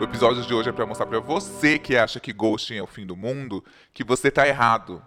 O 0.00 0.04
episódio 0.04 0.42
de 0.44 0.54
hoje 0.54 0.68
é 0.68 0.72
para 0.72 0.86
mostrar 0.86 1.06
para 1.06 1.18
você 1.18 1.76
que 1.76 1.96
acha 1.96 2.20
que 2.20 2.32
ghosting 2.32 2.76
é 2.76 2.82
o 2.82 2.86
fim 2.86 3.04
do 3.04 3.16
mundo, 3.16 3.64
que 3.92 4.04
você 4.04 4.30
tá 4.30 4.46
errado. 4.46 5.02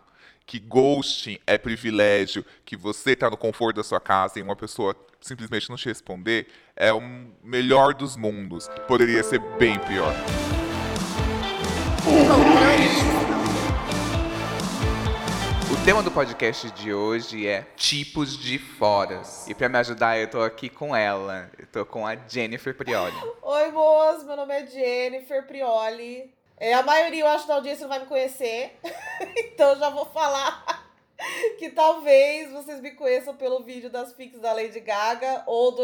Que 0.45 0.59
ghosting 0.59 1.39
é 1.47 1.57
privilégio, 1.57 2.43
que 2.65 2.75
você 2.75 3.15
tá 3.15 3.29
no 3.29 3.37
conforto 3.37 3.77
da 3.77 3.83
sua 3.85 4.01
casa 4.01 4.37
e 4.37 4.41
uma 4.41 4.55
pessoa 4.55 4.93
simplesmente 5.21 5.69
não 5.69 5.77
te 5.77 5.87
responder 5.87 6.47
é 6.75 6.91
o 6.91 7.01
melhor 7.41 7.93
dos 7.93 8.17
mundos. 8.17 8.67
Poderia 8.85 9.23
ser 9.23 9.39
bem 9.57 9.79
pior. 9.79 10.13
O 15.81 15.83
tema 15.83 16.03
do 16.03 16.11
podcast 16.11 16.69
de 16.69 16.93
hoje 16.93 17.47
é 17.47 17.65
tipos 17.75 18.37
de 18.37 18.59
foras. 18.59 19.47
E 19.47 19.55
para 19.55 19.67
me 19.67 19.79
ajudar, 19.79 20.15
eu 20.15 20.29
tô 20.29 20.39
aqui 20.39 20.69
com 20.69 20.95
ela. 20.95 21.49
Eu 21.57 21.65
tô 21.65 21.83
com 21.83 22.05
a 22.05 22.15
Jennifer 22.15 22.77
Prioli. 22.77 23.15
Oi, 23.41 23.71
moças, 23.71 24.23
meu 24.23 24.35
nome 24.35 24.53
é 24.53 24.67
Jennifer 24.67 25.47
Prioli. 25.47 26.31
É, 26.55 26.75
a 26.75 26.83
maioria, 26.83 27.21
eu 27.21 27.27
acho, 27.27 27.47
da 27.47 27.55
audiência 27.55 27.81
não 27.81 27.89
vai 27.89 27.99
me 27.99 28.05
conhecer. 28.05 28.77
então 29.37 29.75
já 29.79 29.89
vou 29.89 30.05
falar 30.05 30.85
que 31.57 31.71
talvez 31.71 32.51
vocês 32.51 32.79
me 32.79 32.91
conheçam 32.91 33.35
pelo 33.35 33.63
vídeo 33.63 33.89
das 33.89 34.13
fics 34.13 34.39
da 34.39 34.53
Lady 34.53 34.79
Gaga 34.81 35.41
ou 35.47 35.71
do. 35.71 35.81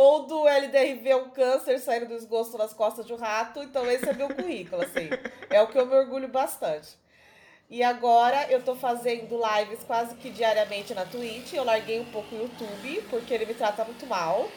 Ou 0.00 0.22
do 0.22 0.48
LDRV, 0.48 1.14
um 1.16 1.28
câncer 1.28 1.78
saindo 1.78 2.06
do 2.06 2.14
esgoto 2.14 2.56
nas 2.56 2.72
costas 2.72 3.06
de 3.06 3.12
um 3.12 3.18
rato. 3.18 3.62
Então, 3.62 3.84
esse 3.84 4.08
é 4.08 4.14
meu 4.14 4.34
currículo, 4.34 4.82
assim. 4.82 5.10
É 5.50 5.60
o 5.60 5.66
que 5.66 5.78
eu 5.78 5.84
me 5.84 5.94
orgulho 5.94 6.26
bastante. 6.26 6.88
E 7.68 7.82
agora 7.82 8.50
eu 8.50 8.62
tô 8.62 8.74
fazendo 8.74 9.38
lives 9.38 9.84
quase 9.84 10.14
que 10.14 10.30
diariamente 10.30 10.94
na 10.94 11.04
Twitch. 11.04 11.52
Eu 11.52 11.64
larguei 11.64 12.00
um 12.00 12.06
pouco 12.06 12.34
o 12.34 12.38
YouTube, 12.38 13.02
porque 13.10 13.34
ele 13.34 13.44
me 13.44 13.52
trata 13.52 13.84
muito 13.84 14.06
mal. 14.06 14.48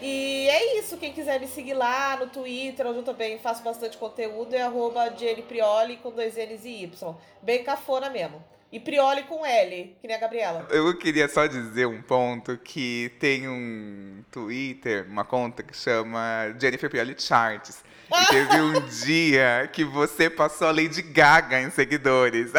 E 0.00 0.48
é 0.48 0.78
isso, 0.78 0.96
quem 0.96 1.12
quiser 1.12 1.40
me 1.40 1.48
seguir 1.48 1.74
lá 1.74 2.16
no 2.16 2.28
Twitter, 2.28 2.86
onde 2.86 2.98
eu 2.98 3.04
também 3.04 3.40
faço 3.40 3.64
bastante 3.64 3.98
conteúdo, 3.98 4.54
é 4.54 4.62
arroba 4.62 5.12
Prioli 5.48 5.96
com 5.96 6.12
dois 6.12 6.36
N's 6.36 6.64
e 6.64 6.84
Y. 6.84 7.16
Bem 7.42 7.64
cafona 7.64 8.08
mesmo. 8.08 8.42
E 8.72 8.80
Prioli 8.80 9.24
com 9.24 9.44
L, 9.44 9.94
que 10.00 10.08
nem 10.08 10.16
a 10.16 10.18
Gabriela. 10.18 10.66
Eu 10.70 10.96
queria 10.96 11.28
só 11.28 11.46
dizer 11.46 11.86
um 11.86 12.00
ponto 12.00 12.56
que 12.56 13.12
tem 13.20 13.46
um 13.46 14.24
Twitter, 14.30 15.04
uma 15.10 15.26
conta 15.26 15.62
que 15.62 15.76
chama 15.76 16.54
Jennifer 16.58 16.88
Prioli 16.88 17.14
Charts. 17.18 17.84
E 18.10 18.26
teve 18.32 18.60
um 18.62 18.80
dia 19.04 19.68
que 19.70 19.84
você 19.84 20.30
passou 20.30 20.68
a 20.68 20.70
Lady 20.70 21.02
Gaga 21.02 21.60
em 21.60 21.68
seguidores. 21.68 22.52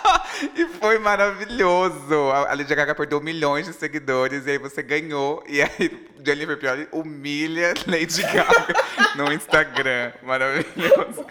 e 0.56 0.66
foi 0.78 0.98
maravilhoso. 0.98 2.30
A 2.30 2.54
Lady 2.54 2.74
Gaga 2.74 2.94
perdeu 2.94 3.20
milhões 3.20 3.66
de 3.66 3.74
seguidores 3.74 4.46
e 4.46 4.52
aí 4.52 4.58
você 4.58 4.82
ganhou. 4.82 5.44
E 5.46 5.60
aí 5.60 6.08
Jennifer 6.24 6.56
Prioli 6.56 6.88
humilha 6.90 7.74
Lady 7.86 8.22
Gaga 8.22 8.74
no 9.14 9.30
Instagram. 9.30 10.12
Maravilhoso. 10.22 11.26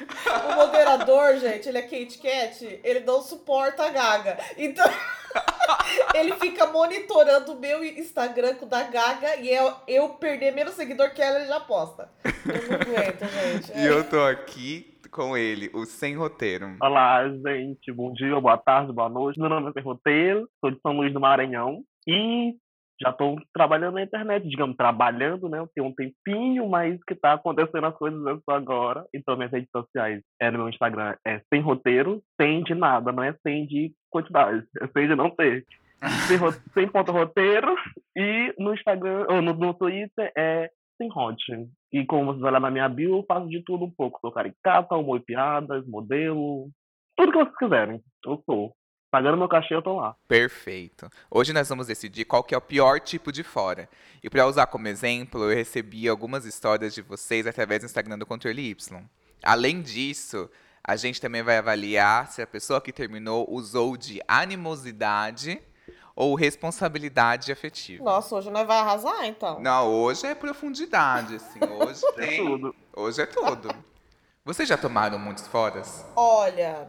O 0.50 0.56
moderador, 0.56 1.36
gente, 1.36 1.68
ele 1.68 1.78
é 1.78 1.82
Kate 1.82 2.18
Cat, 2.18 2.80
ele 2.82 3.00
não 3.00 3.20
suporta 3.22 3.84
a 3.84 3.90
Gaga. 3.90 4.38
Então, 4.56 4.86
ele 6.14 6.34
fica 6.36 6.66
monitorando 6.66 7.52
o 7.52 7.60
meu 7.60 7.84
Instagram 7.84 8.54
com 8.54 8.66
o 8.66 8.68
da 8.68 8.84
Gaga 8.84 9.36
e 9.36 9.48
eu, 9.48 9.72
eu 9.86 10.08
perder 10.10 10.52
menos 10.52 10.74
seguidor 10.74 11.12
que 11.12 11.22
ela, 11.22 11.38
ele 11.38 11.48
já 11.48 11.60
posta. 11.60 12.08
Eu 12.24 12.68
não 12.68 12.80
aguento, 12.80 13.24
gente. 13.28 13.72
É. 13.72 13.82
E 13.82 13.86
eu 13.86 14.08
tô 14.08 14.20
aqui 14.20 14.98
com 15.10 15.36
ele, 15.36 15.70
o 15.74 15.84
Sem 15.84 16.16
Roteiro. 16.16 16.76
Olá, 16.80 17.28
gente. 17.28 17.92
Bom 17.92 18.12
dia, 18.12 18.40
boa 18.40 18.56
tarde, 18.56 18.92
boa 18.92 19.08
noite. 19.08 19.40
Meu 19.40 19.48
nome 19.48 19.70
é 19.70 19.72
Sem 19.72 19.82
Roteiro, 19.82 20.48
sou 20.60 20.70
de 20.70 20.80
São 20.80 20.92
Luís 20.92 21.12
do 21.12 21.20
Maranhão. 21.20 21.82
E 22.06 22.54
já 23.00 23.10
estou 23.10 23.40
trabalhando 23.54 23.94
na 23.94 24.02
internet, 24.02 24.46
digamos, 24.46 24.76
trabalhando, 24.76 25.48
né? 25.48 25.64
Tem 25.74 25.82
um 25.82 25.94
tempinho, 25.94 26.68
mas 26.68 27.02
que 27.04 27.14
está 27.14 27.32
acontecendo 27.32 27.86
as 27.86 27.96
coisas 27.96 28.20
só 28.44 28.56
agora. 28.56 29.06
Então, 29.14 29.36
minhas 29.36 29.52
redes 29.52 29.70
sociais, 29.70 30.22
é, 30.40 30.50
no 30.50 30.58
meu 30.58 30.68
Instagram, 30.68 31.16
é 31.26 31.40
sem 31.52 31.62
roteiro, 31.62 32.22
sem 32.40 32.62
de 32.62 32.74
nada, 32.74 33.10
não 33.10 33.22
é 33.22 33.34
sem 33.42 33.66
de 33.66 33.92
quantidade, 34.10 34.64
é 34.80 34.86
sem 34.88 35.08
de 35.08 35.14
não 35.14 35.30
ter. 35.30 35.64
sem, 36.28 36.38
sem 36.74 36.88
ponto 36.88 37.10
roteiro. 37.10 37.74
E 38.16 38.54
no 38.58 38.74
Instagram, 38.74 39.26
ou 39.30 39.40
no, 39.40 39.54
no 39.54 39.74
Twitter, 39.74 40.32
é 40.36 40.70
sem 41.00 41.08
hot. 41.10 41.42
E 41.92 42.04
como 42.04 42.26
vocês 42.26 42.44
olham 42.44 42.60
na 42.60 42.70
minha 42.70 42.88
bio, 42.88 43.16
eu 43.16 43.24
faço 43.26 43.48
de 43.48 43.62
tudo 43.64 43.86
um 43.86 43.90
pouco. 43.90 44.20
Sou 44.20 44.30
caricata, 44.30 44.94
humor 44.94 45.18
e 45.18 45.24
piadas, 45.24 45.86
modelo, 45.86 46.68
tudo 47.16 47.32
que 47.32 47.38
vocês 47.38 47.56
quiserem. 47.56 48.00
Eu 48.26 48.42
sou. 48.44 48.74
Pagando 49.10 49.36
meu 49.36 49.48
cachê, 49.48 49.74
eu 49.74 49.82
tô 49.82 49.96
lá. 49.96 50.14
Perfeito. 50.28 51.10
Hoje 51.28 51.52
nós 51.52 51.68
vamos 51.68 51.88
decidir 51.88 52.24
qual 52.24 52.44
que 52.44 52.54
é 52.54 52.58
o 52.58 52.60
pior 52.60 53.00
tipo 53.00 53.32
de 53.32 53.42
fora. 53.42 53.88
E 54.22 54.30
para 54.30 54.46
usar 54.46 54.66
como 54.66 54.86
exemplo, 54.86 55.50
eu 55.50 55.56
recebi 55.56 56.08
algumas 56.08 56.44
histórias 56.44 56.94
de 56.94 57.02
vocês 57.02 57.44
através 57.44 57.80
do 57.80 57.86
Instagram 57.86 58.18
do 58.18 58.26
Controle 58.26 58.70
Y. 58.70 59.02
Além 59.42 59.82
disso, 59.82 60.48
a 60.84 60.94
gente 60.94 61.20
também 61.20 61.42
vai 61.42 61.58
avaliar 61.58 62.28
se 62.28 62.40
a 62.40 62.46
pessoa 62.46 62.80
que 62.80 62.92
terminou 62.92 63.46
usou 63.50 63.96
de 63.96 64.20
animosidade 64.28 65.60
ou 66.14 66.36
responsabilidade 66.36 67.50
afetiva. 67.50 68.04
Nossa, 68.04 68.36
hoje 68.36 68.50
nós 68.50 68.66
vai 68.66 68.78
arrasar, 68.78 69.24
então. 69.26 69.58
Não, 69.58 69.88
hoje 69.88 70.26
é 70.26 70.34
profundidade, 70.36 71.34
assim. 71.36 71.58
Hoje 71.64 72.00
é 72.06 72.12
tem... 72.12 72.34
é 72.34 72.44
tudo. 72.44 72.74
Hoje 72.94 73.22
é 73.22 73.26
tudo. 73.26 73.74
Vocês 74.44 74.68
já 74.68 74.76
tomaram 74.76 75.18
muitos 75.18 75.46
foras? 75.48 76.06
Olha, 76.14 76.88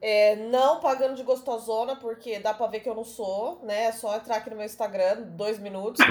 é, 0.00 0.36
não 0.36 0.80
pagando 0.80 1.14
de 1.14 1.22
gostosona, 1.22 1.96
porque 1.96 2.38
dá 2.38 2.52
pra 2.52 2.66
ver 2.66 2.80
que 2.80 2.88
eu 2.88 2.94
não 2.94 3.04
sou, 3.04 3.60
né? 3.62 3.84
É 3.84 3.92
só 3.92 4.16
entrar 4.16 4.36
aqui 4.36 4.50
no 4.50 4.56
meu 4.56 4.66
Instagram, 4.66 5.22
dois 5.22 5.58
minutos. 5.58 6.04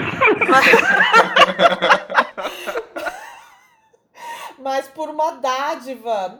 Mas 4.57 4.87
por 4.87 5.09
uma 5.09 5.33
dádiva, 5.33 6.39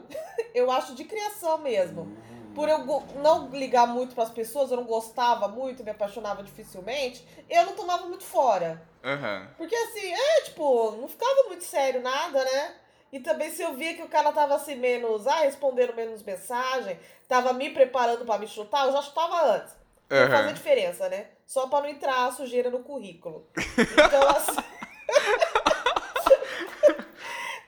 eu 0.52 0.70
acho 0.70 0.94
de 0.94 1.04
criação 1.04 1.58
mesmo. 1.58 2.16
Por 2.54 2.68
eu 2.68 2.78
não 3.22 3.50
ligar 3.50 3.86
muito 3.86 4.14
para 4.14 4.24
as 4.24 4.30
pessoas, 4.30 4.70
eu 4.70 4.78
não 4.78 4.84
gostava 4.84 5.46
muito, 5.46 5.84
me 5.84 5.90
apaixonava 5.90 6.42
dificilmente, 6.42 7.26
eu 7.50 7.66
não 7.66 7.74
tomava 7.74 8.06
muito 8.06 8.24
fora. 8.24 8.82
Uhum. 9.04 9.46
Porque 9.58 9.76
assim, 9.76 10.12
é, 10.12 10.40
tipo, 10.40 10.92
não 10.92 11.06
ficava 11.06 11.44
muito 11.48 11.62
sério 11.62 12.00
nada, 12.00 12.42
né? 12.42 12.74
E 13.12 13.20
também 13.20 13.50
se 13.50 13.62
eu 13.62 13.74
via 13.74 13.94
que 13.94 14.02
o 14.02 14.08
cara 14.08 14.32
tava 14.32 14.54
assim 14.56 14.74
menos, 14.74 15.26
ah, 15.26 15.40
respondendo 15.40 15.94
menos 15.94 16.22
mensagem, 16.22 16.98
tava 17.28 17.52
me 17.52 17.70
preparando 17.70 18.24
para 18.24 18.38
me 18.38 18.46
chutar, 18.46 18.86
eu 18.86 18.92
já 18.92 19.02
chutava 19.02 19.54
antes. 19.54 19.74
Não 20.08 20.22
uhum. 20.22 20.30
fazia 20.30 20.52
diferença, 20.52 21.08
né? 21.08 21.26
Só 21.46 21.68
para 21.68 21.82
não 21.82 21.88
entrar 21.88 22.26
a 22.26 22.32
sujeira 22.32 22.70
no 22.70 22.80
currículo. 22.80 23.48
Então, 23.56 24.28
assim. 24.28 24.56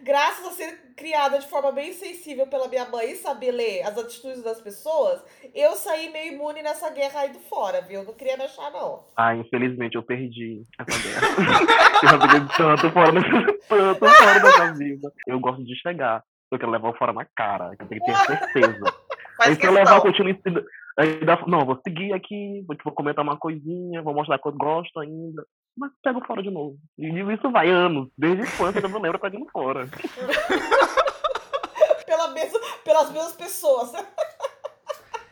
graças 0.09 0.47
a 0.47 0.51
ser 0.53 0.95
criada 0.97 1.39
de 1.39 1.47
forma 1.47 1.71
bem 1.71 1.93
sensível 1.93 2.47
pela 2.47 2.67
minha 2.67 2.87
mãe 2.87 3.11
e 3.11 3.17
saber 3.17 3.53
ler 3.53 3.83
as 3.83 3.99
atitudes 3.99 4.43
das 4.43 4.59
pessoas, 4.59 5.23
eu 5.55 5.73
saí 5.73 6.11
meio 6.11 6.33
imune 6.33 6.63
nessa 6.63 6.89
guerra 6.89 7.21
aí 7.21 7.33
do 7.35 7.39
fora, 7.41 7.83
viu? 7.83 8.03
Não 8.03 8.15
queria 8.15 8.39
me 8.39 8.45
achar, 8.45 8.71
não. 8.71 9.05
Ah, 9.15 9.37
infelizmente 9.37 9.97
eu 9.97 10.03
perdi 10.03 10.63
essa 10.79 10.99
guerra. 11.03 11.21
eu 12.15 12.19
perdi 12.19 12.57
tanto 12.57 12.91
fora, 12.91 13.13
tanto 13.69 14.15
fora 14.17 14.41
dessa 14.41 14.73
vida. 14.73 15.13
Eu 15.27 15.39
gosto 15.39 15.63
de 15.63 15.77
chegar. 15.77 16.23
Eu 16.51 16.59
quero 16.59 16.73
levar 16.73 16.89
o 16.89 16.97
fora 16.97 17.13
na 17.13 17.27
cara, 17.37 17.73
eu 17.79 17.87
tenho 17.87 18.03
que 18.03 18.07
ter 18.07 18.17
certeza. 18.17 18.95
Aí 19.43 19.55
se 19.57 19.67
eu 19.67 19.73
levar, 19.73 19.97
eu 19.97 20.01
continuo 20.01 20.35
Ainda, 20.99 21.39
não, 21.47 21.65
vou 21.65 21.79
seguir 21.87 22.13
aqui, 22.13 22.65
vou, 22.67 22.77
vou 22.83 22.93
comentar 22.93 23.23
uma 23.23 23.37
coisinha, 23.37 24.03
vou 24.03 24.13
mostrar 24.13 24.37
que 24.37 24.49
eu 24.49 24.53
gosto 24.53 24.99
ainda. 24.99 25.45
Mas 25.79 25.93
pego 26.03 26.21
fora 26.27 26.43
de 26.43 26.51
novo. 26.51 26.77
E 26.99 27.09
isso 27.09 27.51
vai 27.53 27.71
anos. 27.71 28.09
Desde 28.19 28.45
quando 28.57 28.79
eu 28.79 28.89
não 28.89 29.01
lembro 29.01 29.21
pegando 29.21 29.47
fora. 29.51 29.89
Pela 32.05 32.29
mesma, 32.29 32.59
pelas 32.83 33.13
mesmas 33.13 33.35
pessoas. 33.35 33.93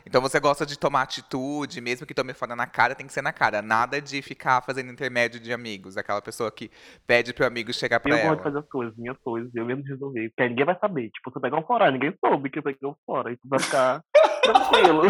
Então 0.06 0.20
você 0.20 0.38
gosta 0.38 0.64
de 0.64 0.78
tomar 0.78 1.02
atitude, 1.02 1.80
mesmo 1.80 2.06
que 2.06 2.14
tome 2.14 2.32
fora 2.32 2.54
na 2.54 2.66
cara, 2.66 2.94
tem 2.94 3.06
que 3.06 3.12
ser 3.12 3.22
na 3.22 3.32
cara. 3.32 3.60
Nada 3.60 4.00
de 4.00 4.22
ficar 4.22 4.62
fazendo 4.62 4.92
intermédio 4.92 5.40
de 5.40 5.52
amigos. 5.52 5.96
Aquela 5.96 6.22
pessoa 6.22 6.50
que 6.52 6.70
pede 7.06 7.32
pro 7.32 7.46
amigo 7.46 7.72
chegar 7.72 7.98
pra 7.98 8.12
eu 8.12 8.16
ela. 8.16 8.24
Eu 8.24 8.28
gosto 8.28 8.38
de 8.38 8.44
fazer 8.44 8.58
as 8.58 8.68
coisas, 8.68 8.96
minhas 8.96 9.18
coisas, 9.18 9.50
eu 9.54 9.64
mesmo 9.64 9.82
resolver. 9.84 10.28
Porque 10.28 10.48
ninguém 10.48 10.64
vai 10.64 10.78
saber. 10.78 11.10
Tipo, 11.10 11.32
você 11.32 11.40
pegar 11.40 11.58
um 11.58 11.62
fora, 11.64 11.90
ninguém 11.90 12.14
soube 12.24 12.50
que 12.50 12.60
você 12.60 12.74
pegou 12.74 12.96
fora. 13.04 13.32
E 13.32 13.36
tu 13.40 13.48
vai 13.48 13.58
ficar 13.58 14.02
tranquilo. 14.42 15.02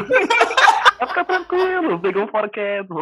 vai 0.98 1.08
ficar 1.08 1.24
tranquilo. 1.24 2.00
Pegou 2.00 2.22
um 2.22 2.28
fora 2.28 2.48
quieto. 2.48 2.94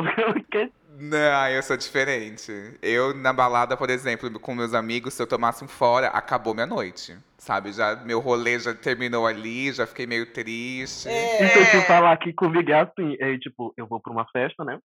Não, 0.97 1.49
eu 1.49 1.63
sou 1.63 1.77
diferente. 1.77 2.53
Eu, 2.81 3.15
na 3.15 3.33
balada, 3.33 3.77
por 3.77 3.91
exemplo, 3.91 4.31
com 4.39 4.55
meus 4.55 4.75
amigos, 4.75 5.15
se 5.15 5.23
eu 5.23 5.27
tomasse 5.27 5.65
um 5.65 5.69
fora, 5.69 6.09
acabou 6.09 6.55
minha 6.55 6.67
noite. 6.67 7.19
Sabe? 7.37 7.73
Já, 7.73 7.97
meu 7.97 8.21
rolê 8.21 8.59
já 8.61 8.73
terminou 8.75 9.27
ali, 9.27 9.73
já 9.73 9.87
fiquei 9.87 10.07
meio 10.07 10.33
triste. 10.33 11.09
É. 11.09 11.45
Então, 11.45 11.65
se 11.65 11.77
eu 11.77 11.83
falar 11.83 12.13
aqui 12.13 12.33
comigo 12.33 12.71
é 12.71 12.81
assim, 12.81 13.17
é 13.19 13.37
tipo, 13.39 13.75
eu 13.77 13.87
vou 13.87 14.01
pra 14.01 14.13
uma 14.13 14.27
festa, 14.31 14.65
né? 14.65 14.79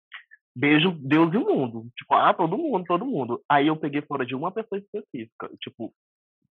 Beijo 0.57 0.91
Deus 0.99 1.33
e 1.35 1.37
o 1.37 1.45
mundo. 1.45 1.87
Tipo, 1.97 2.15
ah, 2.15 2.33
todo 2.33 2.57
mundo, 2.57 2.85
todo 2.87 3.05
mundo. 3.05 3.43
Aí 3.49 3.67
eu 3.67 3.77
peguei 3.77 4.01
fora 4.03 4.25
de 4.25 4.35
uma 4.35 4.51
pessoa 4.51 4.81
específica. 4.81 5.51
Tipo, 5.63 5.93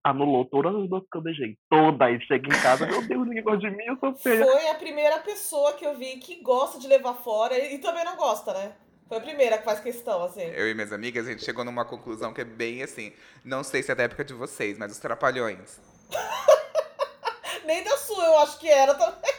anulou 0.04 0.46
todas 0.46 0.76
as 0.76 0.88
duas 0.88 1.04
que 1.12 1.18
eu 1.18 1.22
beijei. 1.22 1.58
Todas. 1.70 2.24
Cheguei 2.24 2.56
em 2.56 2.62
casa, 2.62 2.86
meu 2.86 3.06
Deus, 3.06 3.28
ninguém 3.28 3.44
gosta 3.44 3.70
de 3.70 3.76
mim, 3.76 3.84
eu 3.86 3.98
sou 3.98 4.14
feia. 4.14 4.46
Foi 4.46 4.70
a 4.70 4.76
primeira 4.76 5.18
pessoa 5.20 5.74
que 5.74 5.86
eu 5.86 5.98
vi 5.98 6.18
que 6.18 6.42
gosta 6.42 6.80
de 6.80 6.88
levar 6.88 7.16
fora 7.16 7.58
e 7.58 7.80
também 7.80 8.06
não 8.06 8.16
gosta, 8.16 8.54
né? 8.54 8.72
Foi 9.08 9.18
a 9.18 9.22
primeira 9.22 9.58
que 9.58 9.64
faz 9.64 9.80
questão, 9.80 10.24
assim. 10.24 10.42
Eu 10.42 10.70
e 10.70 10.74
minhas 10.74 10.92
amigas, 10.92 11.26
a 11.26 11.30
gente 11.30 11.44
chegou 11.44 11.64
numa 11.64 11.86
conclusão 11.86 12.34
que 12.34 12.42
é 12.42 12.46
bem 12.46 12.84
assim. 12.84 13.14
Não 13.44 13.64
sei 13.64 13.82
se 13.82 13.92
é 13.92 13.96
da 13.96 14.04
época 14.04 14.26
de 14.26 14.34
vocês, 14.34 14.78
mas 14.78 14.92
os 14.92 15.00
trapalhões. 15.00 15.80
Nem 17.66 17.84
da 17.84 17.98
sua, 17.98 18.26
eu 18.26 18.38
acho 18.40 18.60
que 18.60 18.70
era 18.70 18.94
também. 18.94 19.34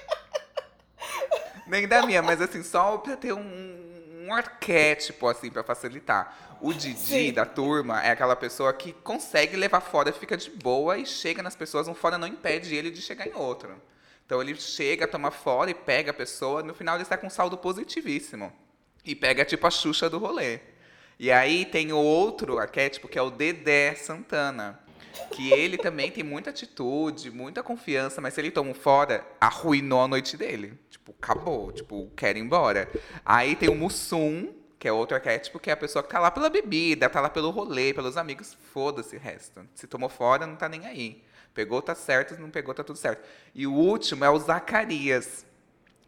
Nem 1.69 1.87
da 1.87 2.05
minha, 2.06 2.23
mas 2.23 2.41
assim, 2.41 2.62
só 2.62 2.97
pra 2.97 3.17
ter 3.17 3.35
um, 3.35 4.26
um 4.26 4.32
arquétipo, 4.32 5.29
assim, 5.29 5.50
pra 5.50 5.62
facilitar. 5.62 6.56
O 6.61 6.73
Didi 6.73 6.99
Sim. 6.99 7.32
da 7.32 7.44
turma 7.44 8.03
é 8.03 8.11
aquela 8.11 8.35
pessoa 8.35 8.73
que 8.73 8.93
consegue 8.93 9.56
levar 9.56 9.81
fora, 9.81 10.12
fica 10.12 10.37
de 10.37 10.50
boa 10.50 10.97
e 10.97 11.05
chega 11.05 11.43
nas 11.43 11.55
pessoas, 11.55 11.87
um 11.87 11.94
fora 11.94 12.19
não 12.19 12.26
impede 12.26 12.75
ele 12.75 12.91
de 12.91 13.03
chegar 13.03 13.26
em 13.26 13.35
outro. 13.35 13.81
Então 14.25 14.41
ele 14.43 14.55
chega, 14.56 15.06
toma 15.06 15.31
fora 15.31 15.70
e 15.70 15.75
pega 15.75 16.11
a 16.11 16.15
pessoa, 16.15 16.62
no 16.62 16.75
final 16.75 16.97
ele 16.97 17.03
está 17.03 17.17
com 17.17 17.29
um 17.29 17.31
saldo 17.31 17.56
positivíssimo. 17.56 18.53
E 19.08 19.14
pega 19.14 19.43
tipo 19.43 19.66
a 19.66 19.70
Xuxa 19.70 20.10
do 20.10 20.19
rolê. 20.19 20.60
E 21.19 21.32
aí 21.32 21.64
tem 21.64 21.94
o 21.94 21.96
outro 21.96 22.58
arquétipo 22.58 23.08
que 23.08 23.19
é 23.19 23.22
o 23.22 23.31
Dedé 23.31 23.94
Santana. 23.94 24.78
Que 25.31 25.50
ele 25.50 25.78
também 25.78 26.10
tem 26.10 26.22
muita 26.22 26.50
atitude, 26.50 27.31
muita 27.31 27.62
confiança, 27.62 28.20
mas 28.20 28.34
se 28.34 28.40
ele 28.43 28.50
toma 28.50 28.75
fora, 28.75 29.26
arruinou 29.40 30.02
a 30.02 30.08
noite 30.08 30.37
dele. 30.37 30.78
Tipo, 30.90 31.14
acabou, 31.19 31.72
tipo, 31.72 32.12
quer 32.14 32.37
ir 32.37 32.40
embora. 32.40 32.87
Aí 33.25 33.56
tem 33.56 33.70
o 33.70 33.75
Mussum, 33.75 34.52
que 34.78 34.87
é 34.87 34.93
outro 34.93 35.16
arquétipo, 35.16 35.58
que 35.58 35.70
é 35.70 35.72
a 35.72 35.76
pessoa 35.76 36.02
que 36.02 36.10
tá 36.10 36.20
lá 36.20 36.31
pela 36.31 36.50
bebida, 36.50 37.08
tá 37.08 37.22
lá 37.22 37.31
pelo 37.31 37.49
rolê, 37.49 37.94
pelos 37.94 38.19
amigos, 38.19 38.58
foda-se 38.75 39.16
o 39.16 39.19
resto. 39.19 39.66
Se 39.75 39.87
tomou 39.87 40.10
fora, 40.10 40.46
não 40.46 40.55
tá 40.55 40.69
nem 40.69 40.87
aí. 40.87 41.25
Pegou, 41.55 41.81
tá 41.81 41.94
certo, 41.94 42.38
não 42.38 42.50
pegou, 42.50 42.75
tá 42.75 42.84
tudo 42.84 42.99
certo. 42.99 43.26
E 43.55 43.66
o 43.66 43.72
último 43.72 44.22
é 44.22 44.28
o 44.28 44.38
Zacarias, 44.38 45.46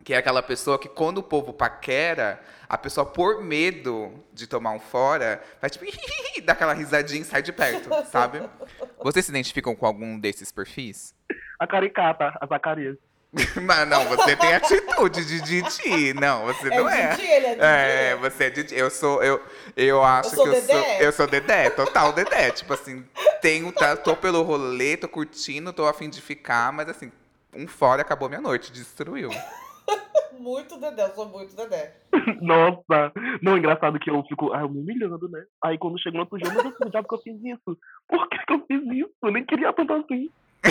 que 0.05 0.14
é 0.14 0.17
aquela 0.17 0.43
pessoa 0.43 0.79
que 0.79 0.88
quando 0.88 1.19
o 1.19 1.23
povo 1.23 1.52
paquera, 1.52 2.41
a 2.69 2.79
pessoa, 2.79 3.05
por 3.05 3.43
medo 3.43 4.12
de 4.32 4.47
tomar 4.47 4.73
um 4.73 4.81
fora, 4.81 5.43
faz 5.61 5.73
tipo, 5.73 5.85
dá 6.44 6.52
aquela 6.52 6.73
risadinha 6.73 7.23
e 7.23 7.25
sai 7.25 7.43
de 7.43 7.52
perto, 7.52 7.91
sabe? 8.06 8.43
Vocês 9.02 9.25
se 9.25 9.31
identificam 9.31 9.75
com 9.75 9.87
algum 9.87 10.19
desses 10.19 10.52
perfis? 10.52 11.14
A 11.58 11.67
caricata, 11.67 12.32
a 12.41 12.47
Zacarias. 12.47 12.97
Mas 13.62 13.88
não, 13.88 14.05
você 14.06 14.35
tem 14.35 14.55
atitude 14.55 15.25
de 15.25 15.41
Didi. 15.41 16.14
Não, 16.14 16.47
você 16.47 16.69
não 16.69 16.88
é. 16.88 17.14
Didi, 17.14 17.26
ele 17.29 17.47
é 17.47 17.50
Didi. 17.50 17.64
É, 17.64 18.17
você 18.17 18.44
é 18.44 18.50
Didi. 18.50 18.75
Eu 18.75 18.91
sou, 18.91 19.23
eu, 19.23 19.41
eu 19.76 20.02
acho 20.02 20.31
Eu 20.31 20.35
sou 20.35 20.44
que 20.44 20.50
eu 20.50 20.55
sou, 20.61 20.67
Dedé? 20.67 21.06
eu 21.06 21.12
sou 21.12 21.26
Dedé, 21.29 21.70
total 21.70 22.12
Dedé. 22.12 22.50
Tipo 22.50 22.75
assim, 22.75 23.06
tenho, 23.41 23.70
tá, 23.70 23.97
tô 23.97 24.17
pelo 24.17 24.43
rolê, 24.43 24.97
tô 24.97 25.08
curtindo, 25.08 25.73
tô 25.73 25.87
afim 25.87 26.11
de 26.11 26.20
ficar, 26.20 26.73
mas 26.73 26.88
assim, 26.88 27.12
um 27.55 27.69
fora 27.69 28.02
acabou 28.02 28.29
minha 28.29 28.41
noite, 28.41 28.73
destruiu. 28.73 29.31
Muito 30.38 30.78
Dedé, 30.81 31.04
eu 31.04 31.14
sou 31.14 31.26
muito 31.28 31.54
Dedé. 31.54 31.94
Nossa, 32.40 33.12
não, 33.42 33.58
engraçado 33.58 33.98
que 33.98 34.08
eu 34.10 34.22
fico, 34.28 34.52
ah, 34.54 34.60
eu 34.60 34.69
me 34.70 34.78
humilhando, 34.81 35.28
né? 35.28 35.44
Aí 35.62 35.76
quando 35.76 35.98
chega 36.00 36.14
no 36.16 36.20
outro 36.22 36.38
dia, 36.38 36.50
meu 36.50 36.62
Deus, 36.62 36.75
por 36.76 36.88
diabo 36.90 37.06
que 37.08 37.14
eu 37.14 37.19
fiz 37.20 37.37
isso? 37.44 37.78
Por 38.08 38.28
que, 38.28 38.38
que 38.38 38.52
eu 38.54 38.64
fiz 38.66 38.82
isso? 38.96 39.10
Eu 39.22 39.31
nem 39.32 39.44
queria 39.44 39.70
tanto 39.72 39.92
assim. 39.92 40.31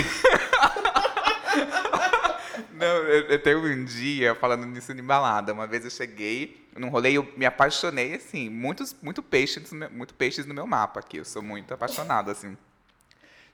Não, 2.74 2.86
eu, 2.86 3.26
eu 3.28 3.42
tenho 3.44 3.60
um 3.60 3.86
dia 3.86 4.34
falando 4.36 4.66
nisso 4.66 4.94
de 4.94 5.02
balada. 5.02 5.54
Uma 5.54 5.68
vez 5.68 5.84
eu 5.86 5.92
cheguei 5.92 6.68
num 6.78 6.90
rolê 6.90 7.12
e 7.12 7.16
eu 7.16 7.28
me 7.38 7.46
apaixonei, 7.46 8.16
assim, 8.16 8.50
muitos, 8.50 8.96
muito 9.02 9.22
peixes, 9.22 9.72
no 9.72 9.78
meu- 9.80 9.90
muito 9.92 10.14
peixes 10.14 10.46
no 10.46 10.54
meu 10.54 10.66
mapa 10.66 11.00
aqui. 11.00 11.18
Eu 11.18 11.26
sou 11.26 11.42
muito 11.42 11.74
apaixonado, 11.74 12.32
assim. 12.32 12.58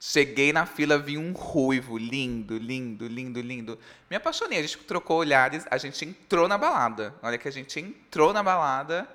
Cheguei 0.08 0.54
na 0.54 0.68
fila, 0.68 1.00
vi 1.00 1.18
um 1.18 1.32
ruivo, 1.34 1.98
lindo, 1.98 2.60
lindo, 2.60 3.08
lindo, 3.08 3.42
lindo. 3.42 3.80
Me 4.08 4.16
apaixonei, 4.16 4.60
a 4.60 4.62
gente 4.62 4.78
trocou 4.78 5.18
olhares, 5.18 5.66
a 5.72 5.80
gente 5.80 6.06
entrou 6.06 6.48
na 6.48 6.60
balada. 6.60 7.16
Na 7.24 7.30
hora 7.30 7.38
que 7.40 7.48
a 7.48 7.52
gente 7.52 7.80
entrou 7.80 8.32
na 8.32 8.44
balada, 8.44 9.10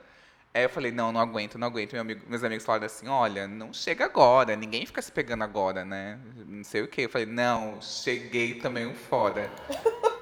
aí 0.52 0.64
eu 0.64 0.68
falei, 0.68 0.90
não, 0.90 1.12
não 1.12 1.20
aguento, 1.20 1.56
não 1.56 1.68
aguento. 1.68 1.92
Meu 1.92 2.02
amigo- 2.02 2.22
meus 2.28 2.42
amigos 2.42 2.64
falaram 2.64 2.86
assim, 2.86 3.06
olha, 3.06 3.46
não 3.46 3.72
chega 3.72 4.04
agora, 4.04 4.56
ninguém 4.56 4.84
fica 4.84 5.00
se 5.00 5.12
pegando 5.12 5.44
agora, 5.44 5.84
né? 5.84 6.18
Não 6.44 6.64
sei 6.64 6.82
o 6.82 6.88
quê. 6.88 7.02
Eu 7.02 7.08
falei, 7.08 7.26
não, 7.26 7.80
cheguei 7.80 8.54
também 8.54 8.92
fora. 8.92 9.48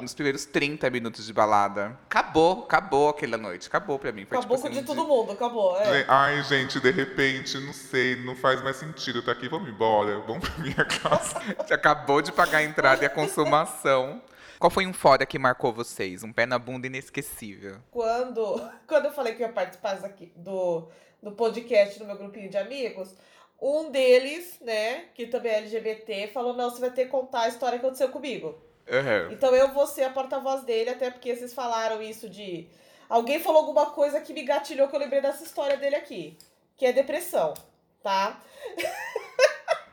Nos 0.00 0.12
primeiros 0.12 0.44
30 0.44 0.90
minutos 0.90 1.26
de 1.26 1.32
balada. 1.32 1.98
Acabou, 2.04 2.64
acabou 2.64 3.08
aquela 3.08 3.36
noite. 3.36 3.66
Acabou 3.66 3.98
pra 3.98 4.12
mim. 4.12 4.26
Foi, 4.26 4.36
Acabou 4.38 4.56
tipo, 4.56 4.68
com 4.68 4.72
de 4.72 4.78
assim, 4.80 4.86
todo 4.86 5.06
mundo, 5.06 5.32
acabou. 5.32 5.76
É. 5.80 6.04
Ai, 6.06 6.42
gente, 6.42 6.78
de 6.78 6.90
repente, 6.90 7.58
não 7.58 7.72
sei, 7.72 8.16
não 8.24 8.36
faz 8.36 8.62
mais 8.62 8.76
sentido 8.76 9.22
tá 9.22 9.32
aqui, 9.32 9.48
vamos 9.48 9.68
embora, 9.68 10.20
vamos 10.20 10.48
pra 10.48 10.62
minha 10.62 10.84
casa. 10.84 11.40
Acabou 11.72 12.20
de 12.20 12.30
pagar 12.30 12.58
a 12.58 12.62
entrada 12.62 13.02
e 13.04 13.06
a 13.06 13.10
consumação. 13.10 14.20
Qual 14.58 14.70
foi 14.70 14.86
um 14.86 14.92
fora 14.92 15.26
que 15.26 15.38
marcou 15.38 15.72
vocês? 15.72 16.22
Um 16.22 16.32
pé 16.32 16.46
na 16.46 16.58
bunda 16.58 16.86
inesquecível. 16.86 17.76
Quando, 17.90 18.70
quando 18.86 19.06
eu 19.06 19.12
falei 19.12 19.34
que 19.34 19.42
eu 19.42 19.46
ia 19.46 19.52
participar 19.52 19.94
daqui, 19.96 20.32
do, 20.36 20.88
do 21.22 21.32
podcast 21.32 21.98
no 22.00 22.06
meu 22.06 22.16
grupinho 22.16 22.48
de 22.48 22.56
amigos, 22.56 23.14
um 23.60 23.90
deles, 23.90 24.58
né, 24.60 25.06
que 25.14 25.26
também 25.26 25.52
é 25.52 25.58
LGBT, 25.58 26.28
falou: 26.28 26.54
não, 26.54 26.70
você 26.70 26.80
vai 26.80 26.90
ter 26.90 27.04
que 27.04 27.10
contar 27.10 27.42
a 27.42 27.48
história 27.48 27.78
que 27.78 27.84
aconteceu 27.84 28.08
comigo. 28.08 28.65
Uhum. 28.88 29.32
Então 29.32 29.54
eu 29.54 29.72
vou 29.72 29.86
ser 29.86 30.04
a 30.04 30.10
porta-voz 30.10 30.62
dele, 30.62 30.90
até 30.90 31.10
porque 31.10 31.34
vocês 31.34 31.52
falaram 31.52 32.00
isso 32.02 32.28
de. 32.28 32.68
Alguém 33.08 33.40
falou 33.40 33.60
alguma 33.60 33.86
coisa 33.86 34.20
que 34.20 34.32
me 34.32 34.42
gatilhou 34.42 34.88
que 34.88 34.94
eu 34.94 35.00
lembrei 35.00 35.20
dessa 35.20 35.44
história 35.44 35.76
dele 35.76 35.96
aqui. 35.96 36.36
Que 36.76 36.86
é 36.86 36.92
depressão, 36.92 37.54
tá? 38.02 38.40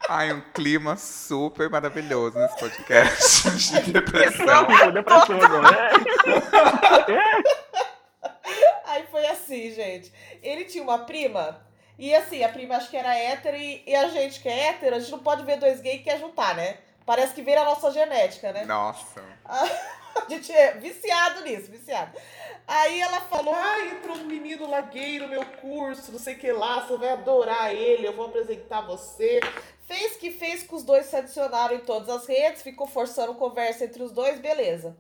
Ai, 0.10 0.34
um 0.34 0.42
clima 0.54 0.98
super 0.98 1.70
maravilhoso 1.70 2.38
nesse 2.38 2.58
podcast 2.58 3.50
de 3.84 3.94
depressão. 3.94 4.46
Não, 4.46 4.78
foi 4.78 4.92
depressão 4.92 5.42
agora. 5.42 5.92
Aí 8.86 9.08
foi 9.10 9.26
assim, 9.28 9.72
gente. 9.72 10.14
Ele 10.42 10.66
tinha 10.66 10.84
uma 10.84 11.00
prima, 11.00 11.66
e 11.98 12.14
assim, 12.14 12.44
a 12.44 12.50
prima 12.50 12.76
acho 12.76 12.90
que 12.90 12.98
era 12.98 13.18
hétero, 13.18 13.56
e, 13.56 13.82
e 13.88 13.96
a 13.96 14.10
gente 14.10 14.42
que 14.42 14.50
é 14.50 14.68
hétero, 14.68 14.96
a 14.96 15.00
gente 15.00 15.12
não 15.12 15.20
pode 15.20 15.46
ver 15.46 15.58
dois 15.58 15.80
gays 15.80 16.00
que 16.00 16.04
quer 16.04 16.20
juntar, 16.20 16.54
né? 16.56 16.78
Parece 17.06 17.34
que 17.34 17.42
vira 17.42 17.62
a 17.62 17.66
nossa 17.66 17.92
genética, 17.92 18.52
né? 18.52 18.66
Nossa. 18.66 19.22
A 20.16 20.30
gente 20.30 20.52
é 20.52 20.74
viciado 20.74 21.42
nisso, 21.42 21.72
viciado. 21.72 22.16
Aí 22.68 23.02
ela 23.02 23.22
falou: 23.22 23.54
Ah, 23.54 23.80
entrou 23.86 24.16
um 24.16 24.26
menino 24.26 24.68
gay 24.92 25.20
no 25.20 25.28
meu 25.28 25.44
curso, 25.60 26.12
não 26.12 26.20
sei 26.20 26.36
o 26.36 26.40
que 26.40 26.52
lá, 26.52 26.82
você 26.82 26.98
vai 26.98 27.10
adorar 27.10 27.74
ele, 27.74 28.08
eu 28.08 28.14
vou 28.14 28.28
apresentar 28.28 28.82
você. 28.82 29.40
Fez 29.86 30.16
que 30.16 30.32
fez 30.32 30.64
que 30.64 30.74
os 30.74 30.84
dois 30.84 31.08
se 31.08 31.16
adicionaram 31.16 31.76
em 31.76 31.82
todas 31.82 32.10
as 32.10 32.26
redes, 32.26 32.62
ficou 32.62 32.88
forçando 32.88 33.34
conversa 33.36 33.86
entre 33.86 34.02
os 34.02 34.12
dois, 34.12 34.40
beleza. 34.40 34.96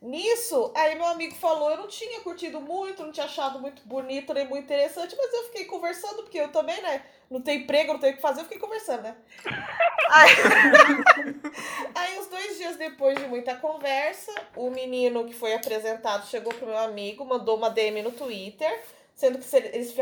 Nisso, 0.00 0.70
aí 0.76 0.94
meu 0.94 1.06
amigo 1.06 1.34
falou: 1.34 1.70
Eu 1.70 1.78
não 1.78 1.88
tinha 1.88 2.20
curtido 2.20 2.60
muito, 2.60 3.02
não 3.02 3.10
tinha 3.10 3.26
achado 3.26 3.58
muito 3.58 3.82
bonito 3.82 4.32
nem 4.32 4.46
muito 4.46 4.64
interessante, 4.64 5.16
mas 5.16 5.32
eu 5.34 5.44
fiquei 5.46 5.64
conversando, 5.64 6.22
porque 6.22 6.38
eu 6.38 6.52
também, 6.52 6.80
né? 6.80 7.04
Não 7.28 7.40
tenho 7.40 7.62
emprego, 7.62 7.92
não 7.92 8.00
tenho 8.00 8.12
o 8.12 8.16
que 8.16 8.22
fazer, 8.22 8.40
eu 8.40 8.44
fiquei 8.44 8.60
conversando, 8.60 9.02
né? 9.02 9.16
Aí, 10.10 10.30
aí, 11.94 12.18
uns 12.18 12.28
dois 12.28 12.56
dias 12.56 12.76
depois 12.76 13.18
de 13.18 13.26
muita 13.26 13.54
conversa, 13.56 14.32
o 14.56 14.70
menino 14.70 15.26
que 15.26 15.34
foi 15.34 15.52
apresentado 15.52 16.26
chegou 16.26 16.54
pro 16.54 16.66
meu 16.66 16.78
amigo, 16.78 17.26
mandou 17.26 17.58
uma 17.58 17.68
DM 17.68 18.00
no 18.00 18.12
Twitter, 18.12 18.82
sendo 19.14 19.38
que 19.38 19.44
se 19.44 19.58
eles 19.58 19.92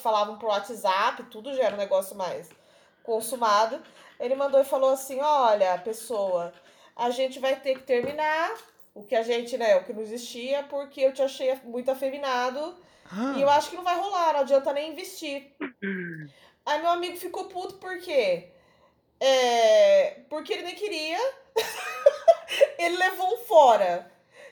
falavam 0.00 0.38
pro 0.38 0.46
WhatsApp, 0.46 1.24
tudo 1.24 1.52
já 1.52 1.64
era 1.64 1.74
um 1.74 1.78
negócio 1.78 2.14
mais 2.14 2.48
consumado. 3.02 3.82
Ele 4.20 4.36
mandou 4.36 4.60
e 4.60 4.64
falou 4.64 4.90
assim: 4.90 5.20
Olha, 5.20 5.76
pessoa, 5.78 6.52
a 6.94 7.10
gente 7.10 7.40
vai 7.40 7.56
ter 7.56 7.74
que 7.74 7.82
terminar 7.82 8.54
o 8.96 9.02
que 9.02 9.14
a 9.14 9.22
gente, 9.22 9.58
né, 9.58 9.76
o 9.76 9.84
que 9.84 9.92
não 9.92 10.00
existia, 10.00 10.62
porque 10.64 11.02
eu 11.02 11.12
te 11.12 11.22
achei 11.22 11.54
muito 11.64 11.90
afeminado 11.90 12.74
e 13.36 13.42
eu 13.42 13.50
acho 13.50 13.70
que 13.70 13.76
não 13.76 13.84
vai 13.84 13.96
rolar, 13.96 14.32
não 14.32 14.40
adianta 14.40 14.72
nem 14.72 14.90
investir. 14.90 15.52
Aí 16.64 16.80
meu 16.80 16.90
amigo 16.90 17.16
ficou 17.16 17.44
puto 17.44 17.74
por 17.74 17.98
quê? 17.98 18.48
É, 19.20 20.20
porque 20.30 20.54
ele 20.54 20.62
nem 20.62 20.74
queria. 20.74 21.18
ele 22.78 22.96
levou 22.96 23.34
um 23.34 23.38
fora 23.44 24.10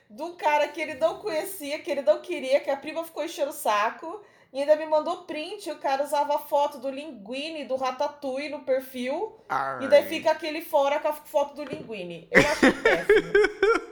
de 0.09 0.23
um 0.23 0.37
cara 0.37 0.69
que 0.69 0.81
ele 0.81 0.95
não 0.95 1.19
conhecia, 1.19 1.79
que 1.79 1.91
ele 1.91 2.03
não 2.03 2.21
queria, 2.21 2.61
que 2.61 2.71
a 2.71 2.77
prima 2.77 3.03
ficou 3.03 3.25
enchendo 3.25 3.51
o 3.51 3.55
saco. 3.55 4.23
E 4.53 4.61
ainda 4.61 4.77
me 4.77 4.87
mandou 4.87 5.25
print, 5.25 5.69
o 5.73 5.79
cara 5.79 6.05
usava 6.05 6.39
foto 6.39 6.79
do 6.79 6.89
Linguine, 6.89 7.65
do 7.65 7.75
Ratatouille 7.75 8.51
no 8.51 8.61
perfil. 8.61 9.37
E 9.81 9.89
daí 9.89 10.03
Ai. 10.03 10.09
fica 10.09 10.31
aquele 10.31 10.63
fora 10.63 11.01
com 11.01 11.09
a 11.09 11.13
foto 11.13 11.57
do 11.57 11.65
Linguine. 11.65 12.29
Eu 12.31 12.41
achei 12.41 12.71
péssimo. 12.71 13.33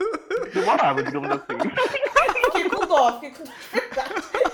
Demorava, 0.53 1.03
digamos 1.03 1.29
assim. 1.31 1.43
Fiquei 2.53 2.69
com 2.69 2.85
dó, 2.85 3.19
fiquei 3.19 3.31
com. 3.31 3.43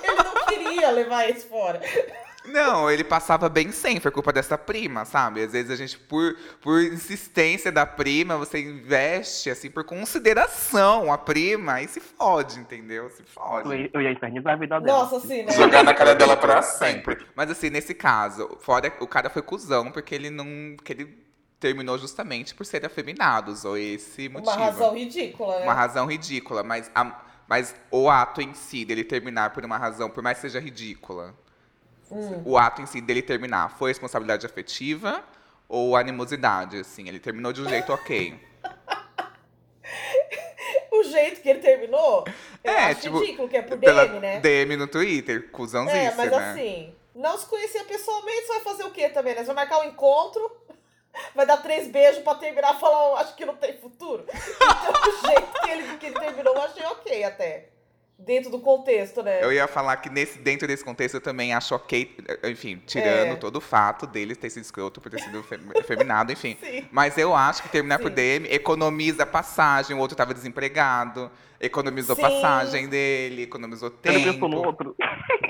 Ele 0.04 0.16
não 0.24 0.46
queria 0.46 0.92
levar 0.92 1.30
esse 1.30 1.46
fora. 1.48 1.82
Não, 2.46 2.90
ele 2.90 3.04
passava 3.04 3.48
bem 3.50 3.72
sem, 3.72 4.00
foi 4.00 4.10
culpa 4.10 4.32
dessa 4.34 4.58
prima, 4.58 5.06
sabe? 5.06 5.44
Às 5.44 5.52
vezes 5.52 5.70
a 5.70 5.76
gente, 5.76 6.00
por, 6.00 6.36
por 6.62 6.82
insistência 6.82 7.72
da 7.72 7.86
prima, 7.86 8.38
você 8.38 8.60
investe, 8.60 9.50
assim, 9.52 9.70
por 9.70 9.84
consideração 9.84 11.12
a 11.12 11.18
prima 11.18 11.82
e 11.82 11.88
se 11.88 12.00
fode, 12.00 12.58
entendeu? 12.60 13.10
Se 13.10 13.22
Eu 13.22 13.26
fode. 13.28 13.76
ia, 13.76 13.90
eu 13.94 14.02
ia 14.02 14.12
infernizar 14.12 14.54
a 14.54 14.56
vida 14.56 14.80
dela. 14.80 15.00
Nossa, 15.00 15.18
assim, 15.18 15.44
né? 15.44 15.52
Jogar 15.52 15.84
na 15.84 15.94
cara 15.94 16.16
dela 16.16 16.36
pra 16.38 16.62
sempre. 16.62 17.18
Mas 17.36 17.52
assim, 17.52 17.70
nesse 17.70 17.94
caso, 17.94 18.58
fora, 18.62 18.92
o 19.00 19.08
cara 19.08 19.30
foi 19.30 19.42
cuzão, 19.42 19.92
porque 19.92 20.16
ele 20.16 20.30
não. 20.30 20.76
que 20.84 20.94
ele 20.94 21.29
terminou 21.60 21.98
justamente 21.98 22.56
por 22.56 22.66
ser 22.66 22.86
afeminado, 22.86 23.52
usou 23.52 23.78
esse 23.78 24.30
motivo. 24.30 24.52
Uma 24.52 24.66
razão 24.66 24.94
ridícula, 24.94 25.58
né? 25.60 25.64
Uma 25.64 25.74
razão 25.74 26.06
ridícula, 26.06 26.64
mas 26.64 26.90
a- 26.96 27.26
Mas 27.48 27.76
o 27.90 28.08
ato 28.12 28.44
em 28.44 28.54
si 28.54 28.86
dele 28.86 29.04
terminar 29.04 29.50
por 29.54 29.66
uma 29.66 29.76
razão, 29.76 30.08
por 30.08 30.22
mais 30.22 30.38
que 30.38 30.42
seja 30.44 30.60
ridícula, 30.60 31.34
Hum. 32.12 32.44
o 32.46 32.60
ato 32.60 32.80
em 32.80 32.86
si 32.86 33.02
dele 33.02 33.24
terminar 33.24 33.76
foi 33.76 33.90
responsabilidade 33.90 34.46
afetiva 34.46 35.24
ou 35.68 35.96
animosidade, 35.98 36.78
assim? 36.78 37.08
Ele 37.08 37.20
terminou 37.20 37.52
de 37.52 37.64
um 37.64 37.68
jeito 37.68 37.92
ok. 37.92 38.40
O 40.92 41.04
jeito 41.04 41.42
que 41.42 41.50
ele 41.50 41.60
terminou, 41.60 42.26
eu 42.64 42.72
É, 42.72 42.86
acho 42.92 43.02
tipo, 43.02 43.20
ridículo, 43.20 43.48
que 43.50 43.58
é 43.58 43.62
por 43.62 43.78
DM, 43.78 44.20
né? 44.20 44.40
DM 44.42 44.76
no 44.76 44.88
Twitter, 44.88 45.50
cuzãozice, 45.50 45.98
É, 45.98 46.14
mas 46.16 46.32
né? 46.32 46.52
assim, 46.52 46.96
não 47.16 47.38
se 47.38 47.46
conhecia 47.46 47.84
pessoalmente, 47.86 48.42
você 48.46 48.54
vai 48.54 48.62
fazer 48.62 48.84
o 48.84 48.92
quê 48.92 49.10
também, 49.10 49.34
né? 49.34 49.42
Você 49.42 49.48
vai 49.48 49.56
marcar 49.66 49.80
um 49.80 49.86
encontro, 49.86 50.52
vai 51.36 51.46
dar 51.46 51.58
três 51.58 51.88
beijos 51.88 52.22
pra 52.24 52.36
terminar 52.36 52.76
e 52.76 52.80
falar, 52.80 53.12
"Oh, 53.12 53.16
acho 53.18 53.36
que 53.36 53.46
não 53.46 53.56
tem 53.56 53.78
futuro. 53.78 54.26
Então, 54.28 54.94
o 54.94 55.28
jeito 55.28 55.62
que 55.62 55.70
ele, 55.70 55.98
que 55.98 56.06
ele 56.08 56.20
terminou, 56.20 56.56
eu 56.56 56.62
achei 56.62 56.86
ok 56.86 57.24
até. 57.24 57.70
Dentro 58.22 58.50
do 58.52 58.60
contexto, 58.60 59.24
né? 59.24 59.42
Eu 59.42 59.50
ia 59.54 59.66
falar 59.66 59.96
que 59.96 60.10
nesse, 60.10 60.40
dentro 60.40 60.68
desse 60.68 60.84
contexto 60.84 61.16
eu 61.16 61.22
também 61.22 61.54
acho 61.54 61.74
ok, 61.74 62.18
enfim, 62.44 62.76
tirando 62.86 63.32
É. 63.32 63.36
todo 63.38 63.56
o 63.56 63.62
fato 63.62 64.06
dele 64.06 64.36
ter 64.36 64.50
sido 64.50 64.64
escroto 64.64 65.00
por 65.00 65.10
ter 65.10 65.22
sido 65.22 65.42
fem- 65.42 65.62
efeminado, 65.80 66.30
enfim. 66.30 66.58
Sim. 66.60 66.86
Mas 66.92 67.18
eu 67.18 67.34
acho 67.34 67.64
que 67.64 67.70
terminar 67.70 67.98
por 68.00 68.10
Sim. 68.10 68.16
DM 68.16 68.46
economiza 68.54 69.26
passagem, 69.26 69.96
o 69.96 70.00
outro 70.02 70.18
tava 70.18 70.34
desempregado, 70.34 71.32
economizou 71.62 72.14
Sim. 72.14 72.22
passagem 72.24 72.90
dele, 72.90 73.44
economizou 73.44 73.90
tempo. 73.90 74.18
Ele 74.18 74.34
pensou 74.34 74.50
no 74.50 74.66
outro. 74.66 74.96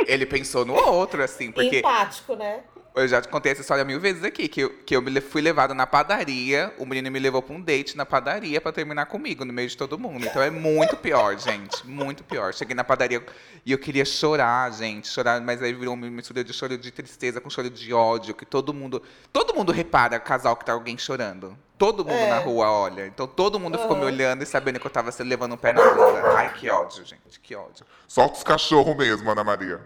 Ele 0.05 0.25
pensou 0.27 0.63
no 0.63 0.73
outro, 0.75 1.23
assim, 1.23 1.51
porque 1.51 1.79
Empático, 1.79 2.35
né? 2.35 2.65
Eu 2.96 3.08
já 3.08 3.22
te 3.22 3.27
contei 3.27 3.51
essa 3.51 3.62
história 3.62 3.84
mil 3.86 4.00
vezes 4.00 4.24
aqui, 4.24 4.48
que 4.48 4.62
eu, 4.62 4.69
que 4.86 4.96
eu 4.96 5.03
fui 5.22 5.41
levado 5.41 5.74
na 5.74 5.86
padaria, 5.88 6.74
o 6.77 6.86
menino 6.86 7.10
me 7.12 7.19
levou 7.19 7.41
pra 7.41 7.55
um 7.55 7.62
date 7.62 7.96
na 7.96 8.05
padaria 8.05 8.60
pra 8.60 8.72
terminar 8.72 9.05
comigo, 9.05 9.46
no 9.46 9.53
meio 9.53 9.67
de 9.69 9.77
todo 9.77 9.98
mundo. 9.98 10.25
Então 10.25 10.41
é 10.41 10.50
muito 10.50 10.98
pior, 10.98 11.38
gente, 11.38 11.86
muito 11.88 12.24
pior. 12.24 12.53
Cheguei 12.53 12.75
na 12.75 12.84
padaria 12.84 13.24
e 13.65 13.72
eu 13.72 13.77
queria 13.77 14.05
chorar, 14.05 14.72
gente, 14.72 15.08
chorar, 15.08 15.39
mas 15.41 15.62
aí 15.62 15.74
virou 15.74 15.93
uma 15.93 16.10
mistura 16.10 16.43
de 16.43 16.53
choro 16.53 16.77
de 16.77 16.91
tristeza 16.91 17.39
com 17.39 17.50
choro 17.50 17.69
de 17.69 17.93
ódio, 17.93 18.34
que 18.34 18.46
todo 18.46 18.74
mundo, 18.74 19.01
todo 19.31 19.53
mundo 19.53 19.72
repara 19.72 20.19
casal 20.19 20.55
que 20.55 20.65
tá 20.65 20.74
alguém 20.74 20.98
chorando. 20.98 21.58
Todo 21.77 22.03
mundo 22.03 22.17
É. 22.17 22.29
na 22.29 22.39
rua 22.39 22.69
olha. 22.69 23.08
Então 23.08 23.25
todo 23.25 23.58
mundo 23.58 23.77
ficou 23.77 23.96
me 23.96 24.03
olhando 24.03 24.43
e 24.43 24.46
sabendo 24.46 24.81
que 24.81 24.86
eu 24.86 24.91
tava 24.91 25.13
se 25.13 25.24
levando 25.24 25.53
um 25.53 25.58
pé 25.58 25.72
na 25.72 25.81
bunda. 25.81 26.34
Ai, 26.36 26.51
que 26.53 26.69
ódio, 26.69 27.05
gente, 27.05 27.39
que 27.41 27.55
ódio. 27.55 27.86
Solta 28.05 28.36
os 28.36 28.43
cachorros 28.43 28.98
mesmo, 28.98 29.31
Ana 29.31 29.46
Maria. 29.46 29.79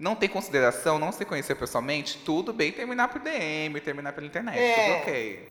Não 0.00 0.16
tem 0.16 0.28
consideração, 0.28 0.98
não 0.98 1.12
se 1.12 1.26
conhecer 1.26 1.54
pessoalmente, 1.54 2.18
tudo 2.24 2.52
bem 2.54 2.72
terminar 2.72 3.08
por 3.08 3.20
DM, 3.20 3.78
terminar 3.80 4.12
pela 4.14 4.26
internet, 4.26 4.58
É. 4.58 4.74
tudo 4.74 5.02
ok. 5.02 5.48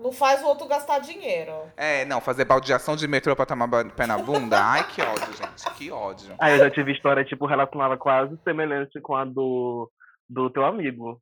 Não 0.00 0.10
faz 0.10 0.42
o 0.42 0.46
outro 0.46 0.66
gastar 0.66 0.98
dinheiro. 0.98 1.52
É, 1.76 2.04
não, 2.06 2.20
fazer 2.20 2.46
baldeação 2.46 2.96
de 2.96 3.06
metrô 3.06 3.36
pra 3.36 3.44
tomar 3.46 3.68
pé 3.94 4.06
na 4.06 4.16
bunda? 4.18 4.56
Ai, 4.64 4.82
que 4.88 5.02
ódio, 5.02 5.32
gente, 5.36 5.70
que 5.76 5.90
ódio. 5.92 6.34
Aí 6.40 6.54
eu 6.54 6.58
já 6.58 6.70
tive 6.70 6.90
história, 6.92 7.22
tipo, 7.24 7.44
relacionada 7.46 7.96
quase 7.98 8.36
semelhante 8.42 8.98
com 9.00 9.14
a 9.14 9.24
do, 9.24 9.90
do 10.28 10.48
teu 10.50 10.64
amigo. 10.64 11.20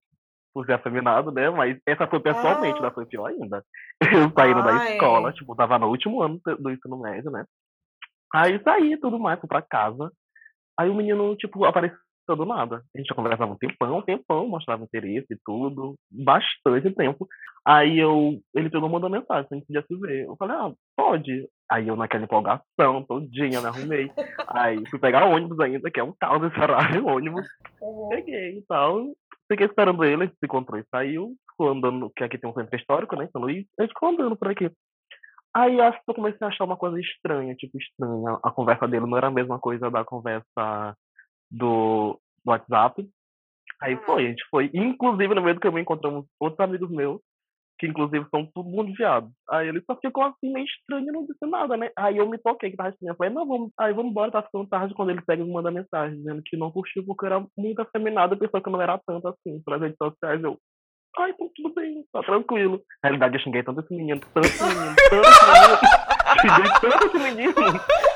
Por 0.52 0.66
ser 0.66 0.72
afeminado, 0.72 1.30
né? 1.30 1.48
Mas 1.50 1.78
essa 1.86 2.06
foi 2.08 2.18
pessoalmente, 2.20 2.78
Ah. 2.84 2.90
foi 2.90 3.04
pior 3.06 3.26
ainda. 3.26 3.64
Eu 4.28 4.32
saindo 4.32 4.62
da 4.64 4.72
Ai. 4.78 4.94
escola, 4.94 5.32
tipo, 5.32 5.54
tava 5.54 5.78
no 5.78 5.88
último 5.88 6.22
ano 6.22 6.40
do 6.58 6.70
ensino 6.70 6.96
médio, 6.98 7.30
né? 7.30 7.44
Aí 8.34 8.60
saí 8.64 8.96
tudo 8.98 9.18
mais, 9.18 9.38
fui 9.38 9.48
pra 9.48 9.62
casa. 9.62 10.10
Aí 10.78 10.88
o 10.88 10.94
menino, 10.94 11.36
tipo, 11.36 11.64
apareceu 11.64 11.96
do 12.34 12.44
nada. 12.44 12.82
A 12.94 12.98
gente 12.98 13.08
já 13.08 13.14
conversava 13.14 13.52
um 13.52 13.56
tempão, 13.56 13.98
um 13.98 14.02
tempão, 14.02 14.48
mostrava 14.48 14.84
interesse 14.84 15.26
e 15.30 15.38
tudo, 15.44 15.94
bastante 16.10 16.90
tempo. 16.94 17.26
Aí 17.66 17.98
eu, 17.98 18.40
ele 18.54 18.70
pegou 18.70 18.88
e 18.88 18.92
mandou 18.92 19.10
mensagem, 19.10 19.46
a 19.50 19.54
gente 19.54 19.66
podia 19.66 19.84
se 19.86 19.96
ver. 19.96 20.26
Eu 20.26 20.36
falei, 20.36 20.56
ah, 20.56 20.72
pode. 20.96 21.48
Aí 21.70 21.86
eu 21.86 21.96
naquela 21.96 22.24
empolgação, 22.24 23.04
todinha, 23.06 23.60
me 23.60 23.66
arrumei. 23.66 24.10
Aí 24.48 24.82
fui 24.88 24.98
pegar 24.98 25.26
ônibus 25.26 25.60
ainda, 25.60 25.90
que 25.90 26.00
é 26.00 26.04
um 26.04 26.14
caos 26.18 26.42
esse 26.42 26.58
horário, 26.60 27.06
ônibus. 27.06 27.46
Uhum. 27.80 28.08
Peguei 28.08 28.58
e 28.58 28.62
tal. 28.66 29.06
Fiquei 29.50 29.66
esperando 29.66 30.04
ele, 30.04 30.24
gente 30.26 30.38
se 30.38 30.46
encontrou 30.46 30.80
e 30.80 30.84
saiu. 30.90 31.34
Ficou 31.50 31.70
andando, 31.70 32.10
que 32.16 32.24
aqui 32.24 32.38
tem 32.38 32.48
um 32.48 32.54
centro 32.54 32.76
histórico, 32.76 33.16
né, 33.16 33.24
em 33.24 33.30
São 33.30 33.42
Luís. 33.42 33.66
A 33.78 33.82
gente 33.82 33.92
ficou 33.92 34.08
andando 34.10 34.36
por 34.36 34.48
aqui. 34.48 34.70
Aí 35.54 35.80
acho 35.80 35.98
que 35.98 36.10
eu 36.10 36.14
comecei 36.14 36.46
a 36.46 36.48
achar 36.48 36.64
uma 36.64 36.76
coisa 36.76 36.98
estranha, 37.00 37.54
tipo, 37.56 37.76
estranha. 37.76 38.38
A 38.42 38.50
conversa 38.52 38.86
dele 38.86 39.06
não 39.06 39.18
era 39.18 39.26
a 39.26 39.32
mesma 39.32 39.58
coisa 39.58 39.90
da 39.90 40.04
conversa 40.04 40.96
do, 41.50 42.18
WhatsApp. 42.44 43.06
Aí 43.82 43.96
foi, 44.04 44.24
a 44.24 44.28
gente 44.28 44.44
foi. 44.50 44.70
Inclusive, 44.74 45.34
no 45.34 45.42
meio 45.42 45.54
do 45.54 45.60
caminho, 45.60 45.82
encontramos 45.82 46.26
outros 46.38 46.60
amigos 46.60 46.90
meus, 46.90 47.20
que 47.78 47.86
inclusive 47.86 48.26
são 48.30 48.44
todo 48.54 48.68
mundo 48.68 48.92
viado. 48.94 49.30
Aí 49.48 49.68
ele 49.68 49.82
só 49.86 49.96
ficou 49.96 50.22
assim, 50.24 50.52
meio 50.52 50.66
estranho 50.66 51.12
não 51.12 51.24
disse 51.24 51.46
nada, 51.46 51.76
né? 51.76 51.90
Aí 51.96 52.18
eu 52.18 52.28
me 52.28 52.36
toquei 52.36 52.70
que 52.70 52.76
tava 52.76 52.90
estranho. 52.90 53.12
Eu 53.12 53.16
falei, 53.16 53.32
não, 53.32 53.46
vamos, 53.46 53.70
aí 53.78 53.92
vamos 53.94 54.10
embora, 54.10 54.30
tá 54.30 54.42
ficando 54.42 54.68
tarde. 54.68 54.94
Quando 54.94 55.10
ele 55.10 55.22
pega 55.22 55.42
e 55.42 55.46
me 55.46 55.52
manda 55.52 55.70
mensagem, 55.70 56.18
dizendo 56.18 56.42
que 56.44 56.56
não 56.56 56.70
curtiu 56.70 57.04
porque 57.06 57.24
eu 57.24 57.32
era 57.32 57.46
muito 57.56 57.80
afeminado, 57.80 58.36
pensou 58.36 58.60
que 58.60 58.68
eu 58.68 58.72
não 58.72 58.82
era 58.82 59.00
tanto 59.06 59.28
assim, 59.28 59.62
pelas 59.64 59.80
redes 59.80 59.96
sociais. 59.96 60.42
Eu, 60.44 60.58
ai, 61.18 61.30
então 61.30 61.50
tudo 61.56 61.74
bem, 61.74 62.04
tá 62.12 62.22
tranquilo. 62.22 62.82
Na 63.02 63.08
realidade, 63.08 63.36
eu 63.36 63.40
xinguei 63.40 63.62
tanto 63.62 63.80
esse 63.80 63.94
menino, 63.94 64.20
tanto 64.34 64.46
esse 64.46 64.62
menino, 64.62 64.96
tanto 65.08 65.28
esse 65.28 65.44
menino. 65.46 65.78
xinguei 66.40 66.90
tanto 66.90 67.06
esse 67.06 67.18
menino. 67.18 68.09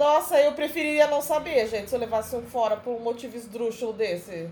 Nossa, 0.00 0.40
eu 0.40 0.52
preferiria 0.52 1.06
não 1.08 1.20
saber, 1.20 1.68
gente, 1.68 1.90
se 1.90 1.94
eu 1.94 2.00
levasse 2.00 2.34
um 2.34 2.40
fora 2.40 2.74
por 2.74 2.92
um 2.92 3.00
motivo 3.00 3.36
esdrúxulo 3.36 3.92
desse. 3.92 4.48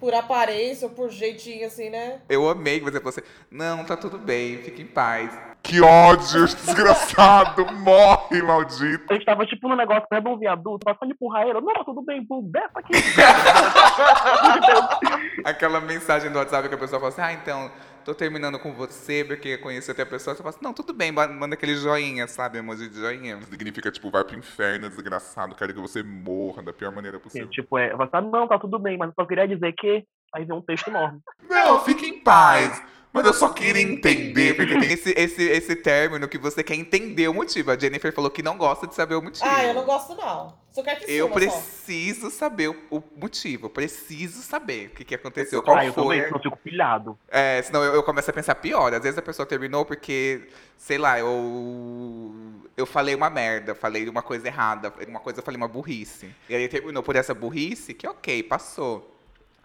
Por 0.00 0.14
aparência 0.14 0.88
ou 0.88 0.94
por 0.94 1.10
jeitinho, 1.10 1.66
assim, 1.66 1.90
né? 1.90 2.22
Eu 2.30 2.48
amei 2.48 2.78
que 2.78 2.86
você 2.86 2.96
falou 2.96 3.10
assim, 3.10 3.20
não, 3.50 3.84
tá 3.84 3.94
tudo 3.94 4.16
bem, 4.16 4.56
fique 4.62 4.80
em 4.80 4.86
paz. 4.86 5.38
Que 5.62 5.82
ódio, 5.82 6.46
desgraçado! 6.46 7.66
Morre, 7.76 8.40
maldito! 8.40 9.04
A 9.10 9.14
gente 9.14 9.26
tava 9.26 9.44
tipo 9.44 9.68
num 9.68 9.76
negócio 9.76 10.08
perto 10.08 10.24
de 10.24 10.30
um 10.30 10.38
viaduto, 10.38 10.82
passando 10.82 11.08
de 11.08 11.14
empurrar 11.14 11.42
ele. 11.42 11.58
eu, 11.58 11.60
Não, 11.60 11.84
tudo 11.84 12.00
bem, 12.00 12.24
pô, 12.24 12.40
desce 12.46 12.70
aqui. 12.74 12.94
Aquela 15.44 15.78
mensagem 15.78 16.32
do 16.32 16.38
WhatsApp 16.38 16.70
que 16.70 16.74
a 16.74 16.78
pessoa 16.78 16.98
fala 16.98 17.12
assim, 17.12 17.20
ah, 17.20 17.32
então, 17.34 17.70
tô 18.06 18.14
terminando 18.14 18.56
com 18.60 18.72
você 18.72 19.24
porque 19.24 19.58
conheci 19.58 19.90
outra 19.90 20.06
pessoa. 20.06 20.34
Você 20.34 20.42
fala 20.42 20.54
assim, 20.54 20.64
não, 20.64 20.72
tudo 20.72 20.94
bem, 20.94 21.10
manda 21.10 21.54
aquele 21.54 21.74
joinha, 21.74 22.28
sabe, 22.28 22.58
emoji 22.58 22.88
de 22.88 23.00
joinha. 23.00 23.42
Significa, 23.42 23.90
tipo, 23.90 24.10
vai 24.10 24.22
pro 24.22 24.38
inferno, 24.38 24.88
desgraçado. 24.88 25.56
Quero 25.56 25.74
que 25.74 25.80
você 25.80 26.04
morra 26.04 26.62
da 26.62 26.72
pior 26.72 26.92
maneira 26.94 27.16
Assim, 27.16 27.24
possível. 27.24 27.50
tipo, 27.50 27.76
é, 27.76 27.94
você 27.96 28.10
sabe, 28.10 28.30
não, 28.30 28.46
tá 28.46 28.58
tudo 28.60 28.78
bem, 28.78 28.96
mas 28.96 29.08
eu 29.08 29.14
só 29.18 29.26
queria 29.26 29.46
dizer 29.48 29.72
que. 29.72 30.04
Aí 30.34 30.44
vem 30.44 30.56
um 30.56 30.62
texto 30.62 30.88
enorme. 30.88 31.20
Não, 31.48 31.80
fique 31.80 32.06
em 32.06 32.22
paz. 32.22 32.82
Mas 33.16 33.24
eu 33.24 33.32
só 33.32 33.48
queria 33.48 33.80
entender, 33.80 34.54
porque 34.54 34.78
Tem 34.78 34.92
esse, 34.92 35.10
esse, 35.16 35.42
esse 35.42 35.74
término 35.74 36.28
que 36.28 36.36
você 36.36 36.62
quer 36.62 36.74
entender 36.74 37.26
o 37.28 37.32
motivo. 37.32 37.70
A 37.70 37.78
Jennifer 37.78 38.12
falou 38.12 38.30
que 38.30 38.42
não 38.42 38.58
gosta 38.58 38.86
de 38.86 38.94
saber 38.94 39.14
o 39.14 39.22
motivo. 39.22 39.42
Ah, 39.48 39.64
eu 39.64 39.72
não 39.72 39.86
gosto, 39.86 40.14
não. 40.14 40.54
Só 40.70 40.82
quero 40.82 41.00
que 41.00 41.10
Eu 41.10 41.28
suma 41.28 41.40
só. 41.40 41.50
preciso 41.50 42.30
saber 42.30 42.68
o, 42.68 42.76
o 42.90 43.02
motivo. 43.16 43.66
Eu 43.66 43.70
preciso 43.70 44.42
saber 44.42 44.88
o 44.88 44.90
que, 44.90 45.02
que 45.02 45.14
aconteceu. 45.14 45.62
Qual 45.62 45.78
ah, 45.78 45.86
eu 45.86 45.94
foi. 45.94 46.02
também, 46.02 46.24
senão 46.24 46.36
eu 46.36 46.42
fico 46.42 46.56
pilhado. 46.58 47.18
É, 47.28 47.62
senão 47.62 47.82
eu, 47.82 47.94
eu 47.94 48.02
começo 48.02 48.28
a 48.28 48.34
pensar 48.34 48.54
pior. 48.56 48.92
Às 48.92 49.02
vezes 49.02 49.16
a 49.18 49.22
pessoa 49.22 49.46
terminou 49.46 49.86
porque, 49.86 50.46
sei 50.76 50.98
lá, 50.98 51.18
eu. 51.18 52.34
Eu 52.76 52.84
falei 52.84 53.14
uma 53.14 53.30
merda, 53.30 53.74
falei 53.74 54.06
uma 54.06 54.20
coisa 54.20 54.46
errada, 54.46 54.92
uma 55.08 55.20
coisa 55.20 55.40
eu 55.40 55.42
falei 55.42 55.56
uma 55.56 55.68
burrice. 55.68 56.28
E 56.50 56.54
aí 56.54 56.68
terminou 56.68 57.02
por 57.02 57.16
essa 57.16 57.32
burrice, 57.32 57.94
que 57.94 58.06
ok, 58.06 58.42
passou. 58.42 59.15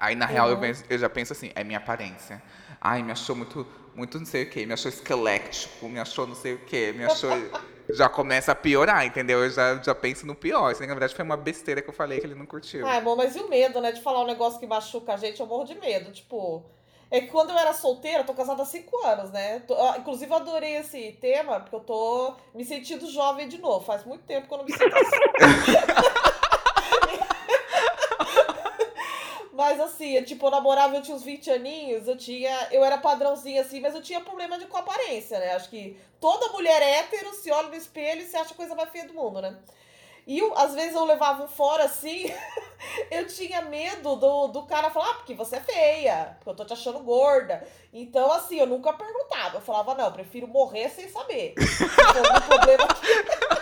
Aí 0.02 0.16
na 0.16 0.26
real 0.26 0.48
eu, 0.50 0.56
Uhum. 0.56 0.62
penso- 0.62 0.84
eu 0.90 0.98
já 0.98 1.08
penso 1.08 1.32
assim, 1.32 1.52
é 1.54 1.64
minha 1.64 1.78
aparência. 1.78 2.42
Ai, 2.82 3.04
me 3.04 3.12
achou 3.12 3.36
muito, 3.36 3.68
muito 3.94 4.18
não 4.18 4.26
sei 4.26 4.44
o 4.44 4.50
quê, 4.50 4.66
me 4.66 4.74
achou 4.74 4.90
esquelético, 4.90 5.88
me 5.88 6.00
achou 6.00 6.26
não 6.26 6.34
sei 6.34 6.56
o 6.56 6.58
quê, 6.66 6.92
me 6.92 7.06
achou. 7.06 7.30
já 7.94 8.10
começa 8.10 8.52
a 8.52 8.56
piorar, 8.56 9.06
entendeu? 9.06 9.44
Eu 9.44 9.50
já, 9.52 9.76
já 9.82 9.94
penso 9.94 10.26
no 10.26 10.34
pior. 10.34 10.72
Isso, 10.72 10.82
na 10.82 10.88
verdade, 10.88 11.14
foi 11.14 11.24
uma 11.24 11.38
besteira 11.38 11.82
que 11.84 11.90
eu 11.90 11.94
falei 11.94 12.20
que 12.20 12.26
ele 12.26 12.34
não 12.34 12.48
curtiu. 12.48 12.88
Ai, 12.88 12.98
amor, 12.98 13.16
mas 13.16 13.36
e 13.36 13.40
o 13.40 13.48
medo, 13.50 13.80
né? 13.80 13.92
De 13.92 14.02
falar 14.02 14.24
um 14.24 14.28
negócio 14.28 14.60
que 14.60 14.66
machuca 14.66 15.14
a 15.14 15.18
gente, 15.18 15.40
eu 15.40 15.46
morro 15.46 15.66
de 15.66 15.76
medo. 15.76 16.10
Tipo, 16.12 16.66
é 17.12 17.22
que 17.22 17.28
quando 17.28 17.52
eu 17.52 17.58
era 17.60 17.74
solteira, 17.74 18.20
eu 18.22 18.24
tô 18.26 18.34
casada 18.34 18.64
há 18.64 18.66
cinco 18.66 18.98
anos, 19.06 19.30
né? 19.32 19.60
Tô- 19.68 19.76
ah, 19.76 19.98
inclusive, 20.00 20.32
eu 20.32 20.38
adorei 20.38 20.78
esse 20.78 21.12
tema, 21.22 21.60
porque 21.60 21.76
eu 21.76 21.82
tô 21.82 22.34
me 22.56 22.64
sentindo 22.66 23.06
jovem 23.12 23.48
de 23.48 23.60
novo. 23.60 23.86
Faz 23.86 24.04
muito 24.06 24.24
tempo 24.24 24.48
que 24.48 24.54
eu 24.54 24.58
não 24.58 24.66
me 24.66 24.72
sinto 24.72 24.96
assim. 24.96 25.20
Mas 29.62 29.80
assim, 29.80 30.14
eu, 30.14 30.26
tipo, 30.26 30.48
eu 30.48 30.50
namorava, 30.50 30.96
eu 30.96 31.04
tinha 31.04 31.16
uns 31.16 31.22
20 31.22 31.52
aninhos, 31.52 32.08
eu 32.08 32.18
tinha. 32.18 32.70
Eu 32.72 32.84
era 32.84 32.98
padrãozinha 32.98 33.62
assim, 33.62 33.80
mas 33.80 33.94
eu 33.94 34.02
tinha 34.02 34.20
problema 34.20 34.58
de 34.58 34.66
com 34.66 34.76
aparência, 34.76 35.38
né? 35.38 35.54
Acho 35.54 35.70
que 35.70 35.96
toda 36.20 36.52
mulher 36.52 36.82
hétero 36.82 37.32
se 37.36 37.52
olha 37.52 37.68
no 37.68 37.76
espelho 37.76 38.24
e 38.24 38.26
se 38.26 38.36
acha 38.36 38.56
a 38.56 38.58
coisa 38.58 38.74
mais 38.74 38.90
feia 38.90 39.06
do 39.06 39.14
mundo, 39.14 39.40
né? 39.40 39.56
E 40.26 40.40
eu, 40.40 40.58
às 40.58 40.74
vezes 40.74 40.96
eu 40.96 41.06
levava 41.06 41.44
um 41.44 41.48
fora 41.48 41.84
assim, 41.84 42.26
eu 43.12 43.28
tinha 43.28 43.62
medo 43.62 44.16
do, 44.16 44.48
do 44.48 44.64
cara 44.64 44.90
falar, 44.90 45.12
ah, 45.12 45.14
porque 45.14 45.36
você 45.36 45.58
é 45.58 45.62
feia, 45.62 46.36
porque 46.38 46.50
eu 46.50 46.56
tô 46.56 46.66
te 46.66 46.74
achando 46.74 46.98
gorda. 47.02 47.64
Então, 47.94 48.32
assim, 48.32 48.58
eu 48.58 48.66
nunca 48.66 48.92
perguntava. 48.94 49.58
Eu 49.58 49.62
falava, 49.62 49.94
não, 49.94 50.06
eu 50.06 50.12
prefiro 50.12 50.48
morrer 50.48 50.90
sem 50.90 51.08
saber. 51.08 51.54
Então, 52.12 52.24
o 52.36 52.42
problema 52.42 52.88
que 52.88 53.61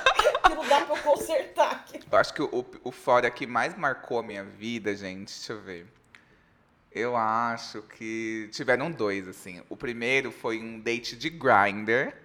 não 0.60 0.68
dá 0.70 0.82
pra 0.86 0.96
eu 0.96 1.02
consertar 1.04 1.72
aqui. 1.72 2.00
Eu 2.12 2.18
acho 2.18 2.34
que 2.34 2.42
o, 2.42 2.66
o 2.84 2.92
fora 2.92 3.30
que 3.32 3.46
mais 3.48 3.78
marcou 3.78 4.20
a 4.20 4.24
minha 4.24 4.44
vida, 4.44 4.96
gente, 4.96 5.28
deixa 5.34 5.54
eu 5.54 5.62
ver. 5.62 5.86
Eu 6.92 7.16
acho 7.16 7.82
que 7.84 8.50
tiveram 8.52 8.92
dois, 8.92 9.28
assim. 9.28 9.62
O 9.70 9.78
primeiro 9.78 10.32
foi 10.32 10.60
um 10.60 10.80
date 10.80 11.16
de 11.16 11.30
grinder, 11.30 12.16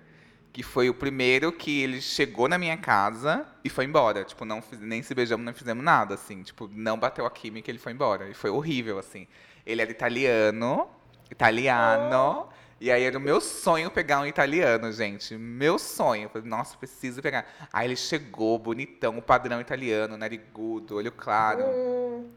Que 0.53 0.63
foi 0.63 0.89
o 0.89 0.95
primeiro 0.95 1.51
que 1.53 1.83
ele 1.83 2.01
chegou 2.01 2.49
na 2.49 2.57
minha 2.57 2.77
casa 2.77 3.45
e 3.65 3.69
foi 3.69 3.85
embora. 3.85 4.23
Tipo, 4.25 4.45
não 4.45 4.63
fiz- 4.63 4.79
nem 4.79 5.03
se 5.03 5.13
beijamos, 5.15 5.45
não 5.45 5.53
fizemos 5.53 5.85
nada, 5.85 6.15
assim. 6.15 6.43
Tipo, 6.45 6.71
não 6.73 6.97
bateu 6.99 7.27
a 7.27 7.31
química, 7.31 7.69
ele 7.71 7.79
foi 7.81 7.93
embora. 7.93 8.29
E 8.29 8.35
foi 8.35 8.51
horrível, 8.51 8.99
assim. 8.99 9.27
Ele 9.67 9.83
era 9.83 9.91
italiano, 9.91 10.89
italiano. 11.29 12.49
E 12.81 12.91
aí 12.91 13.03
era 13.05 13.17
o 13.17 13.21
meu 13.21 13.41
sonho 13.41 13.91
pegar 13.91 14.21
um 14.21 14.27
italiano, 14.27 14.93
gente. 14.93 15.37
Meu 15.37 15.79
sonho. 15.79 16.29
Falei, 16.29 16.49
nossa, 16.49 16.77
preciso 16.77 17.23
pegar. 17.23 17.47
Aí 17.73 17.87
ele 17.89 17.97
chegou, 17.97 18.59
bonitão, 18.59 19.17
o 19.19 19.23
padrão 19.23 19.61
italiano, 19.61 20.17
narigudo, 20.17 20.97
olho 20.97 21.13
claro. 21.13 21.65
Hum, 21.65 22.31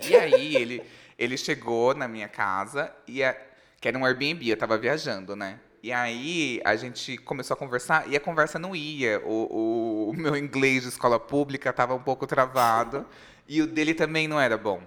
E 0.00 0.14
aí 0.16 0.56
ele, 0.56 0.84
ele 1.18 1.36
chegou 1.36 1.94
na 1.94 2.06
minha 2.08 2.28
casa, 2.28 2.92
e 3.06 3.22
a- 3.24 3.36
que 3.80 3.88
era 3.88 3.98
um 3.98 4.04
Airbnb, 4.04 4.48
eu 4.48 4.56
tava 4.56 4.76
viajando, 4.78 5.34
né? 5.36 5.58
E 5.82 5.92
aí 5.92 6.60
a 6.64 6.74
gente 6.76 7.16
começou 7.18 7.54
a 7.54 7.56
conversar 7.56 8.08
e 8.08 8.16
a 8.16 8.20
conversa 8.20 8.58
não 8.58 8.74
ia. 8.74 9.20
O, 9.24 10.08
o- 10.08 10.10
o 10.10 10.14
meu 10.14 10.36
inglês 10.36 10.82
de 10.82 10.88
escola 10.88 11.18
pública 11.20 11.72
tava 11.72 11.94
um 11.94 12.02
pouco 12.02 12.26
travado 12.26 13.06
e 13.48 13.62
o 13.62 13.66
dele 13.66 13.94
também 13.94 14.26
não 14.28 14.40
era 14.40 14.56
bom. 14.58 14.82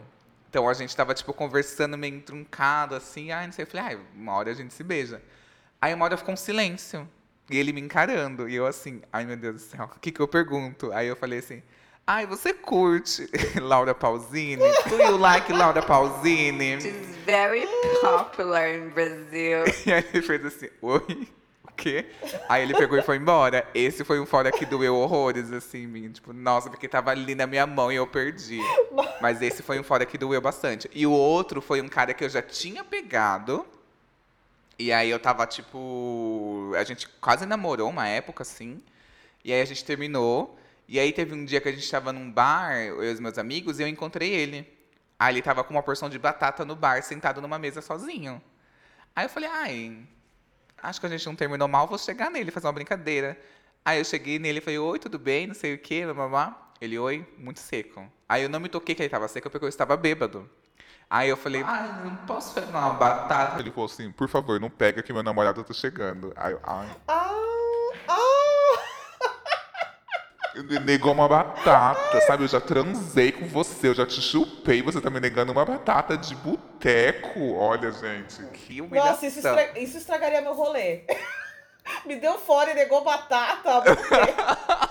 Então 0.52 0.68
a 0.68 0.74
gente 0.74 0.94
tava, 0.94 1.14
tipo, 1.14 1.34
conversando 1.34 1.98
meio 1.98 2.20
truncado, 2.20 2.94
assim, 2.94 3.32
ai, 3.32 3.46
não 3.46 3.54
sei. 3.54 3.64
Eu 3.64 3.68
falei, 3.68 3.86
ai, 3.86 4.00
uma 4.14 4.34
hora 4.34 4.52
a 4.52 4.54
gente 4.54 4.74
se 4.74 4.84
beija. 4.84 5.22
Aí 5.82 5.94
uma 5.94 6.04
hora 6.04 6.18
ficou 6.18 6.34
um 6.34 6.38
silêncio. 6.38 7.10
E 7.50 7.58
ele 7.58 7.72
me 7.72 7.80
encarando. 7.80 8.50
E 8.50 8.56
eu 8.56 8.66
assim, 8.66 9.02
ai 9.14 9.26
meu 9.26 9.38
Deus 9.38 9.56
do 9.56 9.62
céu, 9.62 9.86
o 9.86 10.00
que 10.00 10.12
que 10.12 10.20
eu 10.20 10.28
pergunto? 10.28 10.92
Aí 10.92 11.08
eu 11.08 11.16
falei 11.16 11.40
assim, 11.40 11.64
ai, 12.06 12.28
você 12.28 12.54
curte 12.54 13.30
Laura 13.62 13.96
Pausini? 13.96 14.58
Do 14.90 15.02
you 15.02 15.18
like 15.18 15.54
Laura 15.54 15.82
Pausini? 15.82 16.82
She's 16.82 17.16
very 17.26 17.66
popular 18.02 18.76
in 18.76 18.90
Brazil. 18.90 19.64
E 19.88 19.94
aí 19.94 20.06
ele 20.14 20.22
fez 20.22 20.46
assim, 20.46 20.70
oi? 20.82 21.30
Quê? 21.82 22.06
Aí 22.48 22.62
ele 22.62 22.76
pegou 22.76 22.96
e 22.96 23.02
foi 23.02 23.18
embora. 23.18 23.68
Esse 23.74 24.04
foi 24.04 24.20
um 24.20 24.26
fora 24.28 24.52
que 24.52 24.68
doeu 24.68 24.96
horrores, 24.96 25.52
assim, 25.52 25.88
mim. 25.88 26.12
Tipo, 26.12 26.32
nossa, 26.32 26.70
porque 26.70 26.88
tava 26.88 27.10
ali 27.10 27.34
na 27.34 27.48
minha 27.48 27.66
mão 27.66 27.92
e 27.92 27.96
eu 27.96 28.06
perdi. 28.06 28.60
Mas 29.20 29.42
esse 29.42 29.64
foi 29.64 29.80
um 29.80 29.84
fora 29.84 30.06
que 30.06 30.16
doeu 30.16 30.40
bastante. 30.40 30.88
E 30.94 31.08
o 31.08 31.12
outro 31.12 31.60
foi 31.60 31.82
um 31.82 31.90
cara 31.90 32.14
que 32.14 32.24
eu 32.24 32.30
já 32.30 32.40
tinha 32.40 32.84
pegado. 32.84 33.66
E 34.78 34.94
aí 34.94 35.10
eu 35.10 35.20
tava, 35.20 35.48
tipo. 35.48 36.72
A 36.78 36.84
gente 36.84 37.10
quase 37.20 37.48
namorou 37.48 37.90
uma 37.90 38.08
época, 38.08 38.44
assim. 38.44 38.80
E 39.44 39.52
aí 39.52 39.60
a 39.60 39.66
gente 39.66 39.84
terminou. 39.84 40.60
E 40.88 41.00
aí 41.00 41.12
teve 41.12 41.34
um 41.34 41.44
dia 41.44 41.60
que 41.60 41.68
a 41.68 41.72
gente 41.72 41.90
tava 41.90 42.14
num 42.14 42.32
bar, 42.32 42.78
eu 42.78 43.04
e 43.04 43.12
os 43.12 43.20
meus 43.20 43.40
amigos, 43.40 43.80
e 43.80 43.84
eu 43.84 43.88
encontrei 43.88 44.30
ele. 44.32 44.72
Aí 45.18 45.34
ele 45.34 45.42
tava 45.42 45.64
com 45.64 45.74
uma 45.74 45.82
porção 45.82 46.10
de 46.10 46.20
batata 46.20 46.64
no 46.64 46.76
bar, 46.76 47.02
sentado 47.02 47.42
numa 47.42 47.58
mesa 47.58 47.82
sozinho. 47.82 48.40
Aí 49.16 49.26
eu 49.26 49.30
falei, 49.30 49.50
ai, 49.50 49.98
acho 50.82 51.00
que 51.00 51.06
a 51.06 51.10
gente 51.10 51.26
não 51.26 51.36
terminou 51.36 51.68
mal, 51.68 51.88
vou 51.88 51.98
chegar 51.98 52.30
nele, 52.30 52.52
fazer 52.52 52.68
uma 52.68 52.74
brincadeira. 52.74 53.40
Aí 53.84 54.00
eu 54.00 54.06
cheguei 54.06 54.38
nele 54.40 54.60
e 54.60 54.62
falei, 54.62 54.80
oi, 54.80 55.00
tudo 55.00 55.18
bem, 55.18 55.48
não 55.48 55.56
sei 55.56 55.74
o 55.74 55.78
quê, 55.78 56.06
mamá. 56.06 56.70
Ele, 56.80 56.98
oi, 56.98 57.28
muito 57.38 57.60
seco. 57.60 58.12
Aí 58.28 58.44
eu 58.44 58.50
não 58.50 58.60
me 58.60 58.70
toquei 58.70 58.96
que 58.96 59.02
ele 59.02 59.10
tava 59.10 59.28
seco 59.28 59.50
porque 59.50 59.66
eu 59.66 59.70
estava 59.70 59.96
bêbado. 59.98 60.50
Aí 61.10 61.30
eu 61.30 61.36
falei, 61.36 61.62
ai, 61.64 62.04
não 62.06 62.16
posso 62.26 62.54
pegar 62.54 62.70
uma 62.80 62.94
batata. 62.94 63.60
Ele 63.60 63.70
falou 63.70 63.86
assim, 63.86 64.12
por 64.12 64.30
favor, 64.30 64.60
não 64.60 64.70
pega 64.70 65.04
que 65.04 65.12
meu 65.12 65.22
namorado 65.22 65.64
tá 65.64 65.74
chegando. 65.74 66.32
Aí 66.36 66.54
eu, 66.54 66.60
ai, 66.64 66.88
Ah, 67.08 67.30
ah, 68.08 68.78
ele 70.40 70.41
negou 70.86 71.12
uma 71.14 71.28
batata, 71.28 72.22
sabe? 72.22 72.44
Eu 72.44 72.48
já 72.48 72.60
transei 72.62 73.32
com 73.32 73.48
você, 73.48 73.88
eu 73.90 73.94
já 73.94 74.06
te 74.06 74.22
chupei, 74.22 74.82
você 74.82 75.00
tá 75.02 75.10
me 75.10 75.20
negando 75.20 75.52
uma 75.52 75.64
batata 75.66 76.18
de 76.18 76.36
boteco. 76.36 77.54
Olha, 77.56 77.92
gente. 77.92 78.44
Que 78.54 78.82
humilhação. 78.82 79.12
nossa, 79.14 79.28
isso, 79.28 79.38
estra- 79.40 79.80
isso 79.80 79.98
estragaria 79.98 80.42
meu 80.42 80.54
rolê. 80.54 81.02
Me 82.06 82.16
deu 82.16 82.38
fora 82.38 82.72
e 82.72 82.76
negou 82.76 83.04
batata. 83.04 83.82
porque- 83.82 84.91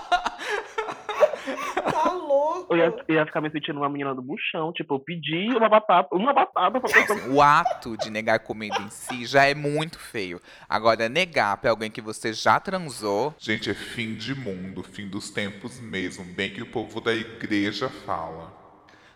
louco. 2.41 2.73
Eu 2.73 2.77
ia, 2.77 3.05
eu 3.07 3.15
ia 3.15 3.25
ficar 3.25 3.41
me 3.41 3.51
sentindo 3.51 3.77
uma 3.77 3.89
menina 3.89 4.13
do 4.15 4.21
buchão. 4.21 4.73
Tipo, 4.73 4.95
eu 4.95 4.99
pedi 4.99 5.49
uma 5.55 5.69
batata, 5.69 6.15
uma 6.15 6.33
batata 6.33 6.79
pra 6.79 6.89
pessoa. 6.89 7.19
O 7.29 7.41
ato 7.41 7.97
de 7.97 8.09
negar 8.09 8.39
comida 8.39 8.77
em 8.81 8.89
si 8.89 9.25
já 9.25 9.45
é 9.45 9.53
muito 9.53 9.99
feio. 9.99 10.41
Agora, 10.67 11.07
negar 11.07 11.57
pra 11.57 11.69
alguém 11.69 11.91
que 11.91 12.01
você 12.01 12.33
já 12.33 12.59
transou, 12.59 13.33
Gente, 13.37 13.69
é 13.69 13.73
fim 13.73 14.15
de 14.15 14.33
mundo, 14.33 14.83
fim 14.83 15.07
dos 15.07 15.29
tempos 15.29 15.79
mesmo, 15.79 16.23
bem 16.23 16.51
que 16.51 16.61
o 16.61 16.65
povo 16.65 16.99
da 16.99 17.13
igreja 17.13 17.89
fala. 17.89 18.61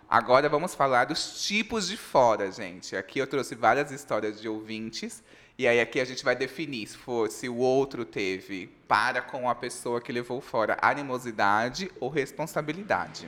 Agora 0.07 0.47
vamos 0.47 0.75
falar 0.75 1.05
dos 1.05 1.45
tipos 1.45 1.87
de 1.87 1.97
fora, 1.97 2.51
gente. 2.51 2.95
Aqui 2.95 3.19
eu 3.19 3.27
trouxe 3.27 3.55
várias 3.55 3.91
histórias 3.91 4.39
de 4.39 4.47
ouvintes. 4.47 5.23
E 5.57 5.67
aí 5.67 5.79
aqui 5.79 6.01
a 6.01 6.05
gente 6.05 6.23
vai 6.23 6.35
definir 6.35 6.85
se, 6.85 6.97
for, 6.97 7.29
se 7.29 7.47
o 7.47 7.55
outro 7.55 8.03
teve 8.03 8.67
para 8.87 9.21
com 9.21 9.49
a 9.49 9.55
pessoa 9.55 10.01
que 10.01 10.11
levou 10.11 10.41
fora 10.41 10.77
animosidade 10.81 11.89
ou 11.99 12.09
responsabilidade. 12.09 13.27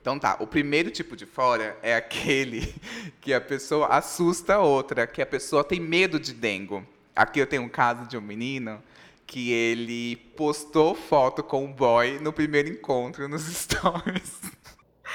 Então 0.00 0.16
tá, 0.16 0.36
o 0.38 0.46
primeiro 0.46 0.92
tipo 0.92 1.16
de 1.16 1.26
fora 1.26 1.76
é 1.82 1.96
aquele 1.96 2.72
que 3.20 3.34
a 3.34 3.40
pessoa 3.40 3.88
assusta 3.88 4.54
a 4.54 4.60
outra, 4.60 5.08
que 5.08 5.20
a 5.20 5.26
pessoa 5.26 5.64
tem 5.64 5.80
medo 5.80 6.20
de 6.20 6.32
dengo. 6.32 6.86
Aqui 7.16 7.40
eu 7.40 7.46
tenho 7.48 7.62
um 7.62 7.68
caso 7.68 8.06
de 8.06 8.16
um 8.16 8.20
menino 8.20 8.80
que 9.26 9.50
ele 9.52 10.16
postou 10.36 10.94
foto 10.94 11.42
com 11.42 11.64
um 11.64 11.72
boy 11.72 12.20
no 12.20 12.32
primeiro 12.32 12.68
encontro 12.68 13.28
nos 13.28 13.42
stories. 13.52 14.40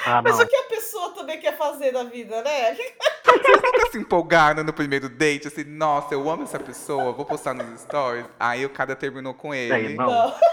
Ah, 0.06 0.22
Mas 0.22 0.38
não. 0.38 0.46
o 0.46 0.48
que 0.48 0.56
a 0.56 0.64
pessoa 0.64 1.12
também 1.12 1.40
quer 1.40 1.56
fazer 1.58 1.92
na 1.92 2.04
vida, 2.04 2.42
né? 2.42 2.76
nunca 3.26 3.92
se 3.92 3.98
empolgaram 3.98 4.64
no 4.64 4.74
primeiro 4.74 5.08
date, 5.10 5.48
assim, 5.48 5.64
nossa, 5.64 6.14
eu 6.14 6.30
amo 6.30 6.44
essa 6.44 6.60
pessoa, 6.60 7.12
vou 7.14 7.26
postar 7.26 7.54
nos 7.54 7.82
stories. 7.82 8.26
Aí 8.40 8.66
o 8.66 8.70
cara 8.70 8.96
terminou 8.96 9.34
com 9.34 9.54
ele. 9.54 9.88
Sei, 9.88 9.96
não. 9.96 10.08
Não. 10.08 10.36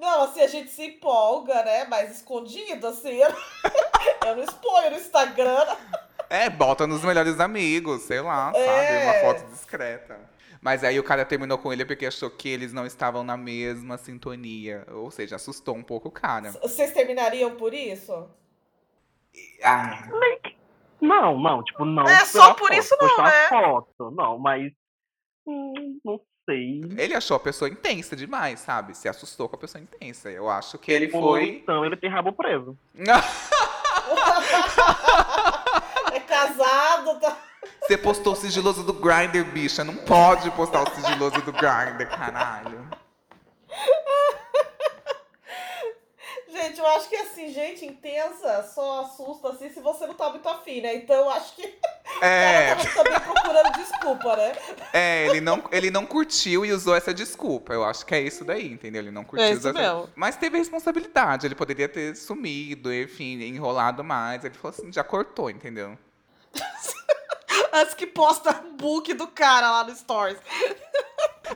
Não, 0.00 0.22
assim, 0.22 0.40
a 0.42 0.46
gente 0.46 0.70
se 0.70 0.84
empolga, 0.86 1.54
né? 1.64 1.84
Mas 1.90 2.12
escondido, 2.18 2.86
assim. 2.86 3.16
Eu, 3.16 3.30
eu 4.28 4.36
não 4.36 4.44
exponho 4.44 4.90
no 4.92 4.96
Instagram. 4.96 5.66
É, 6.30 6.48
bota 6.48 6.86
nos 6.86 7.02
melhores 7.02 7.40
amigos, 7.40 8.02
sei 8.02 8.20
lá, 8.20 8.52
É. 8.54 8.64
sabe? 8.64 9.04
Uma 9.04 9.14
foto 9.34 9.50
discreta. 9.50 10.16
Mas 10.60 10.82
aí 10.84 10.98
o 10.98 11.04
cara 11.04 11.24
terminou 11.24 11.58
com 11.58 11.72
ele 11.72 11.84
porque 11.84 12.06
achou 12.06 12.30
que 12.30 12.48
eles 12.48 12.72
não 12.72 12.86
estavam 12.86 13.22
na 13.22 13.36
mesma 13.36 13.96
sintonia. 13.96 14.84
Ou 14.90 15.10
seja, 15.10 15.36
assustou 15.36 15.76
um 15.76 15.82
pouco 15.82 16.08
o 16.08 16.12
cara. 16.12 16.52
Vocês 16.52 16.92
terminariam 16.92 17.56
por 17.56 17.72
isso? 17.72 18.28
Ah, 19.62 20.08
Não, 21.00 21.38
não, 21.38 21.62
tipo, 21.62 21.84
não. 21.84 22.08
É, 22.08 22.24
só 22.24 22.54
por 22.54 22.68
foto, 22.68 22.78
isso 22.80 22.96
não, 23.00 23.24
né? 23.24 23.48
foto, 23.48 24.10
não, 24.10 24.38
mas. 24.38 24.72
hum, 25.46 26.00
não 26.04 26.20
sei. 26.44 26.80
ele 26.96 27.14
achou 27.14 27.36
a 27.36 27.40
pessoa 27.40 27.68
intensa 27.68 28.16
demais, 28.16 28.60
sabe? 28.60 28.96
Se 28.96 29.08
assustou 29.08 29.48
com 29.48 29.56
a 29.56 29.58
pessoa 29.58 29.82
intensa. 29.82 30.30
Eu 30.30 30.48
acho 30.50 30.78
que 30.78 30.90
ele 30.90 31.10
Ou 31.12 31.22
foi. 31.22 31.48
Então, 31.48 31.84
ele 31.84 31.96
tem 31.96 32.10
rabo 32.10 32.32
preso. 32.32 32.76
É 36.12 36.20
casado, 36.20 37.20
tá? 37.20 37.36
Você 37.88 37.96
postou 37.96 38.34
o 38.34 38.36
sigiloso 38.36 38.82
do 38.82 38.92
Grindr, 38.92 39.42
bicha. 39.50 39.82
Não 39.82 39.96
pode 39.96 40.50
postar 40.50 40.82
o 40.82 40.94
sigiloso 40.94 41.40
do 41.40 41.50
Grindr, 41.50 42.06
caralho. 42.06 42.86
Gente, 46.52 46.78
eu 46.78 46.86
acho 46.86 47.08
que 47.08 47.16
assim, 47.16 47.52
gente 47.52 47.86
intensa 47.86 48.62
só 48.74 49.02
assusta 49.02 49.50
assim 49.50 49.70
se 49.70 49.80
você 49.80 50.06
não 50.06 50.14
tá 50.14 50.28
muito 50.28 50.46
afim, 50.48 50.80
né? 50.80 50.94
Então 50.96 51.14
eu 51.16 51.30
acho 51.30 51.54
que 51.54 51.78
É, 52.20 52.70
ela 52.70 52.84
tava 52.84 53.04
também 53.04 53.20
procurando 53.20 53.72
desculpa, 53.72 54.36
né? 54.36 54.52
é 54.92 55.26
ele, 55.28 55.40
não, 55.40 55.62
ele 55.70 55.90
não 55.90 56.04
curtiu 56.04 56.66
e 56.66 56.72
usou 56.72 56.94
essa 56.94 57.14
desculpa. 57.14 57.72
Eu 57.72 57.84
acho 57.84 58.04
que 58.04 58.14
é 58.14 58.20
isso 58.20 58.44
daí, 58.44 58.70
entendeu? 58.72 59.02
Ele 59.02 59.10
não 59.10 59.24
curtiu. 59.24 59.46
É 59.46 59.50
isso 59.50 59.60
usou 59.60 59.70
essa- 59.70 59.80
mesmo. 59.80 60.10
Mas 60.16 60.36
teve 60.36 60.58
responsabilidade. 60.58 61.46
Ele 61.46 61.54
poderia 61.54 61.88
ter 61.88 62.14
sumido, 62.16 62.92
enfim, 62.92 63.40
enrolado 63.44 64.02
mais. 64.04 64.44
Ele 64.44 64.54
falou 64.54 64.76
assim, 64.76 64.92
já 64.92 65.04
cortou, 65.04 65.48
entendeu? 65.48 65.96
Antes 67.72 67.94
que 67.94 68.06
posta 68.06 68.52
book 68.78 69.12
do 69.14 69.26
cara 69.28 69.70
lá 69.70 69.84
no 69.84 69.94
Stories. 69.94 70.38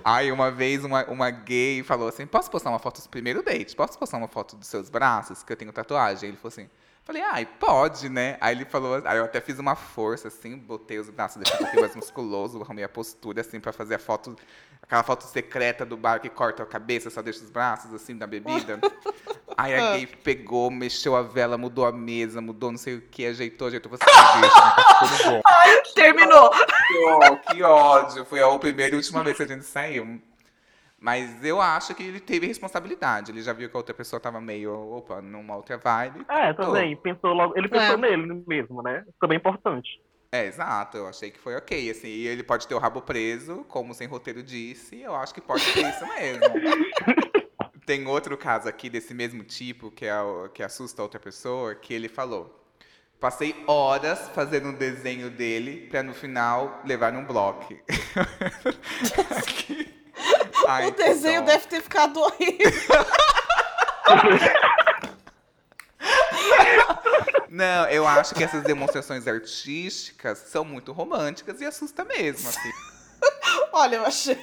Aí 0.05 0.33
uma 0.33 0.51
vez 0.51 0.85
uma, 0.85 1.05
uma 1.07 1.31
gay 1.31 1.83
falou 1.83 2.09
assim: 2.09 2.27
Posso 2.27 2.51
postar 2.51 2.71
uma 2.71 2.79
foto 2.79 3.03
do 3.03 3.09
primeiro 3.09 3.43
date? 3.43 3.77
Posso 3.77 3.99
postar 3.99 4.19
uma 4.19 4.29
foto 4.29 4.57
dos 4.57 4.69
seus 4.69 4.89
braços? 4.89 5.43
Que 5.43 5.53
eu 5.53 5.57
tenho 5.57 5.73
tatuagem. 5.73 6.31
Ele 6.31 6.37
falou 6.37 6.53
assim. 6.53 6.69
Falei, 7.05 7.21
ai, 7.21 7.45
pode, 7.45 8.09
né? 8.09 8.37
Aí 8.41 8.55
ele 8.55 8.65
falou, 8.65 9.03
aí 9.05 9.19
eu 9.19 9.25
até 9.25 9.41
fiz 9.41 9.59
uma 9.59 9.75
força, 9.75 10.29
assim, 10.29 10.57
botei 10.57 11.01
os 11.01 11.11
braços, 11.11 11.39
deixei 11.39 11.57
um 11.57 11.59
pouquinho 11.59 11.83
mais 11.83 11.97
musculoso, 11.97 12.63
arrumei 12.63 12.85
a 12.85 12.89
postura, 12.89 13.41
assim, 13.41 13.59
pra 13.59 13.73
fazer 13.73 13.97
a 13.97 13.99
foto, 13.99 14.37
aquela 14.83 15.03
foto 15.03 15.25
secreta 15.25 15.87
do 15.87 15.97
bar 15.97 16.21
que 16.21 16.29
corta 16.29 16.63
a 16.63 16.67
cabeça, 16.67 17.09
só 17.11 17.23
deixa 17.23 17.43
os 17.45 17.51
braços, 17.51 17.93
assim, 17.95 18.17
da 18.17 18.27
bebida. 18.27 18.79
Aí 19.57 19.75
a 19.75 19.93
gay 19.97 20.07
pegou, 20.07 20.71
mexeu 20.71 21.15
a 21.15 21.23
vela, 21.23 21.59
mudou 21.59 21.85
a 21.87 21.93
mesa, 21.93 22.41
mudou 22.41 22.71
não 22.71 22.79
sei 22.79 22.97
o 22.97 23.03
que, 23.03 23.27
ajeitou, 23.27 23.69
ajeitou, 23.69 23.91
você 23.91 24.05
deixa, 24.05 24.41
não 24.41 24.49
tá 24.51 25.07
ficando 25.07 25.31
bom. 25.31 25.41
Terminou. 25.95 26.51
Que 26.51 27.05
ó- 27.05 27.37
que 27.37 27.63
ódio. 27.63 28.25
Foi 28.25 28.41
a 28.43 28.59
primeira 28.59 28.95
e 28.95 28.97
última 28.99 29.23
vez 29.23 29.37
que 29.37 29.43
a 29.43 29.47
gente 29.47 29.65
saiu. 29.65 30.21
Mas 30.99 31.45
eu 31.45 31.61
acho 31.61 31.95
que 31.95 32.03
ele 32.03 32.21
teve 32.21 32.47
responsabilidade. 32.47 33.31
Ele 33.33 33.43
já 33.43 33.53
viu 33.53 33.69
que 33.69 33.77
a 33.77 33.79
outra 33.81 33.93
pessoa 33.93 34.21
tava 34.21 34.41
meio, 34.41 34.73
opa, 34.73 35.21
numa 35.21 35.57
outra 35.57 35.77
vibe. 35.77 36.25
É, 36.29 36.53
também. 36.55 36.97
Pensou 36.97 37.33
logo. 37.35 37.55
Ele 37.59 37.69
pensou 37.69 37.95
É. 37.95 37.97
nele 37.97 38.43
mesmo, 38.47 38.83
né? 38.83 39.05
Também 39.21 39.37
é 39.37 39.39
importante. 39.41 40.01
É, 40.35 40.47
exato, 40.47 40.97
eu 40.97 41.07
achei 41.07 41.31
que 41.31 41.39
foi 41.39 41.55
ok, 41.57 41.91
assim, 41.91 42.09
e 42.09 42.27
ele 42.27 42.43
pode 42.43 42.67
ter 42.67 42.75
o 42.75 42.79
rabo 42.79 43.03
preso, 43.03 43.67
como 43.69 43.93
sem 43.93 44.07
roteiro 44.07 44.43
disse, 44.43 44.99
eu 44.99 45.15
acho 45.15 45.35
que 45.35 45.43
pode 45.43 45.61
ser 45.61 45.87
isso 45.87 46.07
mesmo. 46.07 46.41
Tem 47.85 48.07
outro 48.07 48.39
caso 48.39 48.67
aqui 48.67 48.89
desse 48.89 49.13
mesmo 49.13 49.45
tipo, 49.45 49.91
que, 49.91 50.07
é 50.07 50.19
o, 50.19 50.49
que 50.49 50.63
assusta 50.63 51.03
outra 51.03 51.21
pessoa, 51.21 51.75
que 51.75 51.93
ele 51.93 52.09
falou, 52.09 52.65
passei 53.21 53.55
horas 53.67 54.31
fazendo 54.31 54.69
um 54.69 54.75
desenho 54.75 55.29
dele, 55.29 55.87
pra 55.91 56.03
no 56.03 56.15
final 56.15 56.81
levar 56.87 57.13
num 57.13 57.27
bloco. 57.27 57.75
Ai, 60.67 60.87
o 60.87 60.93
desenho 60.93 61.45
deve 61.45 61.67
ter 61.67 61.83
ficado 61.83 62.19
horrível. 62.19 63.05
Não, 67.55 67.87
eu 67.89 68.07
acho 68.07 68.35
que 68.35 68.43
essas 68.43 68.63
demonstrações 68.63 69.27
artísticas 69.29 70.39
são 70.39 70.65
muito 70.65 70.91
românticas 70.91 71.61
e 71.61 71.67
assusta 71.67 72.03
mesmo, 72.03 72.49
assim. 72.49 72.71
Olha, 73.75 73.97
eu 73.97 74.07
achei. 74.07 74.39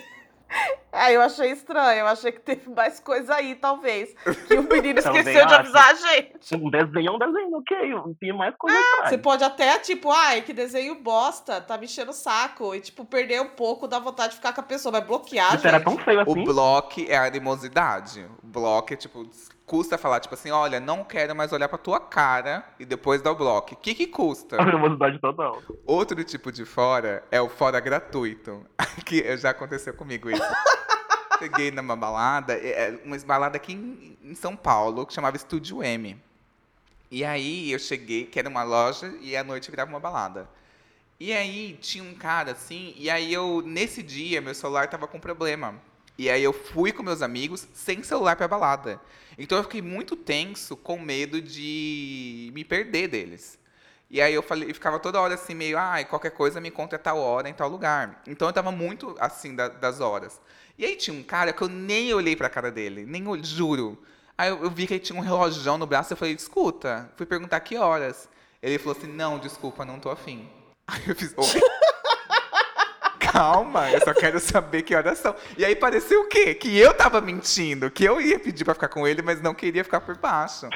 Ah, 0.91 1.11
eu 1.11 1.21
achei 1.21 1.51
estranho. 1.51 2.01
Eu 2.01 2.07
achei 2.07 2.31
que 2.31 2.39
teve 2.39 2.69
mais 2.69 2.99
coisa 2.99 3.35
aí, 3.35 3.55
talvez. 3.55 4.13
Que 4.47 4.55
o 4.55 4.63
menino 4.63 4.97
esqueceu 5.01 5.23
de 5.45 5.53
acho. 5.53 5.55
avisar 5.55 5.89
a 5.89 5.93
gente. 5.93 6.55
Um 6.55 6.69
desenho 6.69 7.07
é 7.07 7.11
um 7.11 7.19
desenho, 7.19 7.57
ok. 7.57 7.77
Tem 8.19 8.33
mais 8.35 8.55
coisa 8.57 8.77
atrás. 8.79 9.09
Você 9.09 9.17
pode 9.17 9.43
até, 9.43 9.77
tipo, 9.79 10.11
ai, 10.11 10.41
que 10.41 10.53
desenho 10.53 10.95
bosta, 10.95 11.61
tá 11.61 11.77
me 11.77 11.85
enchendo 11.85 12.11
o 12.11 12.13
saco. 12.13 12.73
E, 12.75 12.79
tipo, 12.81 13.05
perder 13.05 13.41
um 13.41 13.49
pouco 13.49 13.87
da 13.87 13.97
vontade 13.99 14.29
de 14.31 14.35
ficar 14.37 14.53
com 14.53 14.61
a 14.61 14.63
pessoa, 14.63 14.91
mas 14.91 15.03
bloquear, 15.03 15.55
Isso 15.55 15.67
era 15.67 15.77
gente. 15.77 15.85
tão 15.85 15.97
feio 15.97 16.19
O 16.19 16.31
assim. 16.31 16.43
bloco 16.43 17.01
é 17.07 17.17
a 17.17 17.25
animosidade. 17.25 18.25
O 18.43 18.47
bloco 18.47 18.91
é 18.93 18.95
tipo, 18.95 19.29
custa 19.69 19.99
falar, 19.99 20.19
tipo 20.19 20.33
assim, 20.33 20.49
olha, 20.49 20.79
não 20.79 21.03
quero 21.03 21.35
mais 21.35 21.53
olhar 21.53 21.69
pra 21.69 21.77
tua 21.77 21.99
cara 21.99 22.65
e 22.79 22.85
depois 22.85 23.21
dar 23.21 23.31
o 23.31 23.35
bloco. 23.35 23.75
O 23.75 23.77
que 23.77 23.93
que 23.93 24.07
custa? 24.07 24.59
A 24.59 24.65
nervosidade 24.65 25.19
total. 25.19 25.61
Outro 25.85 26.23
tipo 26.23 26.51
de 26.51 26.65
fora 26.65 27.23
é 27.29 27.39
o 27.39 27.47
fora 27.47 27.79
gratuito. 27.79 28.65
Que 29.05 29.37
já 29.37 29.51
aconteceu 29.51 29.93
comigo 29.93 30.29
isso. 30.29 30.41
Cheguei 31.39 31.71
numa 31.71 31.95
balada, 31.95 32.53
é, 32.53 32.89
é 32.89 32.99
uma 33.05 33.17
balada 33.19 33.57
aqui 33.57 33.73
em, 33.73 34.17
em 34.23 34.35
São 34.35 34.55
Paulo, 34.55 35.05
que 35.05 35.13
chamava 35.13 35.37
Estúdio 35.37 35.83
M. 35.83 36.17
E 37.11 37.23
aí 37.23 37.71
eu 37.71 37.79
cheguei, 37.79 38.25
que 38.25 38.39
era 38.39 38.49
uma 38.49 38.63
loja, 38.63 39.13
e 39.21 39.37
à 39.37 39.43
noite 39.43 39.69
virava 39.69 39.89
uma 39.89 39.99
balada. 39.99 40.49
E 41.19 41.31
aí 41.31 41.77
tinha 41.79 42.03
um 42.03 42.13
cara 42.13 42.51
assim, 42.51 42.93
e 42.97 43.09
aí 43.09 43.31
eu, 43.31 43.61
nesse 43.61 44.03
dia, 44.03 44.41
meu 44.41 44.53
celular 44.53 44.87
tava 44.87 45.07
com 45.07 45.19
problema. 45.19 45.75
E 46.19 46.29
aí 46.29 46.43
eu 46.43 46.51
fui 46.51 46.91
com 46.91 47.01
meus 47.01 47.21
amigos 47.21 47.65
sem 47.73 48.03
celular 48.03 48.35
pra 48.35 48.45
balada. 48.45 48.99
Então 49.37 49.57
eu 49.57 49.63
fiquei 49.63 49.81
muito 49.81 50.17
tenso, 50.17 50.75
com 50.75 50.99
medo 50.99 51.41
de 51.41 52.51
me 52.53 52.65
perder 52.65 53.07
deles. 53.07 53.57
E 54.11 54.19
aí 54.21 54.33
eu 54.33 54.43
falei, 54.43 54.69
eu 54.69 54.73
ficava 54.73 54.99
toda 54.99 55.21
hora 55.21 55.35
assim, 55.35 55.53
meio, 55.53 55.77
ai, 55.77 56.03
qualquer 56.03 56.31
coisa 56.31 56.59
me 56.59 56.67
encontra 56.67 56.97
a 56.97 57.01
tal 57.01 57.19
hora, 57.19 57.47
em 57.47 57.53
tal 57.53 57.69
lugar. 57.69 58.21
Então 58.27 58.49
eu 58.49 58.53
tava 58.53 58.69
muito 58.69 59.15
assim 59.17 59.55
da- 59.55 59.69
das 59.69 60.01
horas. 60.01 60.41
E 60.77 60.83
aí 60.83 60.97
tinha 60.97 61.15
um 61.17 61.23
cara 61.23 61.53
que 61.53 61.61
eu 61.61 61.69
nem 61.69 62.13
olhei 62.13 62.35
pra 62.35 62.49
cara 62.49 62.69
dele, 62.69 63.05
nem 63.05 63.23
juro. 63.41 63.97
Aí 64.37 64.49
eu, 64.49 64.61
eu 64.61 64.69
vi 64.69 64.87
que 64.87 64.95
ele 64.95 64.99
tinha 64.99 65.17
um 65.17 65.21
relógio 65.23 65.77
no 65.77 65.87
braço, 65.87 66.11
eu 66.11 66.17
falei, 66.17 66.33
escuta, 66.33 67.09
fui 67.15 67.25
perguntar 67.25 67.61
que 67.61 67.77
horas. 67.77 68.27
Ele 68.61 68.77
falou 68.77 68.97
assim, 68.97 69.07
não, 69.07 69.39
desculpa, 69.39 69.85
não 69.85 70.01
tô 70.01 70.09
afim. 70.09 70.49
Aí 70.85 71.01
eu 71.07 71.15
fiz? 71.15 71.33
Calma, 73.31 73.91
eu 73.91 73.99
só 74.01 74.13
quero 74.13 74.39
saber 74.39 74.81
que 74.81 74.95
horas 74.95 75.19
são. 75.19 75.35
E 75.57 75.63
aí 75.63 75.75
pareceu 75.75 76.21
o 76.21 76.27
quê? 76.27 76.53
Que 76.55 76.77
eu 76.77 76.93
tava 76.93 77.21
mentindo, 77.21 77.91
que 77.91 78.03
eu 78.03 78.19
ia 78.19 78.39
pedir 78.39 78.65
pra 78.65 78.73
ficar 78.73 78.87
com 78.87 79.07
ele, 79.07 79.21
mas 79.21 79.41
não 79.41 79.53
queria 79.53 79.83
ficar 79.83 80.01
por 80.01 80.17
baixo. 80.17 80.67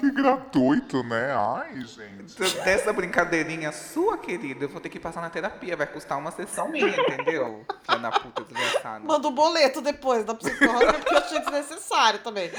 Que 0.00 0.10
gratuito, 0.10 1.02
né? 1.02 1.34
Ai, 1.34 1.80
gente. 1.82 2.34
Então, 2.34 2.64
Dessa 2.64 2.92
brincadeirinha 2.92 3.72
sua, 3.72 4.18
querida, 4.18 4.64
eu 4.64 4.68
vou 4.68 4.80
ter 4.80 4.88
que 4.88 4.98
passar 4.98 5.20
na 5.20 5.30
terapia. 5.30 5.76
Vai 5.76 5.86
custar 5.86 6.18
uma 6.18 6.30
sessão 6.30 6.68
minha, 6.68 6.88
entendeu? 6.88 7.64
Filha 7.84 7.98
da 7.98 8.10
puta 8.10 8.42
desgraçada. 8.44 9.04
Manda 9.04 9.28
um 9.28 9.32
boleto 9.32 9.80
depois 9.80 10.24
da 10.24 10.34
psicóloga, 10.34 10.94
porque 10.94 11.14
eu 11.14 11.18
achei 11.18 11.38
desnecessário 11.40 12.18
também. 12.20 12.50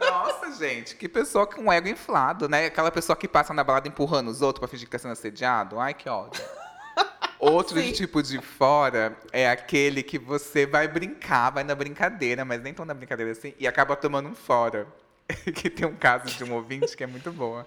Nossa, 0.00 0.52
gente, 0.52 0.94
que 0.96 1.08
pessoa 1.08 1.46
com 1.46 1.62
um 1.62 1.72
ego 1.72 1.88
inflado, 1.88 2.48
né? 2.48 2.66
Aquela 2.66 2.90
pessoa 2.90 3.16
que 3.16 3.26
passa 3.26 3.52
na 3.52 3.64
balada 3.64 3.88
empurrando 3.88 4.28
os 4.28 4.42
outros 4.42 4.60
pra 4.60 4.68
fingir 4.68 4.86
que 4.86 4.92
tá 4.92 4.98
sendo 4.98 5.12
assediado. 5.12 5.78
Ai, 5.80 5.92
que 5.92 6.08
ódio. 6.08 6.42
Outro 7.38 7.80
Sim. 7.80 7.92
tipo 7.92 8.22
de 8.22 8.40
fora 8.40 9.16
é 9.32 9.48
aquele 9.48 10.02
que 10.02 10.18
você 10.18 10.66
vai 10.66 10.88
brincar, 10.88 11.50
vai 11.50 11.62
na 11.62 11.74
brincadeira, 11.74 12.44
mas 12.44 12.60
nem 12.60 12.74
tão 12.74 12.84
na 12.84 12.94
brincadeira 12.94 13.30
assim, 13.30 13.54
e 13.58 13.66
acaba 13.66 13.94
tomando 13.94 14.28
um 14.28 14.34
fora. 14.34 14.86
que 15.54 15.68
tem 15.68 15.86
um 15.86 15.94
caso 15.94 16.26
de 16.36 16.44
um 16.44 16.54
ouvinte 16.54 16.96
que 16.96 17.04
é 17.04 17.06
muito 17.06 17.30
boa. 17.30 17.66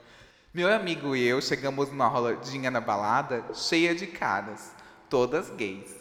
Meu 0.53 0.71
amigo 0.71 1.15
e 1.15 1.25
eu 1.25 1.41
chegamos 1.41 1.89
numa 1.89 2.07
roladinha 2.07 2.69
na 2.69 2.81
balada 2.81 3.43
cheia 3.53 3.95
de 3.95 4.07
caras, 4.07 4.71
todas 5.09 5.49
gays. 5.51 5.95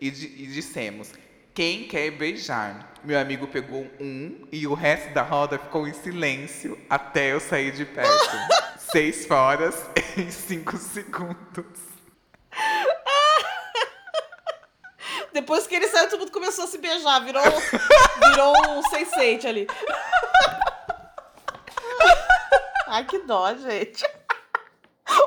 E, 0.00 0.08
e 0.08 0.46
dissemos: 0.46 1.12
quem 1.54 1.88
quer 1.88 2.10
beijar? 2.10 2.94
Meu 3.02 3.18
amigo 3.18 3.46
pegou 3.46 3.86
um 3.98 4.46
e 4.52 4.66
o 4.66 4.74
resto 4.74 5.12
da 5.14 5.22
roda 5.22 5.58
ficou 5.58 5.88
em 5.88 5.92
silêncio 5.94 6.78
até 6.88 7.32
eu 7.32 7.40
sair 7.40 7.72
de 7.72 7.84
perto. 7.84 8.36
Seis 8.92 9.26
foras 9.26 9.84
em 10.16 10.30
cinco 10.30 10.76
segundos. 10.76 11.95
Depois 15.36 15.66
que 15.66 15.74
ele 15.74 15.86
saiu, 15.88 16.08
todo 16.08 16.20
mundo 16.20 16.32
começou 16.32 16.64
a 16.64 16.66
se 16.66 16.78
beijar. 16.78 17.22
Virou, 17.22 17.42
virou 18.24 18.54
um 18.70 18.82
sense 18.84 19.46
ali. 19.46 19.66
Ai, 22.86 23.04
que 23.04 23.18
dó, 23.18 23.54
gente. 23.54 24.02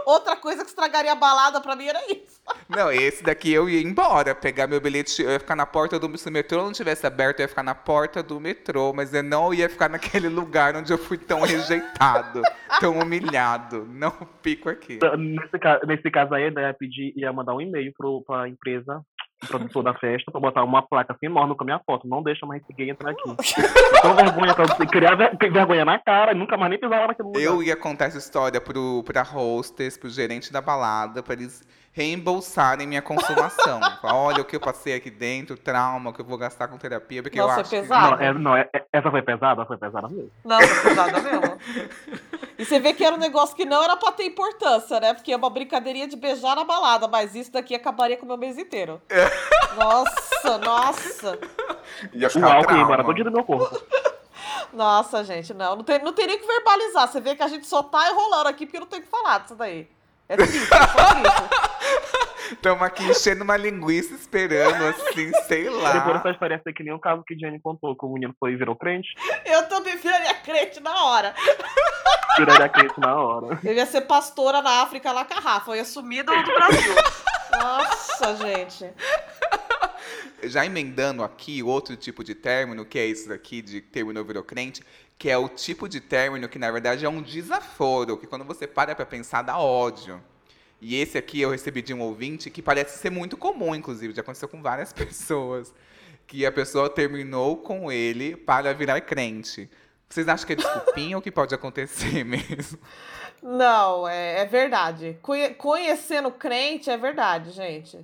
Outra 0.07 0.35
coisa 0.35 0.63
que 0.63 0.69
estragaria 0.69 1.11
a 1.11 1.15
balada 1.15 1.61
pra 1.61 1.75
mim 1.75 1.85
era 1.85 1.99
isso. 2.11 2.41
Não, 2.67 2.91
esse 2.91 3.23
daqui 3.23 3.53
eu 3.53 3.69
ia 3.69 3.79
embora, 3.79 4.33
pegar 4.33 4.65
meu 4.65 4.81
bilhete, 4.81 5.21
eu 5.21 5.29
ia 5.29 5.39
ficar 5.39 5.55
na 5.55 5.67
porta 5.67 5.99
do 5.99 6.17
se 6.17 6.27
o 6.27 6.31
metrô 6.31 6.63
não 6.63 6.71
tivesse 6.71 7.05
aberto, 7.05 7.39
eu 7.39 7.43
ia 7.43 7.47
ficar 7.47 7.61
na 7.61 7.75
porta 7.75 8.23
do 8.23 8.39
metrô, 8.39 8.91
mas 8.91 9.13
eu 9.13 9.21
não 9.21 9.53
ia 9.53 9.69
ficar 9.69 9.89
naquele 9.89 10.27
lugar 10.27 10.75
onde 10.75 10.91
eu 10.91 10.97
fui 10.97 11.19
tão 11.19 11.41
rejeitado, 11.41 12.41
tão 12.79 12.97
humilhado. 12.97 13.85
Não 13.85 14.11
fico 14.41 14.69
aqui. 14.69 14.97
Nesse, 15.17 15.85
nesse 15.85 16.09
caso 16.09 16.33
aí, 16.33 16.49
né, 16.49 16.63
ia 16.63 16.73
pedir, 16.73 17.13
ia 17.15 17.31
mandar 17.31 17.53
um 17.53 17.61
e-mail 17.61 17.93
pro, 17.95 18.23
pra 18.23 18.49
empresa, 18.49 19.05
produtor 19.47 19.83
da 19.83 19.93
festa, 19.93 20.31
pra 20.31 20.39
botar 20.41 20.63
uma 20.63 20.81
placa 20.81 21.13
assim 21.13 21.27
enorme 21.27 21.55
com 21.55 21.63
a 21.63 21.65
minha 21.65 21.79
foto. 21.85 22.07
Não 22.07 22.21
deixa 22.21 22.45
mais 22.45 22.61
ninguém 22.69 22.89
entrar 22.89 23.11
aqui. 23.11 23.23
Então 23.99 24.15
vergonha 24.15 24.53
pra 24.53 24.65
você 24.65 24.85
criar 24.85 25.15
ver- 25.15 25.35
vergonha 25.51 25.83
na 25.83 25.99
cara 25.99 26.31
e 26.31 26.35
nunca 26.35 26.55
mais 26.57 26.69
nem 26.69 26.79
pisar 26.79 27.01
lá 27.01 27.07
naquele 27.07 27.27
lugar. 27.27 27.41
Eu 27.43 27.61
ia 27.61 27.75
contar 27.75 28.05
essa 28.05 28.17
história 28.17 28.61
pro, 28.61 29.03
pra 29.03 29.21
hostess, 29.23 29.97
pro 29.97 30.09
gerente 30.09 30.53
da 30.53 30.61
balada, 30.61 31.21
pra 31.21 31.33
eles 31.33 31.67
reembolsarem 31.99 32.87
minha 32.87 33.01
consumação. 33.01 33.81
Olha 34.03 34.41
o 34.41 34.45
que 34.45 34.55
eu 34.55 34.59
passei 34.61 34.93
aqui 34.95 35.09
dentro, 35.11 35.55
o 35.55 35.57
trauma 35.57 36.13
que 36.13 36.21
eu 36.21 36.25
vou 36.25 36.37
gastar 36.37 36.69
com 36.69 36.77
terapia, 36.77 37.21
porque 37.21 37.37
Nossa, 37.37 37.53
eu 37.53 37.57
é 37.57 37.61
acho 37.61 37.69
que- 37.69 37.81
pesado. 37.81 38.11
Não, 38.15 38.21
é- 38.23 38.33
não, 38.33 38.55
é- 38.57 38.69
é- 38.73 38.85
essa 38.93 39.11
foi 39.11 39.21
pesada? 39.21 39.65
Foi 39.65 39.77
pesada 39.77 40.07
mesmo. 40.07 40.31
Não, 40.45 40.61
foi 40.61 40.93
nada 40.93 41.19
mesmo. 41.19 41.59
E 42.57 42.63
você 42.65 42.79
vê 42.79 42.93
que 42.93 43.03
era 43.03 43.15
um 43.15 43.19
negócio 43.19 43.53
que 43.55 43.65
não 43.65 43.83
era 43.83 43.97
pra 43.97 44.11
ter 44.13 44.23
importância, 44.25 44.99
né? 44.99 45.13
Porque 45.13 45.31
é 45.33 45.35
uma 45.35 45.49
brincadeirinha 45.49 46.07
de 46.07 46.15
beijar 46.15 46.55
na 46.55 46.63
balada, 46.63 47.07
mas 47.07 47.35
isso 47.35 47.51
daqui 47.51 47.75
acabaria 47.75 48.15
com 48.17 48.23
o 48.25 48.27
meu 48.29 48.37
mês 48.37 48.57
inteiro. 48.57 49.01
Nossa, 49.77 50.57
nossa. 50.57 51.39
ia 52.13 52.27
O 52.27 52.45
álcool 52.45 52.73
ia 52.75 52.81
embora 52.81 53.03
todo 53.03 53.23
do 53.23 53.31
meu 53.31 53.43
corpo. 53.43 53.79
Nossa, 54.73 55.23
gente, 55.23 55.53
não. 55.53 55.75
Não 55.77 55.83
tem, 55.83 55.99
não 56.03 56.11
tem 56.13 56.27
nem 56.27 56.37
o 56.37 56.39
que 56.39 56.47
verbalizar. 56.47 57.07
Você 57.07 57.19
vê 57.21 57.35
que 57.35 57.43
a 57.43 57.47
gente 57.47 57.67
só 57.67 57.83
tá 57.83 58.09
enrolando 58.09 58.47
aqui 58.47 58.65
porque 58.65 58.79
não 58.79 58.87
tem 58.87 58.99
o 58.99 59.03
que 59.03 59.07
falar 59.09 59.39
disso 59.39 59.55
daí. 59.55 59.87
É 60.29 60.37
triste, 60.37 60.57
é 60.73 60.87
só 60.87 61.13
triste. 61.15 61.59
Estamos 62.51 62.81
aqui 62.83 63.03
enchendo 63.03 63.43
uma 63.43 63.55
linguiça 63.57 64.13
esperando, 64.15 64.83
assim, 64.87 65.31
sei 65.47 65.63
Depois 65.65 65.83
lá. 65.83 66.17
essa 66.19 66.29
experiência 66.31 66.69
é 66.69 66.73
que 66.73 66.83
nem 66.83 66.93
o 66.93 66.99
caso 66.99 67.23
que 67.25 67.35
Jenny 67.37 67.59
contou, 67.59 67.95
que 67.95 68.05
o 68.05 68.09
menino 68.13 68.35
foi 68.39 68.51
e 68.53 68.55
virou 68.55 68.75
crente, 68.75 69.07
Eu 69.45 69.67
também 69.69 69.95
viraria 69.97 70.33
crente 70.35 70.79
na 70.79 71.03
hora. 71.05 71.33
viraria 72.37 72.69
crente 72.69 72.99
na 72.99 73.15
hora. 73.15 73.59
Eu 73.63 73.73
ia 73.73 73.85
ser 73.85 74.01
pastora 74.01 74.61
na 74.61 74.81
África 74.81 75.11
lá 75.11 75.25
com 75.25 75.33
a 75.35 75.39
Rafa. 75.39 75.71
Eu 75.71 75.75
ia 75.75 75.85
sumir 75.85 76.23
do, 76.23 76.31
do 76.35 76.53
Brasil. 76.53 76.95
Nossa, 77.61 78.35
gente. 78.37 78.91
Já 80.43 80.65
emendando 80.65 81.23
aqui 81.23 81.61
outro 81.61 81.95
tipo 81.95 82.23
de 82.23 82.33
término, 82.33 82.85
que 82.85 82.97
é 82.97 83.05
isso 83.05 83.29
daqui 83.29 83.61
de 83.61 83.81
término 83.81 84.23
virou 84.23 84.43
crente, 84.43 84.81
que 85.19 85.29
é 85.29 85.37
o 85.37 85.49
tipo 85.49 85.87
de 85.89 85.99
término 85.99 86.47
que 86.49 86.57
na 86.57 86.71
verdade 86.71 87.05
é 87.05 87.09
um 87.09 87.21
desaforo, 87.21 88.17
que 88.17 88.25
quando 88.25 88.45
você 88.45 88.65
para 88.65 88.95
pra 88.95 89.05
pensar 89.05 89.41
dá 89.43 89.59
ódio. 89.59 90.19
E 90.81 90.95
esse 90.95 91.17
aqui 91.17 91.41
eu 91.41 91.49
recebi 91.51 91.81
de 91.81 91.93
um 91.93 91.99
ouvinte 91.99 92.49
que 92.49 92.61
parece 92.61 92.97
ser 92.99 93.09
muito 93.11 93.35
comum, 93.35 93.75
inclusive, 93.75 94.13
já 94.13 94.21
aconteceu 94.21 94.47
com 94.47 94.61
várias 94.61 94.93
pessoas, 94.93 95.73
que 96.25 96.45
a 96.45 96.51
pessoa 96.51 96.89
terminou 96.89 97.57
com 97.57 97.91
ele 97.91 98.37
para 98.37 98.73
virar 98.73 99.01
crente. 99.01 99.69
Vocês 100.07 100.27
acham 100.27 100.47
que 100.47 100.53
é 100.53 100.55
desculpinha 100.55 101.17
ou 101.17 101.21
que 101.21 101.29
pode 101.31 101.53
acontecer 101.53 102.23
mesmo? 102.25 102.79
Não, 103.43 104.07
é, 104.07 104.39
é 104.41 104.45
verdade. 104.45 105.17
Conhe- 105.21 105.53
conhecendo 105.53 106.31
crente 106.31 106.89
é 106.89 106.95
verdade, 106.97 107.51
gente. 107.51 107.99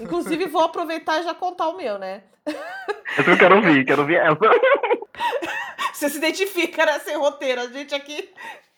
Inclusive, 0.00 0.46
vou 0.46 0.62
aproveitar 0.62 1.20
e 1.20 1.24
já 1.24 1.34
contar 1.34 1.68
o 1.68 1.76
meu, 1.76 1.98
né? 1.98 2.22
Eu 2.46 3.36
quero 3.36 3.56
ouvir, 3.56 3.84
quero 3.84 4.02
ouvir 4.02 4.16
essa. 4.16 4.38
Você 5.98 6.10
se 6.10 6.18
identifica, 6.18 6.84
né? 6.84 6.98
Sem 6.98 7.16
roteiro. 7.16 7.62
A 7.62 7.68
gente 7.68 7.94
aqui 7.94 8.30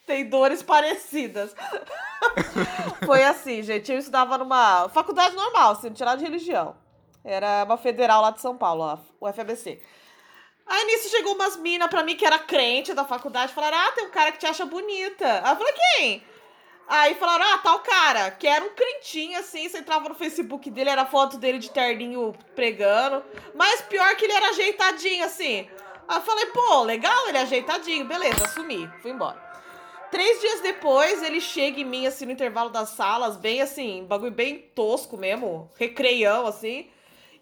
tem 0.07 0.29
dores 0.29 0.63
parecidas. 0.63 1.53
Foi 3.05 3.25
assim, 3.25 3.61
gente. 3.61 3.91
Eu 3.91 3.99
estudava 3.99 4.39
numa 4.39 4.89
faculdade 4.91 5.35
normal, 5.35 5.73
assim, 5.73 5.91
tirar 5.91 6.17
de 6.17 6.23
religião. 6.23 6.77
Era 7.25 7.65
uma 7.65 7.77
federal 7.77 8.23
lá 8.23 8.31
de 8.31 8.41
São 8.41 8.57
Paulo, 8.57 9.01
o 9.21 9.33
FABC. 9.33 9.83
Aí 10.65 10.85
nisso 10.85 11.09
chegou 11.09 11.35
umas 11.35 11.57
minas 11.57 11.89
pra 11.89 12.05
mim 12.05 12.15
que 12.15 12.25
era 12.25 12.39
crente 12.39 12.95
da 12.95 13.05
faculdade, 13.05 13.53
falaram: 13.53 13.79
Ah, 13.79 13.93
tem 13.93 14.07
um 14.07 14.11
cara 14.11 14.31
que 14.31 14.39
te 14.39 14.47
acha 14.47 14.65
bonita. 14.65 15.43
Aí 15.45 15.53
eu 15.53 15.57
falei: 15.57 15.73
Quem? 15.73 16.25
Aí 16.87 17.15
falaram: 17.17 17.45
Ah, 17.45 17.59
tal 17.59 17.81
cara, 17.81 18.31
que 18.31 18.47
era 18.47 18.65
um 18.65 18.71
crentinho 18.71 19.39
assim. 19.41 19.69
Você 19.69 19.79
entrava 19.79 20.09
no 20.09 20.15
Facebook 20.15 20.71
dele, 20.71 20.91
era 20.91 21.05
foto 21.05 21.37
dele 21.37 21.59
de 21.59 21.71
terninho 21.71 22.33
pregando. 22.55 23.25
Mas 23.55 23.83
pior 23.83 24.15
que 24.15 24.25
ele 24.25 24.35
era 24.35 24.51
ajeitadinho 24.51 25.25
assim. 25.25 25.69
Aí 26.09 26.21
falei: 26.23 26.47
Pô, 26.47 26.83
legal, 26.83 27.29
ele 27.29 27.39
é 27.39 27.43
ajeitadinho. 27.43 28.07
Beleza, 28.07 28.45
assumi, 28.45 28.91
fui 29.03 29.11
embora. 29.11 29.47
Três 30.11 30.41
dias 30.41 30.61
depois, 30.63 31.23
ele 31.23 31.41
chega 31.41 31.81
em 31.81 31.85
mim, 31.85 32.07
assim, 32.07 32.25
no 32.25 32.33
intervalo 32.33 32.71
das 32.71 32.91
salas, 32.91 33.37
bem 33.37 33.61
assim, 33.61 34.07
bagulho 34.07 34.33
bem 34.33 34.59
tosco 34.75 35.19
mesmo, 35.19 35.71
recreião, 35.77 36.47
assim, 36.47 36.89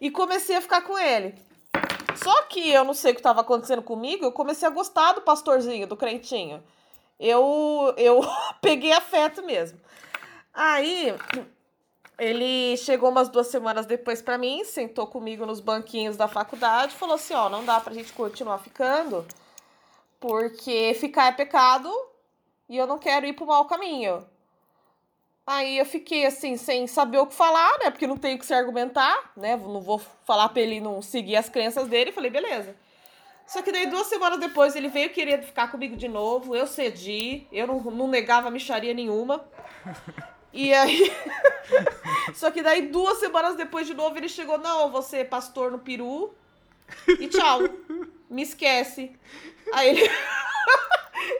e 0.00 0.10
comecei 0.10 0.56
a 0.56 0.60
ficar 0.60 0.82
com 0.82 0.98
ele. 0.98 1.34
Só 2.16 2.42
que 2.42 2.70
eu 2.70 2.84
não 2.84 2.92
sei 2.92 3.12
o 3.12 3.14
que 3.14 3.20
estava 3.20 3.42
acontecendo 3.42 3.82
comigo, 3.82 4.24
eu 4.24 4.32
comecei 4.32 4.66
a 4.66 4.70
gostar 4.70 5.12
do 5.12 5.20
pastorzinho, 5.20 5.86
do 5.86 5.96
crentinho. 5.96 6.60
Eu, 7.20 7.94
eu 7.96 8.20
peguei 8.60 8.92
afeto 8.92 9.44
mesmo. 9.44 9.78
Aí, 10.52 11.14
ele 12.18 12.76
chegou 12.78 13.10
umas 13.10 13.28
duas 13.28 13.48
semanas 13.48 13.86
depois 13.86 14.22
pra 14.22 14.38
mim, 14.38 14.64
sentou 14.64 15.06
comigo 15.06 15.44
nos 15.44 15.60
banquinhos 15.60 16.16
da 16.16 16.26
faculdade 16.26 16.94
falou 16.94 17.16
assim: 17.16 17.34
Ó, 17.34 17.48
não 17.48 17.64
dá 17.64 17.80
pra 17.80 17.94
gente 17.94 18.12
continuar 18.12 18.58
ficando, 18.58 19.26
porque 20.18 20.94
ficar 20.98 21.26
é 21.26 21.32
pecado 21.32 21.92
e 22.68 22.76
eu 22.76 22.86
não 22.86 22.98
quero 22.98 23.26
ir 23.26 23.34
pro 23.34 23.46
mau 23.46 23.66
caminho. 23.66 24.26
Aí 25.46 25.78
eu 25.78 25.86
fiquei 25.86 26.26
assim, 26.26 26.56
sem 26.56 26.88
saber 26.88 27.18
o 27.18 27.26
que 27.26 27.34
falar, 27.34 27.78
né? 27.78 27.90
Porque 27.90 28.06
não 28.06 28.16
tenho 28.16 28.36
que 28.36 28.44
se 28.44 28.52
argumentar, 28.52 29.30
né? 29.36 29.56
Não 29.56 29.80
vou 29.80 30.00
falar 30.24 30.48
pra 30.48 30.60
ele 30.60 30.80
não 30.80 31.00
seguir 31.00 31.36
as 31.36 31.48
crenças 31.48 31.86
dele. 31.86 32.10
Falei, 32.10 32.30
beleza. 32.30 32.74
Só 33.46 33.62
que 33.62 33.70
daí 33.70 33.86
duas 33.86 34.08
semanas 34.08 34.40
depois 34.40 34.74
ele 34.74 34.88
veio 34.88 35.10
querer 35.10 35.44
ficar 35.44 35.70
comigo 35.70 35.96
de 35.96 36.08
novo. 36.08 36.56
Eu 36.56 36.66
cedi, 36.66 37.46
eu 37.52 37.64
não, 37.64 37.80
não 37.80 38.08
negava 38.08 38.50
micharia 38.50 38.92
nenhuma. 38.92 39.46
E 40.52 40.72
aí. 40.72 41.12
Só 42.34 42.50
que 42.50 42.62
daí 42.62 42.82
duas 42.88 43.18
semanas 43.18 43.56
depois 43.56 43.86
de 43.86 43.94
novo 43.94 44.16
ele 44.16 44.28
chegou: 44.28 44.58
Não, 44.58 44.90
você 44.90 45.18
é 45.18 45.24
pastor 45.24 45.70
no 45.70 45.78
peru. 45.78 46.34
E 47.20 47.28
tchau. 47.28 47.60
Me 48.30 48.42
esquece. 48.42 49.12
Aí 49.72 49.90
ele. 49.90 50.10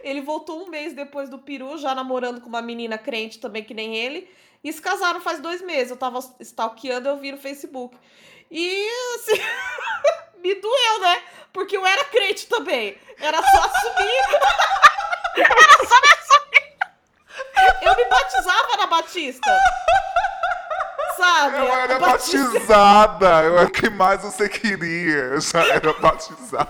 Ele 0.03 0.21
voltou 0.21 0.65
um 0.65 0.69
mês 0.69 0.95
depois 0.95 1.29
do 1.29 1.39
peru, 1.39 1.77
já 1.79 1.95
namorando 1.95 2.41
com 2.41 2.49
uma 2.49 2.63
menina 2.63 2.97
crente 2.97 3.39
também, 3.39 3.63
que 3.63 3.75
nem 3.75 3.95
ele. 3.97 4.29
E 4.63 4.73
se 4.73 4.81
casaram 4.81 5.21
faz 5.21 5.39
dois 5.41 5.61
meses. 5.63 5.91
Eu 5.91 5.97
tava 5.97 6.19
stalkeando, 6.41 7.09
eu 7.09 7.17
vi 7.17 7.31
no 7.31 7.39
Facebook. 7.39 7.97
E, 8.51 8.89
assim, 9.17 9.41
me 10.43 10.55
doeu, 10.55 11.01
né? 11.01 11.23
Porque 11.53 11.77
eu 11.77 11.87
era 11.87 12.05
crente 12.05 12.47
também. 12.47 12.97
Era 13.19 13.39
só 13.43 13.65
assumir. 13.65 14.23
era 15.37 15.89
só 15.89 16.01
me. 16.01 16.16
Eu 17.83 17.97
me 17.97 18.05
batizava 18.07 18.77
na 18.79 18.87
Batista. 18.87 19.51
Sabe? 21.17 21.57
Eu 21.59 21.65
era 21.73 21.99
Batista- 21.99 22.39
batizada. 22.53 23.27
Eu 23.43 23.59
era 23.59 23.67
o 23.69 23.71
que 23.71 23.89
mais 23.89 24.23
você 24.23 24.49
queria. 24.49 25.15
Eu 25.17 25.41
já 25.41 25.67
era 25.69 25.93
batizada. 25.95 26.69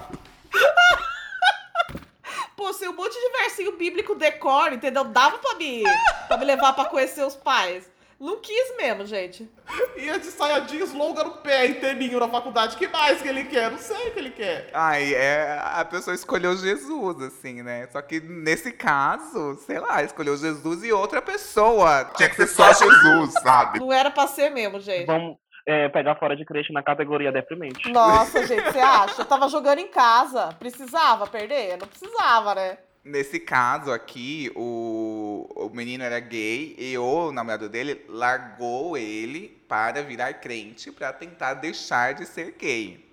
Pô, 2.57 2.73
sei 2.73 2.89
um 2.89 2.93
monte 2.95 3.13
de 3.13 3.39
versinho 3.43 3.73
bíblico 3.73 4.15
decor, 4.15 4.73
entendeu? 4.73 5.05
Dava 5.05 5.39
pra 5.39 5.55
me, 5.57 5.83
pra 6.29 6.37
me 6.39 6.45
levar 6.45 6.73
pra 6.73 6.85
conhecer 6.87 7.25
os 7.25 7.35
pais. 7.37 7.85
Não 8.19 8.41
quis 8.41 8.77
mesmo, 8.79 9.05
gente. 9.05 9.49
Ia 9.97 10.19
de 10.19 10.27
saiadinhos 10.27 10.93
longa 10.95 11.23
no 11.23 11.33
pé, 11.33 11.67
interninho 11.67 12.19
na 12.19 12.29
faculdade. 12.29 12.77
que 12.77 12.89
mais 12.89 13.21
que 13.21 13.29
ele 13.29 13.45
quer? 13.45 13.71
Não 13.71 13.79
sei 13.79 14.09
o 14.09 14.13
que 14.13 14.19
ele 14.19 14.31
quer. 14.31 14.71
Ai, 14.73 15.15
é, 15.15 15.61
a 15.63 15.85
pessoa 15.85 16.15
escolheu 16.15 16.57
Jesus, 16.57 17.21
assim, 17.21 17.63
né? 17.63 17.87
Só 17.89 18.01
que 18.01 18.19
nesse 18.21 18.73
caso, 18.73 19.57
sei 19.67 19.79
lá, 19.79 20.03
escolheu 20.03 20.37
Jesus 20.37 20.83
e 20.83 20.93
outra 20.93 21.21
pessoa. 21.21 22.11
Tinha 22.17 22.29
que 22.31 22.37
ser 22.37 22.47
só 22.47 22.73
Jesus, 22.73 23.35
sabe? 23.35 23.81
Não 23.81 23.93
era 23.93 24.11
pra 24.11 24.27
ser 24.27 24.49
mesmo, 24.49 24.81
gente. 24.81 25.07
Vamos 25.07 25.37
é, 25.67 25.89
pegar 25.91 26.15
fora 26.15 26.35
de 26.35 26.45
creche 26.45 26.73
na 26.73 26.83
categoria 26.83 27.31
deprimente. 27.31 27.91
Nossa, 27.91 28.47
gente, 28.47 28.73
você 28.73 28.79
acha? 28.79 29.23
Eu 29.23 29.27
tava 29.27 29.49
jogando 29.49 29.81
em 29.81 29.89
casa. 29.89 30.55
Precisava 30.59 31.27
perder? 31.27 31.77
Não 31.77 31.87
precisava, 31.87 32.55
né? 32.55 32.79
Nesse 33.07 33.39
caso 33.39 33.93
aqui, 33.93 34.51
o, 34.57 35.49
o 35.55 35.71
menino 35.73 36.03
era 36.03 36.19
gay 36.19 36.75
e 36.77 36.99
o 36.99 37.31
namorado 37.31 37.69
dele 37.69 38.05
largou 38.09 38.99
ele 38.99 39.57
para 39.69 40.03
virar 40.03 40.35
crente 40.35 40.91
para 40.91 41.13
tentar 41.13 41.55
deixar 41.55 42.15
de 42.15 42.27
ser 42.27 42.57
gay. 42.59 43.07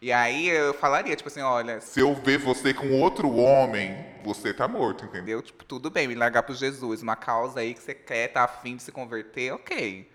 E 0.00 0.10
aí 0.10 0.48
eu 0.48 0.72
falaria, 0.72 1.14
tipo 1.14 1.28
assim, 1.28 1.42
olha, 1.42 1.78
Se 1.82 2.00
eu 2.00 2.14
ver 2.14 2.38
você 2.38 2.72
com 2.72 3.00
outro 3.02 3.30
homem, 3.36 4.02
você 4.24 4.54
tá 4.54 4.66
morto, 4.66 5.04
entendeu? 5.04 5.42
Tipo, 5.42 5.62
tudo 5.62 5.90
bem, 5.90 6.08
me 6.08 6.14
largar 6.14 6.42
pro 6.44 6.54
Jesus, 6.54 7.02
uma 7.02 7.16
causa 7.16 7.60
aí 7.60 7.74
que 7.74 7.80
você 7.82 7.94
quer, 7.94 8.28
tá 8.28 8.44
afim 8.44 8.76
de 8.76 8.82
se 8.82 8.92
converter, 8.92 9.52
ok. 9.52 10.10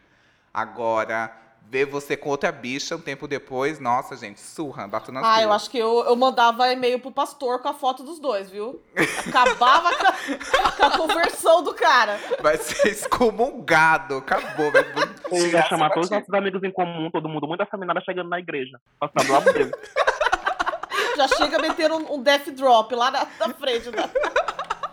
Agora, 0.52 1.32
ver 1.70 1.86
você 1.86 2.16
com 2.16 2.30
outra 2.30 2.52
bicha 2.52 2.96
um 2.96 3.02
tempo 3.02 3.28
depois, 3.28 3.80
nossa, 3.80 4.16
gente, 4.16 4.40
surra, 4.40 4.88
bato 4.88 5.12
nas 5.12 5.26
Ah, 5.26 5.42
eu 5.42 5.52
acho 5.52 5.70
que 5.70 5.78
eu, 5.78 6.06
eu 6.06 6.16
mandava 6.16 6.72
e-mail 6.72 7.00
pro 7.00 7.12
pastor 7.12 7.62
com 7.62 7.68
a 7.68 7.74
foto 7.74 8.04
dos 8.04 8.20
dois, 8.20 8.50
viu? 8.50 8.82
Acabava 9.28 9.94
com, 9.96 10.08
a, 10.08 10.14
com 10.78 10.86
a 10.86 10.98
conversão 10.98 11.64
do 11.64 11.74
cara. 11.74 12.20
Vai 12.42 12.58
ser 12.58 12.90
excomungado, 12.90 14.18
acabou. 14.18 14.72
Vai 14.72 14.84
ia 15.50 15.64
chamar 15.64 15.90
todos 15.90 16.06
os 16.06 16.12
nossos 16.12 16.34
amigos 16.34 16.64
em 16.64 16.72
comum, 16.72 17.10
todo 17.12 17.28
mundo 17.28 17.48
muito 17.48 17.62
afeminado 17.62 18.02
chegando 18.04 18.30
na 18.30 18.40
igreja. 18.40 18.80
Passar 19.00 19.26
do 19.26 19.34
lado 19.34 19.52
dele. 19.52 19.72
Já 21.16 21.28
chega 21.28 21.60
metendo 21.60 21.98
um, 21.98 22.16
um 22.16 22.24
death 22.24 22.50
drop 22.52 22.94
lá 22.94 23.12
na, 23.12 23.28
na 23.40 23.54
frente. 23.54 23.90
Da... 23.92 24.10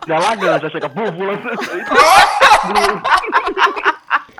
Já 0.07 0.19
lagando, 0.19 0.63
já 0.63 0.69
chega. 0.69 0.89
Búbula. 0.89 1.33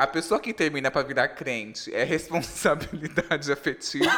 A 0.01 0.07
pessoa 0.07 0.39
que 0.39 0.51
termina 0.51 0.89
pra 0.89 1.03
virar 1.03 1.27
crente 1.27 1.93
é 1.93 2.03
responsabilidade 2.03 3.51
afetiva 3.53 4.09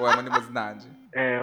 ou 0.00 0.08
é 0.08 0.12
anonimosidade? 0.12 0.88
É, 1.14 1.40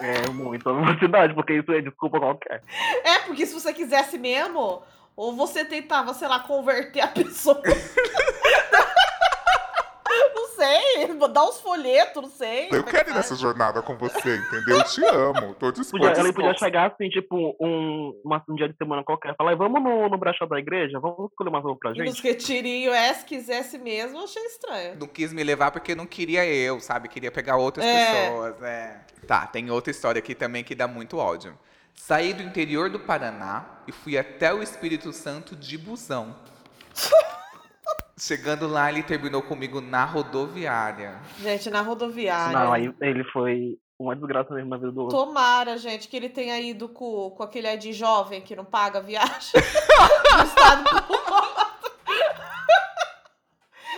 é 0.00 0.30
muito 0.30 0.70
animosidade, 0.70 1.34
porque 1.34 1.54
isso 1.54 1.72
é 1.72 1.80
desculpa 1.80 2.20
qualquer. 2.20 2.62
É, 3.02 3.18
porque 3.26 3.44
se 3.44 3.54
você 3.54 3.74
quisesse 3.74 4.16
mesmo, 4.18 4.84
ou 5.16 5.34
você 5.34 5.64
tentava, 5.64 6.14
sei 6.14 6.28
lá, 6.28 6.38
converter 6.38 7.00
a 7.00 7.08
pessoa. 7.08 7.60
não 10.62 11.18
sei, 11.18 11.28
dar 11.32 11.44
uns 11.44 11.60
folhetos, 11.60 12.22
não 12.22 12.30
sei. 12.30 12.68
Eu 12.70 12.84
que 12.84 12.90
quero 12.90 13.10
ir 13.10 13.14
nessa 13.14 13.34
jornada 13.34 13.82
com 13.82 13.96
você, 13.96 14.36
entendeu? 14.36 14.78
Eu 14.78 14.84
te 14.84 15.04
amo. 15.04 15.54
Tô 15.54 15.70
disposto. 15.72 16.06
Podia, 16.06 16.20
ele 16.20 16.32
podia 16.32 16.54
chegar 16.54 16.92
assim, 16.92 17.08
tipo, 17.08 17.56
um, 17.60 18.20
uma, 18.24 18.42
um 18.48 18.54
dia 18.54 18.68
de 18.68 18.76
semana 18.76 19.02
qualquer, 19.04 19.34
falar, 19.36 19.54
vamos 19.56 19.82
no, 19.82 20.08
no 20.08 20.18
brechó 20.18 20.46
da 20.46 20.58
igreja, 20.58 20.98
vamos 21.00 21.30
escolher 21.30 21.50
uma 21.50 21.60
roupa 21.60 21.80
pra 21.80 21.90
E 21.92 21.98
nos 22.04 22.16
gente. 22.16 22.22
retirinhos, 22.22 22.94
é, 22.94 23.14
se 23.14 23.24
quisesse 23.24 23.78
mesmo, 23.78 24.18
eu 24.18 24.24
achei 24.24 24.42
estranho. 24.44 24.96
Não 24.98 25.06
quis 25.06 25.32
me 25.32 25.42
levar 25.42 25.70
porque 25.70 25.94
não 25.94 26.06
queria 26.06 26.44
eu, 26.46 26.80
sabe? 26.80 27.08
Queria 27.08 27.30
pegar 27.32 27.56
outras 27.56 27.84
É. 27.84 28.30
pessoas, 28.30 28.62
é. 28.62 29.00
Tá, 29.26 29.46
tem 29.46 29.70
outra 29.70 29.90
história 29.90 30.18
aqui 30.18 30.34
também 30.34 30.62
que 30.64 30.74
dá 30.74 30.86
muito 30.88 31.18
ódio. 31.18 31.56
Saí 31.94 32.32
do 32.32 32.42
interior 32.42 32.88
do 32.90 32.98
Paraná 32.98 33.66
e 33.86 33.92
fui 33.92 34.16
até 34.16 34.52
o 34.52 34.62
Espírito 34.62 35.12
Santo 35.12 35.54
de 35.54 35.76
busão. 35.76 36.34
Chegando 38.24 38.68
lá, 38.68 38.88
ele 38.88 39.02
terminou 39.02 39.42
comigo 39.42 39.80
na 39.80 40.04
rodoviária. 40.04 41.20
Gente, 41.40 41.68
na 41.70 41.80
rodoviária. 41.80 42.56
Não, 42.56 42.72
aí 42.72 42.94
ele 43.00 43.24
foi 43.32 43.76
uma 43.98 44.14
desgraça 44.14 44.54
mesmo 44.54 44.70
na 44.70 44.76
vida 44.76 44.92
do 44.92 45.00
outro. 45.00 45.18
Tomara, 45.18 45.76
gente, 45.76 46.06
que 46.06 46.16
ele 46.16 46.28
tenha 46.28 46.56
ido 46.60 46.88
com, 46.88 47.30
com 47.30 47.42
aquele 47.42 47.66
ID 47.72 47.92
jovem 47.92 48.40
que 48.40 48.54
não 48.54 48.64
paga 48.64 49.00
a 49.00 49.02
viagem 49.02 49.50
do 49.60 50.44
estado. 50.44 50.84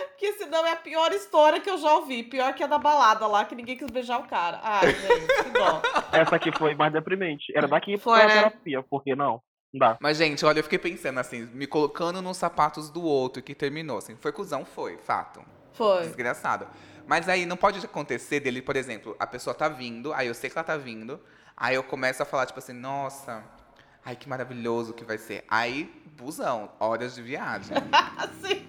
Porque 0.09 0.33
senão 0.39 0.65
é 0.65 0.71
a 0.71 0.77
pior 0.77 1.11
história 1.11 1.61
que 1.61 1.69
eu 1.69 1.77
já 1.77 1.93
ouvi. 1.93 2.23
Pior 2.23 2.51
que 2.55 2.63
a 2.63 2.67
da 2.67 2.79
balada 2.79 3.27
lá, 3.27 3.45
que 3.45 3.53
ninguém 3.53 3.77
quis 3.77 3.91
beijar 3.91 4.19
o 4.19 4.27
cara. 4.27 4.59
Ai, 4.63 4.87
gente, 4.87 5.43
que 5.43 5.49
dó. 5.51 5.81
Essa 6.11 6.37
aqui 6.37 6.51
foi 6.57 6.73
mais 6.73 6.91
deprimente. 6.91 7.55
Era 7.55 7.67
daqui 7.67 7.95
Foi, 7.99 8.17
pra 8.17 8.27
né? 8.27 8.33
terapia, 8.33 8.83
porque 8.89 9.15
não? 9.15 9.39
Dá. 9.77 9.97
Mas, 9.99 10.17
gente, 10.17 10.45
olha, 10.45 10.59
eu 10.59 10.63
fiquei 10.63 10.79
pensando 10.79 11.19
assim, 11.19 11.49
me 11.53 11.67
colocando 11.67 12.21
nos 12.21 12.37
sapatos 12.37 12.89
do 12.89 13.03
outro 13.03 13.43
que 13.43 13.53
terminou. 13.53 13.97
Assim, 13.97 14.15
foi 14.15 14.31
cuzão, 14.31 14.63
foi, 14.63 14.97
fato. 14.97 15.41
Foi. 15.73 16.03
Desgraçado. 16.03 16.65
Mas 17.05 17.27
aí 17.27 17.45
não 17.45 17.57
pode 17.57 17.85
acontecer 17.85 18.39
dele, 18.39 18.61
por 18.61 18.75
exemplo, 18.75 19.15
a 19.19 19.27
pessoa 19.27 19.53
tá 19.53 19.67
vindo, 19.67 20.13
aí 20.13 20.27
eu 20.27 20.33
sei 20.33 20.49
que 20.49 20.57
ela 20.57 20.63
tá 20.63 20.77
vindo, 20.77 21.19
aí 21.55 21.75
eu 21.75 21.83
começo 21.83 22.23
a 22.23 22.25
falar, 22.25 22.45
tipo 22.47 22.57
assim, 22.57 22.73
nossa, 22.73 23.43
ai 24.03 24.15
que 24.15 24.27
maravilhoso 24.27 24.93
que 24.93 25.03
vai 25.03 25.17
ser. 25.17 25.43
Aí, 25.47 25.91
busão, 26.17 26.71
horas 26.79 27.13
de 27.13 27.21
viagem. 27.21 27.75
Assim, 28.17 28.65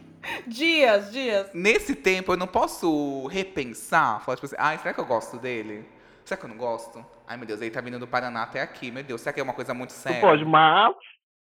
dias, 0.47 1.13
dias. 1.13 1.49
Nesse 1.55 1.95
tempo 1.95 2.33
eu 2.33 2.37
não 2.37 2.49
posso 2.49 3.27
repensar, 3.29 4.21
falar, 4.23 4.37
tipo 4.37 4.47
assim, 4.47 4.57
ai, 4.59 4.77
será 4.79 4.93
que 4.93 5.01
eu 5.01 5.07
gosto 5.07 5.39
dele? 5.39 5.87
Será 6.27 6.41
que 6.41 6.45
eu 6.45 6.51
não 6.51 6.57
gosto? 6.57 7.07
Ai, 7.29 7.37
meu 7.37 7.47
Deus, 7.47 7.61
ele 7.63 7.71
tá 7.71 7.81
vindo 7.81 8.01
do 8.01 8.07
Paraná 8.07 8.43
até 8.43 8.61
aqui, 8.61 8.91
meu 8.91 9.05
Deus, 9.05 9.21
será 9.21 9.33
que 9.33 9.39
é 9.39 9.43
uma 9.45 9.55
coisa 9.55 9.73
muito 9.73 9.91
Tu 9.91 9.93
séria? 9.95 10.21
pode, 10.21 10.45
mas 10.45 10.93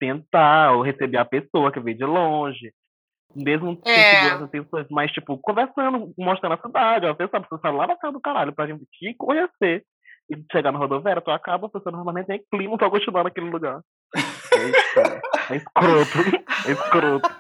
tentar 0.01 0.73
ou 0.73 0.83
receber 0.83 1.18
a 1.18 1.25
pessoa 1.25 1.71
que 1.71 1.79
veio 1.79 1.97
de 1.97 2.05
longe. 2.05 2.73
Mesmo 3.35 3.81
sem 3.87 4.03
É. 4.03 4.05
segurança, 4.11 4.45
intenções, 4.45 4.87
mas, 4.90 5.12
tipo, 5.12 5.38
conversando, 5.38 6.12
mostrando 6.18 6.55
a 6.55 6.59
cidade. 6.61 7.07
Ó, 7.07 7.14
pensa, 7.14 7.38
você 7.38 7.61
sai 7.62 7.73
lá 7.73 7.87
na 7.87 7.97
casa 7.97 8.12
do 8.12 8.21
caralho 8.21 8.53
pra 8.53 8.66
gente 8.66 8.85
te 8.92 9.14
conhecer. 9.16 9.85
E 10.31 10.37
chegar 10.53 10.73
na 10.73 10.79
rodoviária, 10.79 11.23
tu 11.23 11.31
acaba, 11.31 11.66
a 11.66 11.71
pessoa 11.71 11.92
normalmente 11.92 12.27
tem 12.27 12.42
clima 12.53 12.77
pra 12.77 12.90
continuar 12.90 13.23
naquele 13.25 13.49
lugar. 13.51 13.81
É, 14.55 14.68
isso, 14.68 15.53
é 15.53 15.57
escroto. 15.57 16.18
É 16.68 16.73
escroto. 16.73 17.31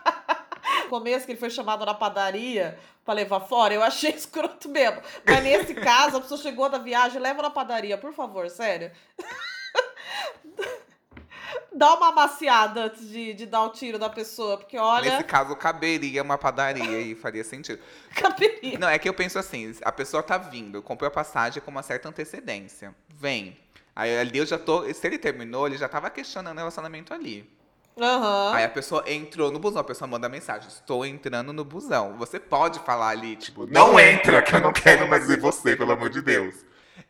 No 0.92 0.98
começo 0.98 1.24
que 1.24 1.32
ele 1.32 1.40
foi 1.40 1.48
chamado 1.48 1.86
na 1.86 1.94
padaria 1.94 2.78
pra 3.02 3.14
levar 3.14 3.40
fora, 3.40 3.72
eu 3.72 3.82
achei 3.82 4.10
escroto 4.12 4.68
mesmo. 4.68 5.00
Mas 5.24 5.42
nesse 5.42 5.72
caso, 5.72 6.18
a 6.18 6.20
pessoa 6.20 6.38
chegou 6.38 6.68
da 6.68 6.76
viagem, 6.76 7.18
leva 7.18 7.40
na 7.40 7.48
padaria, 7.48 7.96
por 7.96 8.12
favor, 8.12 8.50
sério. 8.50 8.92
Dá 11.74 11.94
uma 11.94 12.08
amaciada 12.08 12.84
antes 12.84 13.08
de, 13.08 13.32
de 13.32 13.46
dar 13.46 13.62
o 13.62 13.70
tiro 13.70 13.98
da 13.98 14.10
pessoa, 14.10 14.58
porque 14.58 14.76
olha, 14.76 15.12
Nesse 15.12 15.24
caso, 15.24 15.56
caberia 15.56 16.22
uma 16.22 16.36
padaria 16.36 17.00
e 17.00 17.14
faria 17.14 17.42
sentido. 17.42 17.82
caberia. 18.14 18.78
Não, 18.78 18.88
é 18.88 18.98
que 18.98 19.08
eu 19.08 19.14
penso 19.14 19.38
assim, 19.38 19.74
a 19.82 19.90
pessoa 19.90 20.22
tá 20.22 20.36
vindo, 20.36 20.82
comprou 20.82 21.08
a 21.08 21.10
passagem 21.10 21.62
com 21.62 21.70
uma 21.70 21.82
certa 21.82 22.10
antecedência. 22.10 22.94
Vem. 23.08 23.56
Aí 23.96 24.18
ali 24.18 24.36
eu 24.36 24.44
já 24.44 24.58
tô. 24.58 24.92
Se 24.92 25.06
ele 25.06 25.16
terminou, 25.16 25.66
ele 25.66 25.78
já 25.78 25.88
tava 25.88 26.10
questionando 26.10 26.56
o 26.56 26.58
relacionamento 26.58 27.14
ali. 27.14 27.50
Aham. 27.98 28.54
Aí 28.54 28.64
a 28.64 28.68
pessoa 28.68 29.04
entrou 29.06 29.50
no 29.50 29.58
busão, 29.58 29.80
a 29.80 29.84
pessoa 29.84 30.08
manda 30.08 30.28
mensagem: 30.28 30.68
Estou 30.68 31.04
entrando 31.04 31.52
no 31.52 31.64
busão. 31.64 32.16
Você 32.16 32.40
pode 32.40 32.78
falar 32.80 33.08
ali, 33.08 33.36
tipo, 33.36 33.66
Não 33.66 33.98
entra, 34.00 34.40
que 34.42 34.54
eu 34.54 34.60
não 34.60 34.72
quero 34.72 35.08
mais 35.08 35.26
ver 35.26 35.38
você, 35.38 35.76
pelo 35.76 35.92
amor 35.92 36.08
de 36.08 36.22
Deus. 36.22 36.54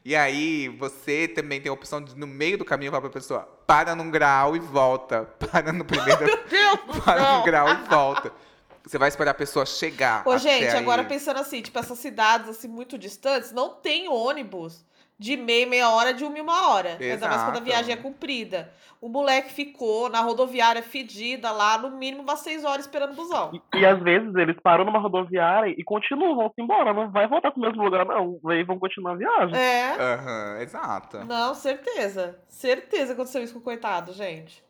E 0.05 0.16
aí, 0.16 0.68
você 0.68 1.29
também 1.29 1.61
tem 1.61 1.71
a 1.71 1.73
opção 1.73 2.03
de, 2.03 2.16
no 2.16 2.27
meio 2.27 2.59
do 2.59 2.64
caminho, 2.64 2.90
falar 2.90 3.03
pra 3.03 3.11
pessoa: 3.11 3.40
para 3.66 3.95
num 3.95 4.11
grau 4.11 4.57
e 4.57 4.59
volta. 4.59 5.25
Para 5.51 5.73
no 5.73 5.85
primeiro. 5.85 6.25
Deus 6.49 6.79
do 6.87 7.01
para 7.03 7.38
num 7.38 7.45
grau 7.45 7.68
e 7.68 7.77
volta. 7.88 8.33
Você 8.85 8.99
vai 8.99 9.09
esperar 9.09 9.31
a 9.31 9.35
pessoa 9.35 9.64
chegar. 9.64 10.27
Ô, 10.27 10.33
até 10.33 10.40
gente, 10.40 10.77
agora 10.77 11.03
aí. 11.03 11.09
pensando 11.09 11.38
assim, 11.38 11.62
tipo, 11.62 11.79
essas 11.79 11.99
cidades 11.99 12.49
assim 12.49 12.66
muito 12.66 12.99
distantes, 12.99 13.53
não 13.53 13.71
tem 13.71 14.09
ônibus 14.09 14.85
de 15.23 15.37
meia, 15.37 15.67
meia 15.67 15.89
hora, 15.89 16.13
de 16.13 16.25
uma 16.25 16.37
em 16.37 16.41
uma 16.41 16.69
hora. 16.69 16.99
Ainda 17.01 17.29
mais 17.29 17.43
quando 17.43 17.57
a 17.57 17.59
Exato. 17.59 17.65
viagem 17.65 17.95
é 17.95 17.97
comprida. 17.97 18.73
O 19.01 19.09
moleque 19.09 19.53
ficou 19.53 20.09
na 20.09 20.21
rodoviária 20.21 20.83
fedida 20.83 21.51
lá, 21.51 21.79
no 21.79 21.91
mínimo 21.91 22.23
umas 22.23 22.41
seis 22.41 22.65
horas 22.65 22.85
esperando 22.85 23.13
o 23.13 23.17
busão. 23.17 23.51
E, 23.53 23.79
e 23.79 23.87
às 23.87 24.01
vezes 24.01 24.35
eles 24.35 24.57
param 24.61 24.85
numa 24.85 24.99
rodoviária 24.99 25.75
e 25.77 25.85
continuam, 25.85 26.37
vão-se 26.37 26.61
embora. 26.61 26.93
Não 26.93 27.11
vai 27.11 27.29
voltar 27.29 27.53
pro 27.53 27.61
mesmo 27.61 27.83
lugar, 27.83 28.05
não. 28.05 28.39
Aí 28.49 28.65
vão 28.65 28.79
continuar 28.79 29.13
a 29.13 29.17
viagem. 29.17 29.57
É. 29.57 29.95
Aham, 29.99 30.61
exato. 30.61 31.25
Não, 31.25 31.55
certeza. 31.55 32.39
Certeza 32.49 33.13
aconteceu 33.13 33.43
isso 33.43 33.55
com 33.55 33.61
o 33.61 33.63
coitado, 33.63 34.13
gente. 34.13 34.63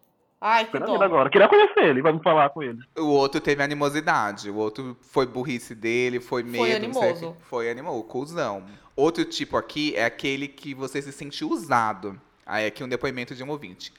Ai, 0.44 0.64
que 0.64 0.72
Foi 0.72 0.80
dó. 0.80 1.00
agora. 1.00 1.30
Queria 1.30 1.46
conhecer 1.48 1.84
ele, 1.84 2.02
vai 2.02 2.12
me 2.12 2.20
falar 2.20 2.50
com 2.50 2.64
ele. 2.64 2.80
O 2.98 3.06
outro 3.06 3.40
teve 3.40 3.62
animosidade, 3.62 4.50
o 4.50 4.56
outro 4.56 4.96
foi 5.00 5.24
burrice 5.24 5.72
dele, 5.72 6.18
foi 6.18 6.42
medo, 6.42 6.58
não 6.58 6.72
o 6.72 6.76
animoso. 6.76 7.32
quê. 7.32 7.38
Foi 7.42 7.70
animou, 7.70 8.02
cuzão. 8.02 8.64
Outro 8.96 9.24
tipo 9.24 9.56
aqui 9.56 9.94
é 9.94 10.04
aquele 10.04 10.48
que 10.48 10.74
você 10.74 11.00
se 11.00 11.12
sente 11.12 11.44
usado. 11.44 12.20
Aí 12.44 12.66
aqui 12.66 12.82
um 12.82 12.88
depoimento 12.88 13.36
de 13.36 13.44
um 13.44 13.50
ouvinte. 13.50 13.92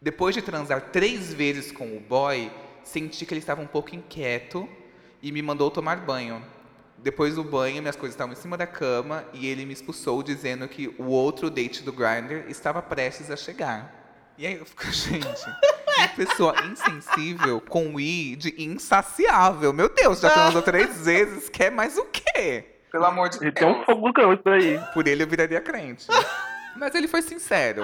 Depois 0.00 0.36
de 0.36 0.40
transar 0.40 0.90
três 0.92 1.34
vezes 1.34 1.72
com 1.72 1.96
o 1.96 2.00
boy, 2.00 2.48
senti 2.84 3.26
que 3.26 3.34
ele 3.34 3.40
estava 3.40 3.60
um 3.60 3.66
pouco 3.66 3.92
inquieto 3.92 4.68
e 5.20 5.32
me 5.32 5.42
mandou 5.42 5.68
tomar 5.68 5.96
banho. 5.96 6.40
Depois 6.96 7.34
do 7.34 7.42
banho, 7.42 7.82
minhas 7.82 7.96
coisas 7.96 8.14
estavam 8.14 8.32
em 8.32 8.36
cima 8.36 8.56
da 8.56 8.68
cama 8.68 9.24
e 9.32 9.48
ele 9.48 9.66
me 9.66 9.72
expulsou 9.72 10.22
dizendo 10.22 10.68
que 10.68 10.94
o 10.96 11.06
outro 11.06 11.50
date 11.50 11.82
do 11.82 11.92
Grindr 11.92 12.44
estava 12.48 12.80
prestes 12.80 13.32
a 13.32 13.36
chegar. 13.36 14.01
E 14.38 14.46
aí 14.46 14.54
eu 14.58 14.64
fico, 14.64 14.84
gente, 14.92 15.46
uma 15.98 16.08
pessoa 16.08 16.54
insensível 16.64 17.60
com 17.60 17.98
I 17.98 18.36
de 18.36 18.54
insaciável. 18.62 19.72
Meu 19.72 19.88
Deus, 19.88 20.20
já 20.20 20.30
transou 20.30 20.62
três 20.62 21.04
vezes, 21.04 21.48
quer 21.48 21.70
mais 21.70 21.96
o 21.96 22.04
quê? 22.06 22.64
Pelo 22.90 23.06
amor 23.06 23.28
de 23.28 23.38
Deus. 23.38 23.84
fogo 23.86 24.08
no 24.08 24.12
cão, 24.12 24.32
isso 24.32 24.42
daí. 24.44 24.78
Por 24.92 25.06
ele 25.06 25.22
eu 25.22 25.26
viraria 25.26 25.60
crente. 25.60 26.06
Mas 26.76 26.94
ele 26.94 27.08
foi 27.08 27.22
sincero. 27.22 27.82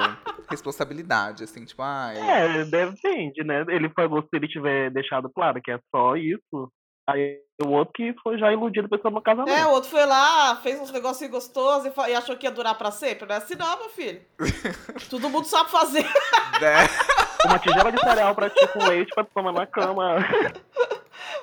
Responsabilidade, 0.51 1.45
assim, 1.45 1.65
tipo, 1.65 1.83
ai. 1.83 2.17
É, 2.19 2.65
depende, 2.65 3.45
né? 3.45 3.65
Ele 3.69 3.89
falou 3.91 4.23
se 4.23 4.29
ele 4.33 4.49
tiver 4.49 4.91
deixado 4.91 5.31
claro 5.31 5.61
que 5.63 5.71
é 5.71 5.79
só 5.95 6.17
isso. 6.17 6.73
Aí 7.09 7.41
o 7.65 7.71
outro 7.71 7.95
que 7.95 8.15
foi 8.23 8.37
já 8.39 8.53
iludido 8.53 8.87
pensando 8.87 9.15
no 9.15 9.23
casamento. 9.23 9.57
É, 9.57 9.67
o 9.67 9.71
outro 9.71 9.89
foi 9.89 10.05
lá, 10.05 10.57
fez 10.57 10.79
uns 10.79 10.93
negocinhos 10.93 11.33
gostosos 11.33 11.91
e, 11.91 12.11
e 12.11 12.15
achou 12.15 12.37
que 12.37 12.47
ia 12.47 12.53
durar 12.53 12.77
pra 12.77 12.91
sempre. 12.91 13.27
Não 13.27 13.35
é 13.35 13.39
assim 13.39 13.55
não, 13.55 13.79
meu 13.79 13.89
filho. 13.89 14.21
Todo 15.09 15.31
mundo 15.31 15.47
sabe 15.47 15.71
fazer. 15.71 16.03
né? 16.03 16.87
Uma 17.47 17.59
tigela 17.59 17.91
de 17.91 17.99
cereal 17.99 18.35
pra 18.35 18.51
ti 18.51 18.69
com 18.75 18.85
leite 18.87 19.15
pra 19.15 19.25
tomar 19.25 19.53
na 19.53 19.67
cama. 19.67 20.17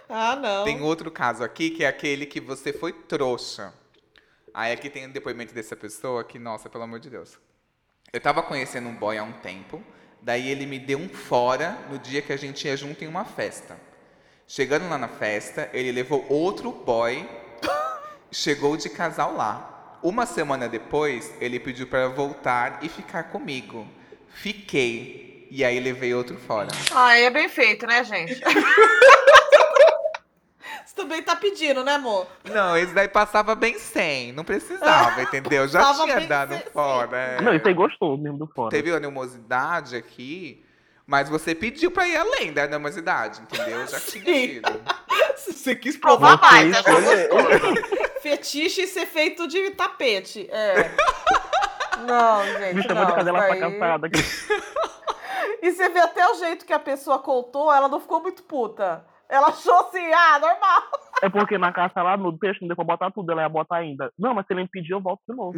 Ah, 0.07 0.35
não. 0.35 0.63
Tem 0.63 0.81
outro 0.83 1.09
caso 1.09 1.43
aqui 1.43 1.71
que 1.71 1.83
é 1.83 1.87
aquele 1.87 2.27
que 2.27 2.39
você 2.39 2.71
foi 2.71 2.93
trouxa. 2.93 3.73
Aí 4.53 4.71
aqui 4.71 4.87
tem 4.87 5.07
um 5.07 5.11
depoimento 5.11 5.53
dessa 5.53 5.75
pessoa 5.75 6.23
que, 6.23 6.37
nossa, 6.37 6.69
pelo 6.69 6.83
amor 6.83 6.99
de 6.99 7.09
Deus. 7.09 7.39
Eu 8.13 8.21
tava 8.21 8.43
conhecendo 8.43 8.87
um 8.87 8.95
boy 8.95 9.17
há 9.17 9.23
um 9.23 9.33
tempo, 9.33 9.83
daí 10.21 10.47
ele 10.47 10.65
me 10.67 10.77
deu 10.77 10.99
um 10.99 11.09
fora 11.09 11.77
no 11.89 11.97
dia 11.97 12.21
que 12.21 12.31
a 12.31 12.37
gente 12.37 12.67
ia 12.67 12.77
junto 12.77 13.03
em 13.03 13.07
uma 13.07 13.25
festa. 13.25 13.77
Chegando 14.47 14.87
lá 14.89 14.97
na 14.97 15.07
festa, 15.07 15.69
ele 15.73 15.91
levou 15.91 16.25
outro 16.29 16.71
boy, 16.71 17.27
chegou 18.31 18.77
de 18.77 18.89
casal 18.89 19.35
lá. 19.35 19.97
Uma 20.03 20.25
semana 20.27 20.69
depois, 20.69 21.33
ele 21.41 21.59
pediu 21.59 21.87
para 21.87 22.07
voltar 22.09 22.79
e 22.83 22.89
ficar 22.89 23.23
comigo. 23.23 23.87
Fiquei. 24.29 25.47
E 25.49 25.63
aí 25.63 25.79
levei 25.79 26.13
outro 26.13 26.37
fora. 26.37 26.67
Ah, 26.93 27.17
é 27.17 27.29
bem 27.29 27.49
feito, 27.49 27.87
né, 27.87 28.03
gente? 28.03 28.35
Você 30.85 30.95
também 30.95 31.21
tá 31.23 31.35
pedindo, 31.35 31.83
né, 31.83 31.93
amor? 31.93 32.27
Não, 32.43 32.77
esse 32.77 32.93
daí 32.93 33.07
passava 33.07 33.55
bem 33.55 33.77
sem, 33.79 34.31
não 34.31 34.43
precisava, 34.43 35.21
entendeu? 35.23 35.67
Já 35.67 35.79
Passava 35.79 36.05
tinha 36.05 36.27
dado 36.27 36.53
sem, 36.55 36.65
fora. 36.71 37.17
é. 37.17 37.41
Não, 37.41 37.53
isso 37.55 37.67
aí 37.67 37.73
gostou 37.73 38.17
mesmo 38.17 38.37
do 38.37 38.47
fora. 38.47 38.69
Teve 38.69 38.91
animosidade 38.93 39.95
aqui, 39.95 40.63
mas 41.05 41.29
você 41.29 41.53
pediu 41.53 41.91
pra 41.91 42.07
ir 42.07 42.17
além 42.17 42.51
da 42.53 42.63
animosidade, 42.63 43.41
entendeu? 43.41 43.87
Já 43.87 43.99
tinha 43.99 44.23
Sim. 44.23 44.47
tido. 44.47 44.81
Você 45.35 45.75
quis 45.75 45.97
provar 45.97 46.37
Você 46.37 46.41
mais, 46.41 46.71
né? 46.71 46.79
escolheu. 46.79 47.75
Fetiche 48.21 48.81
e 48.81 48.87
ser 48.87 49.05
feito 49.05 49.47
de 49.47 49.71
tapete. 49.71 50.49
É. 50.49 50.89
Não, 52.07 52.43
gente. 52.45 52.75
Me 52.75 52.83
chamou 52.83 53.05
de 53.05 53.11
não, 53.11 53.17
cadela 53.17 53.41
fracassada. 53.43 54.09
E 55.61 55.71
você 55.71 55.89
vê 55.89 55.99
até 55.99 56.27
o 56.27 56.35
jeito 56.35 56.65
que 56.65 56.73
a 56.73 56.79
pessoa 56.79 57.17
contou, 57.17 57.73
ela 57.73 57.87
não 57.87 57.99
ficou 57.99 58.21
muito 58.21 58.43
puta. 58.43 59.03
Ela 59.27 59.47
achou 59.47 59.73
assim, 59.79 60.13
ah, 60.13 60.39
normal. 60.39 60.83
É 61.23 61.29
porque 61.29 61.57
na 61.57 61.71
caça 61.71 62.03
lá 62.03 62.15
no 62.15 62.37
texto 62.37 62.61
não 62.61 62.67
deu 62.67 62.75
pra 62.75 62.85
botar 62.85 63.09
tudo, 63.09 63.31
ela 63.31 63.41
ia 63.41 63.49
botar 63.49 63.77
ainda. 63.77 64.11
Não, 64.17 64.33
mas 64.35 64.45
se 64.45 64.53
ele 64.53 64.61
me 64.61 64.69
pedir, 64.69 64.91
eu 64.91 65.01
volto 65.01 65.21
de 65.27 65.35
novo. 65.35 65.55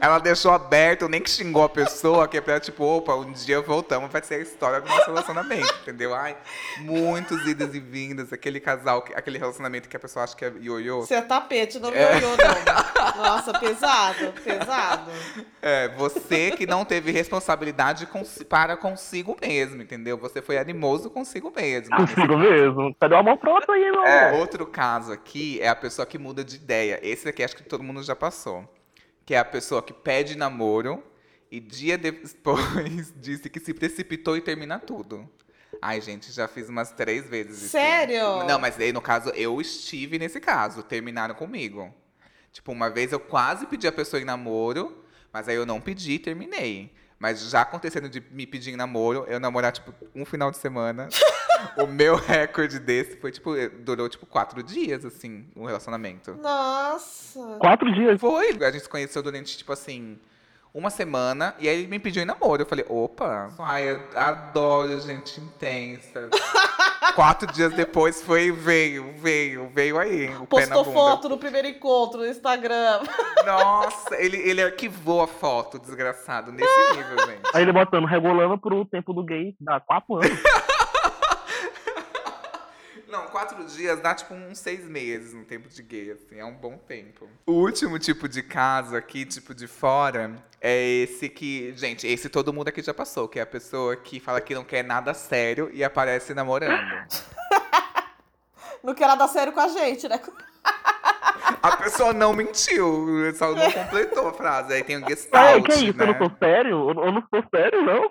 Ela 0.00 0.18
deixou 0.18 0.52
aberto, 0.52 1.08
nem 1.08 1.20
que 1.20 1.30
xingou 1.30 1.62
a 1.64 1.68
pessoa, 1.68 2.26
que 2.28 2.36
é 2.36 2.40
pra, 2.40 2.58
tipo, 2.60 2.84
opa, 2.84 3.14
um 3.14 3.32
dia 3.32 3.60
voltamos, 3.60 4.10
vai 4.10 4.22
ser 4.22 4.36
a 4.36 4.38
história 4.38 4.80
do 4.80 4.88
nosso 4.88 5.06
relacionamento, 5.06 5.74
entendeu? 5.82 6.14
Ai, 6.14 6.36
muitos 6.80 7.46
idas 7.46 7.74
e 7.74 7.80
vindas, 7.80 8.32
aquele 8.32 8.60
casal, 8.60 9.02
que- 9.02 9.14
aquele 9.14 9.38
relacionamento 9.38 9.88
que 9.88 9.96
a 9.96 10.00
pessoa 10.00 10.24
acha 10.24 10.36
que 10.36 10.44
é 10.44 10.52
ioiô. 10.60 11.00
Você 11.02 11.14
é 11.14 11.22
tapete, 11.22 11.78
não 11.78 11.90
me 11.90 11.96
olhou, 11.96 12.36
não. 12.36 13.22
Nossa, 13.22 13.58
pesado, 13.58 14.32
pesado. 14.42 15.10
É, 15.62 15.88
você 15.96 16.50
que 16.52 16.66
não 16.66 16.84
teve 16.84 17.10
responsabilidade 17.10 18.06
consi- 18.06 18.44
para 18.44 18.76
consigo 18.76 19.36
mesmo, 19.40 19.82
entendeu? 19.82 20.16
Você 20.18 20.40
foi 20.42 20.58
animoso 20.58 21.10
consigo 21.10 21.52
mesmo. 21.54 21.94
Consigo 21.96 22.36
mesmo. 22.36 22.94
Cadê 23.00 23.14
o 23.14 23.18
amor 23.18 23.36
pronto 23.38 23.70
aí, 23.70 23.90
meu 23.90 24.02
É, 24.04 24.28
amor? 24.28 24.40
Outro 24.40 24.66
caso 24.66 25.12
aqui 25.12 25.58
é 25.60 25.68
a 25.68 25.76
pessoa 25.76 26.04
que 26.06 26.18
muda 26.18 26.44
de 26.44 26.56
ideia. 26.56 26.98
Esse 27.02 27.28
aqui 27.28 27.42
acho 27.42 27.56
que 27.56 27.62
todo 27.62 27.82
mundo 27.82 28.02
já 28.02 28.14
passou. 28.16 28.64
Que 29.24 29.34
é 29.34 29.38
a 29.38 29.44
pessoa 29.44 29.82
que 29.82 29.92
pede 29.92 30.36
namoro 30.36 31.02
e 31.50 31.60
dia 31.60 31.96
depois 31.96 33.12
disse 33.16 33.48
que 33.48 33.60
se 33.60 33.72
precipitou 33.72 34.36
e 34.36 34.40
termina 34.40 34.78
tudo. 34.78 35.28
Ai, 35.80 36.00
gente, 36.00 36.32
já 36.32 36.48
fiz 36.48 36.68
umas 36.68 36.92
três 36.92 37.28
vezes 37.28 37.58
isso. 37.58 37.68
Sério? 37.68 38.44
Não, 38.44 38.58
mas 38.58 38.78
aí 38.78 38.92
no 38.92 39.00
caso 39.00 39.30
eu 39.30 39.60
estive 39.60 40.18
nesse 40.18 40.40
caso. 40.40 40.82
Terminaram 40.82 41.34
comigo. 41.34 41.92
Tipo, 42.52 42.72
uma 42.72 42.88
vez 42.88 43.12
eu 43.12 43.20
quase 43.20 43.66
pedi 43.66 43.86
a 43.86 43.92
pessoa 43.92 44.20
em 44.20 44.24
namoro, 44.24 45.04
mas 45.32 45.48
aí 45.48 45.56
eu 45.56 45.66
não 45.66 45.80
pedi 45.80 46.12
e 46.12 46.18
terminei. 46.18 46.92
Mas 47.24 47.40
já 47.48 47.62
acontecendo 47.62 48.06
de 48.06 48.22
me 48.30 48.46
pedir 48.46 48.74
em 48.74 48.76
namoro, 48.76 49.24
eu 49.26 49.40
namorar, 49.40 49.72
tipo, 49.72 49.94
um 50.14 50.26
final 50.26 50.50
de 50.50 50.58
semana. 50.58 51.08
o 51.78 51.86
meu 51.86 52.16
recorde 52.16 52.78
desse 52.78 53.16
foi, 53.16 53.32
tipo, 53.32 53.54
durou, 53.80 54.10
tipo, 54.10 54.26
quatro 54.26 54.62
dias, 54.62 55.06
assim, 55.06 55.46
um 55.56 55.64
relacionamento. 55.64 56.34
Nossa. 56.34 57.56
Quatro 57.58 57.90
dias. 57.94 58.20
Foi, 58.20 58.50
a 58.62 58.70
gente 58.70 58.82
se 58.82 58.88
conheceu 58.90 59.22
durante, 59.22 59.56
tipo 59.56 59.72
assim, 59.72 60.18
uma 60.74 60.90
semana 60.90 61.54
e 61.58 61.66
aí 61.66 61.78
ele 61.78 61.86
me 61.86 61.98
pediu 61.98 62.22
em 62.22 62.26
namoro. 62.26 62.60
Eu 62.60 62.66
falei, 62.66 62.84
opa, 62.90 63.54
ai, 63.58 63.92
eu 63.92 64.02
adoro 64.14 65.00
gente 65.00 65.40
intensa. 65.40 66.28
Quatro 67.12 67.52
dias 67.52 67.72
depois 67.74 68.22
foi, 68.22 68.50
veio, 68.50 69.12
veio, 69.16 69.68
veio 69.68 69.98
aí, 69.98 70.34
o 70.36 70.46
pé 70.46 70.66
na 70.66 70.74
Postou 70.76 70.84
foto 70.92 71.28
no 71.28 71.38
primeiro 71.38 71.68
encontro 71.68 72.20
no 72.20 72.26
Instagram. 72.26 73.00
Nossa, 73.44 74.16
ele, 74.16 74.36
ele 74.36 74.62
arquivou 74.62 75.22
a 75.22 75.26
foto, 75.26 75.78
desgraçado, 75.78 76.52
nesse 76.52 76.96
nível, 76.96 77.26
gente. 77.26 77.42
Aí 77.52 77.62
ele 77.62 77.72
botando, 77.72 78.06
regulando 78.06 78.58
pro 78.58 78.84
tempo 78.84 79.12
do 79.12 79.24
gay, 79.24 79.54
dá 79.60 79.80
quatro 79.80 80.16
anos. 80.16 80.28
Não, 83.14 83.26
quatro 83.26 83.64
dias 83.64 84.00
dá 84.00 84.12
tipo 84.12 84.34
uns 84.34 84.58
seis 84.58 84.84
meses 84.84 85.32
no 85.32 85.44
tempo 85.44 85.68
de 85.68 85.80
gay, 85.84 86.10
assim, 86.10 86.40
é 86.40 86.44
um 86.44 86.52
bom 86.52 86.76
tempo. 86.76 87.28
O 87.46 87.52
último 87.52 87.96
tipo 87.96 88.28
de 88.28 88.42
caso 88.42 88.96
aqui, 88.96 89.24
tipo 89.24 89.54
de 89.54 89.68
fora, 89.68 90.34
é 90.60 90.84
esse 90.84 91.28
que, 91.28 91.72
gente, 91.76 92.08
esse 92.08 92.28
todo 92.28 92.52
mundo 92.52 92.66
aqui 92.66 92.82
já 92.82 92.92
passou, 92.92 93.28
que 93.28 93.38
é 93.38 93.42
a 93.42 93.46
pessoa 93.46 93.94
que 93.94 94.18
fala 94.18 94.40
que 94.40 94.52
não 94.52 94.64
quer 94.64 94.82
nada 94.82 95.14
sério 95.14 95.70
e 95.72 95.84
aparece 95.84 96.34
namorando. 96.34 96.74
Não 98.82 98.94
quer 98.94 99.06
nada 99.06 99.26
sério 99.28 99.50
com 99.50 99.60
a 99.60 99.68
gente, 99.68 100.06
né? 100.06 100.20
A 101.64 101.76
pessoa 101.78 102.12
não 102.12 102.34
mentiu, 102.34 103.06
só 103.34 103.54
não 103.54 103.72
completou 103.72 104.28
a 104.28 104.34
frase. 104.34 104.74
Aí 104.74 104.84
tem 104.84 104.98
o 104.98 105.02
Ai, 105.02 105.08
gestalt, 105.08 105.64
que 105.64 105.72
isso? 105.72 105.96
né? 105.96 106.04
Eu 106.04 106.06
não 106.12 106.18
sou 106.18 106.30
sério? 106.38 106.90
Eu, 106.90 107.04
eu 107.04 107.12
não 107.12 107.22
sou 107.30 107.42
sério, 107.54 107.82
não. 107.82 108.10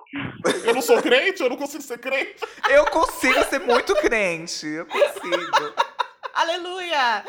Eu 0.66 0.74
não 0.74 0.82
sou 0.82 1.00
crente, 1.02 1.44
eu 1.44 1.50
não 1.50 1.58
consigo 1.58 1.84
ser 1.84 2.00
crente. 2.00 2.36
Eu 2.68 2.86
consigo 2.86 3.44
ser 3.44 3.60
muito 3.60 3.94
crente, 3.96 4.66
eu 4.68 4.86
consigo. 4.88 5.74
Aleluia! 6.34 7.24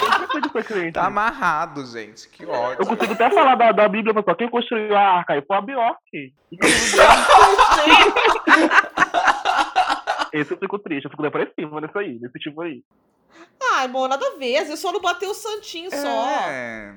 Eu 0.00 0.08
não 0.08 0.18
consigo 0.26 0.48
ser 0.52 0.64
crente. 0.64 0.92
Tá 0.94 1.04
amarrado, 1.06 1.84
gente, 1.86 2.26
que 2.30 2.44
Eu 2.44 2.50
ódio. 2.50 2.86
consigo 2.86 3.12
até 3.12 3.28
falar 3.30 3.54
da, 3.56 3.70
da 3.72 3.86
Bíblia, 3.86 4.14
mas 4.14 4.24
só 4.24 4.34
quem 4.34 4.48
construiu 4.48 4.96
a 4.96 5.00
arca 5.18 5.34
aí 5.34 5.42
foi 5.46 5.56
a 5.56 5.60
Bjork. 5.60 6.32
Esse 10.32 10.52
eu 10.52 10.56
fico 10.58 10.78
triste, 10.78 11.04
eu 11.04 11.10
fico 11.10 11.22
depressivo 11.22 11.78
nesse 11.80 11.98
aí, 11.98 12.18
nesse 12.18 12.38
tipo 12.38 12.62
aí. 12.62 12.82
Ai, 13.74 13.86
amor, 13.86 14.08
nada 14.08 14.24
a 14.26 14.36
ver. 14.38 14.68
Eu 14.68 14.76
só 14.76 14.92
não 14.92 15.00
bateu 15.00 15.30
o 15.30 15.34
santinho 15.34 15.90
só. 15.90 16.28
É. 16.28 16.94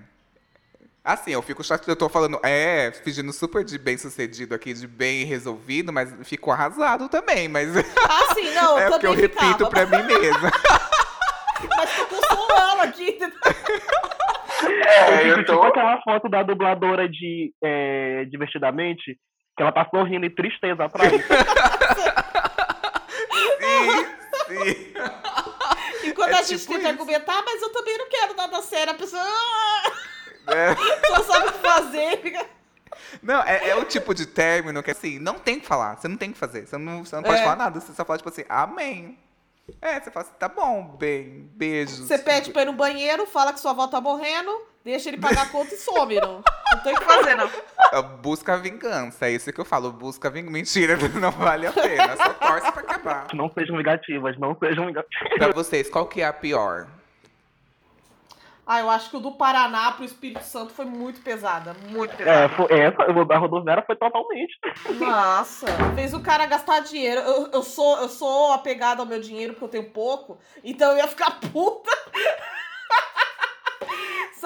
Assim, 1.04 1.32
eu 1.32 1.42
fico 1.42 1.64
chateado, 1.64 1.92
eu 1.92 1.96
tô 1.96 2.10
falando, 2.10 2.38
é, 2.44 2.92
fingindo 2.92 3.32
super 3.32 3.64
de 3.64 3.78
bem 3.80 3.98
sucedido 3.98 4.54
aqui, 4.54 4.74
de 4.74 4.86
bem 4.86 5.24
resolvido, 5.24 5.94
mas 5.94 6.14
fico 6.28 6.52
arrasado 6.52 7.08
também, 7.08 7.48
mas 7.48 7.70
Ah, 7.78 8.34
sim, 8.34 8.52
não, 8.56 8.78
é 8.78 8.88
eu 8.90 8.96
o 8.96 9.00
que 9.00 9.06
eu 9.08 9.12
também 9.12 9.22
repito 9.22 9.48
ficava. 9.66 9.70
pra 9.70 9.86
mim 9.86 10.04
mesma. 10.06 10.52
Mas 11.76 11.90
tô 11.96 12.06
consolando 12.06 12.82
aqui. 12.84 13.18
É, 14.86 15.32
eu 15.32 15.44
tô- 15.46 15.54
tipo 15.54 15.64
aquela 15.66 16.00
foto 16.04 16.30
da 16.30 16.44
dubladora 16.44 17.10
de 17.10 17.52
é, 17.64 18.26
Divertidamente, 18.26 19.18
que 19.56 19.64
ela 19.64 19.72
tá 19.72 19.88
sorrindo 19.90 20.26
em 20.28 20.30
tristeza 20.30 20.84
atrás. 20.86 21.12
Sim, 23.60 24.06
sim. 24.48 24.94
Quando 26.28 26.36
É 26.36 26.40
a 26.40 26.44
gente 26.44 26.60
tipo 26.62 26.74
tenta 26.74 26.90
isso. 26.90 26.90
argumentar, 27.02 27.44
mas 27.46 27.62
eu 27.62 27.70
também 27.72 27.98
não 27.98 28.10
quero 28.10 28.36
nada 28.36 28.62
sério. 28.62 28.94
A 28.94 28.96
pessoa 28.96 29.22
ah, 29.24 29.92
É. 30.48 30.76
só 31.08 31.24
sabe 31.24 31.48
o 31.48 31.52
que 31.54 31.60
fazer. 31.60 32.22
Fica... 32.22 32.46
Não, 33.22 33.42
é, 33.44 33.70
é 33.70 33.76
o 33.76 33.86
tipo 33.86 34.14
de 34.14 34.26
término 34.26 34.82
que 34.84 34.92
assim, 34.92 35.20
não 35.20 35.36
tem 35.40 35.60
que 35.60 35.66
falar, 35.66 35.96
você 35.98 36.08
não 36.08 36.18
tem 36.18 36.32
que 36.32 36.38
fazer, 36.38 36.68
você 36.68 36.78
não, 36.78 37.04
você 37.06 37.16
não 37.16 37.24
pode 37.24 37.40
É. 37.40 37.44
falar 37.44 37.56
nada, 37.56 37.80
você 37.80 37.94
só 37.94 38.04
fala 38.06 38.18
tipo 38.18 38.30
assim, 38.30 38.44
amém. 38.50 39.18
É, 39.82 40.00
você 40.00 40.10
fala 40.10 40.26
assim, 40.26 40.36
tá 40.40 40.48
bom, 40.48 40.96
bem, 40.98 41.50
beijos. 41.54 42.00
Você 42.00 42.18
pede 42.18 42.52
pra 42.52 42.62
ir 42.62 42.66
no 42.66 42.74
banheiro, 42.74 43.26
fala 43.26 43.52
que 43.54 43.60
sua 43.60 43.72
avó 43.72 43.88
tá 43.88 44.00
morrendo, 44.00 44.50
deixa 44.88 45.10
ele 45.10 45.18
pagar 45.18 45.44
a 45.44 45.50
conta 45.50 45.74
e 45.74 45.78
some. 45.78 46.16
Não, 46.20 46.42
não 46.72 46.80
tem 46.84 46.94
o 46.94 46.98
que 46.98 47.04
fazer, 47.04 47.36
não. 47.36 47.50
É, 47.94 48.02
Busca 48.02 48.58
vingança, 48.58 49.28
é 49.28 49.32
isso 49.32 49.52
que 49.52 49.60
eu 49.60 49.66
falo, 49.66 49.92
busca 49.92 50.30
vingança. 50.30 50.52
Mentira, 50.54 50.98
não 51.20 51.32
vale 51.32 51.68
a 51.68 51.72
pena, 51.74 52.16
só 52.16 52.34
torce 52.34 52.72
pra 52.72 52.82
acabar. 52.82 53.28
não 53.34 53.52
sejam 53.52 53.76
negativas, 53.76 54.38
não 54.40 54.58
sejam 54.58 54.86
negativas. 54.86 55.38
Pra 55.38 55.52
vocês, 55.52 55.90
qual 55.90 56.06
que 56.08 56.22
é 56.22 56.26
a 56.26 56.34
pior? 56.34 56.88
Ah, 58.70 58.82
eu 58.82 58.90
acho 58.90 59.10
que 59.10 59.16
o 59.16 59.22
do 59.22 59.32
Paraná 59.32 59.94
pro 59.94 60.04
Espírito 60.04 60.44
Santo 60.44 60.74
foi 60.74 60.84
muito 60.84 61.22
pesada. 61.22 61.74
Muito 61.90 62.12
É, 62.16 62.18
pesada. 62.18 62.50
foi, 62.50 62.68
essa, 62.78 63.12
o 63.12 63.24
da 63.24 63.38
rodoviária 63.38 63.82
foi 63.88 63.96
totalmente. 63.96 64.60
Nossa, 65.00 65.68
fez 65.96 66.14
o 66.14 66.20
cara 66.20 66.46
gastar 66.46 66.82
dinheiro. 66.82 67.22
Eu, 67.22 67.50
eu 67.54 67.64
sou 67.64 67.98
eu 68.02 68.10
sou 68.10 68.52
apegada 68.52 69.02
ao 69.02 69.06
meu 69.08 69.22
dinheiro 69.22 69.54
porque 69.54 69.64
eu 69.64 69.70
tenho 69.82 69.90
pouco, 69.94 70.38
então 70.66 70.92
eu 70.92 70.98
ia 70.98 71.08
ficar 71.08 71.40
puta. 71.40 71.90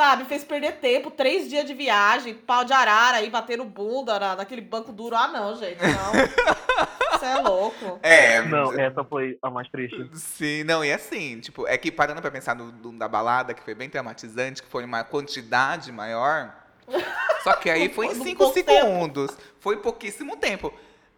Sabe, 0.02 0.26
fez 0.26 0.44
perder 0.44 0.78
tempo, 0.78 1.12
três 1.12 1.48
dias 1.48 1.64
de 1.64 1.76
viagem, 1.76 2.34
pau 2.34 2.66
de 2.66 2.74
arara 2.74 3.18
aí, 3.18 3.30
batendo 3.30 3.64
bunda 3.64 4.20
na, 4.20 4.36
naquele 4.36 4.60
banco 4.60 4.92
duro. 4.92 5.16
Ah, 5.16 5.28
não, 5.28 5.56
gente, 5.56 5.78
não. 5.80 6.12
Você 7.20 7.26
é 7.28 7.36
louco. 7.36 8.00
É, 8.02 8.42
Não, 8.42 8.74
essa 8.80 9.04
foi 9.04 9.38
a 9.44 9.52
mais 9.52 9.70
triste. 9.70 10.10
Sim, 10.16 10.64
não, 10.64 10.84
e 10.84 10.92
assim, 10.92 11.40
tipo, 11.40 11.68
é 11.68 11.78
que 11.78 11.92
parando 11.92 12.20
pra 12.20 12.32
pensar 12.32 12.56
no, 12.56 12.72
no 12.72 12.98
da 12.98 13.08
balada, 13.08 13.54
que 13.54 13.62
foi 13.62 13.76
bem 13.76 13.92
traumatizante, 13.92 14.64
que 14.64 14.68
foi 14.68 14.84
uma 14.86 15.04
quantidade 15.04 15.92
maior. 15.92 16.52
Só 17.44 17.54
que 17.54 17.70
aí 17.70 17.88
foi 17.88 18.08
em 18.08 18.16
No 18.16 18.24
5 18.24 18.38
pouco 18.40 18.54
segundos. 18.56 19.38
Foi 19.60 19.78
pouquíssimo 19.78 20.36
tempo. 20.36 20.74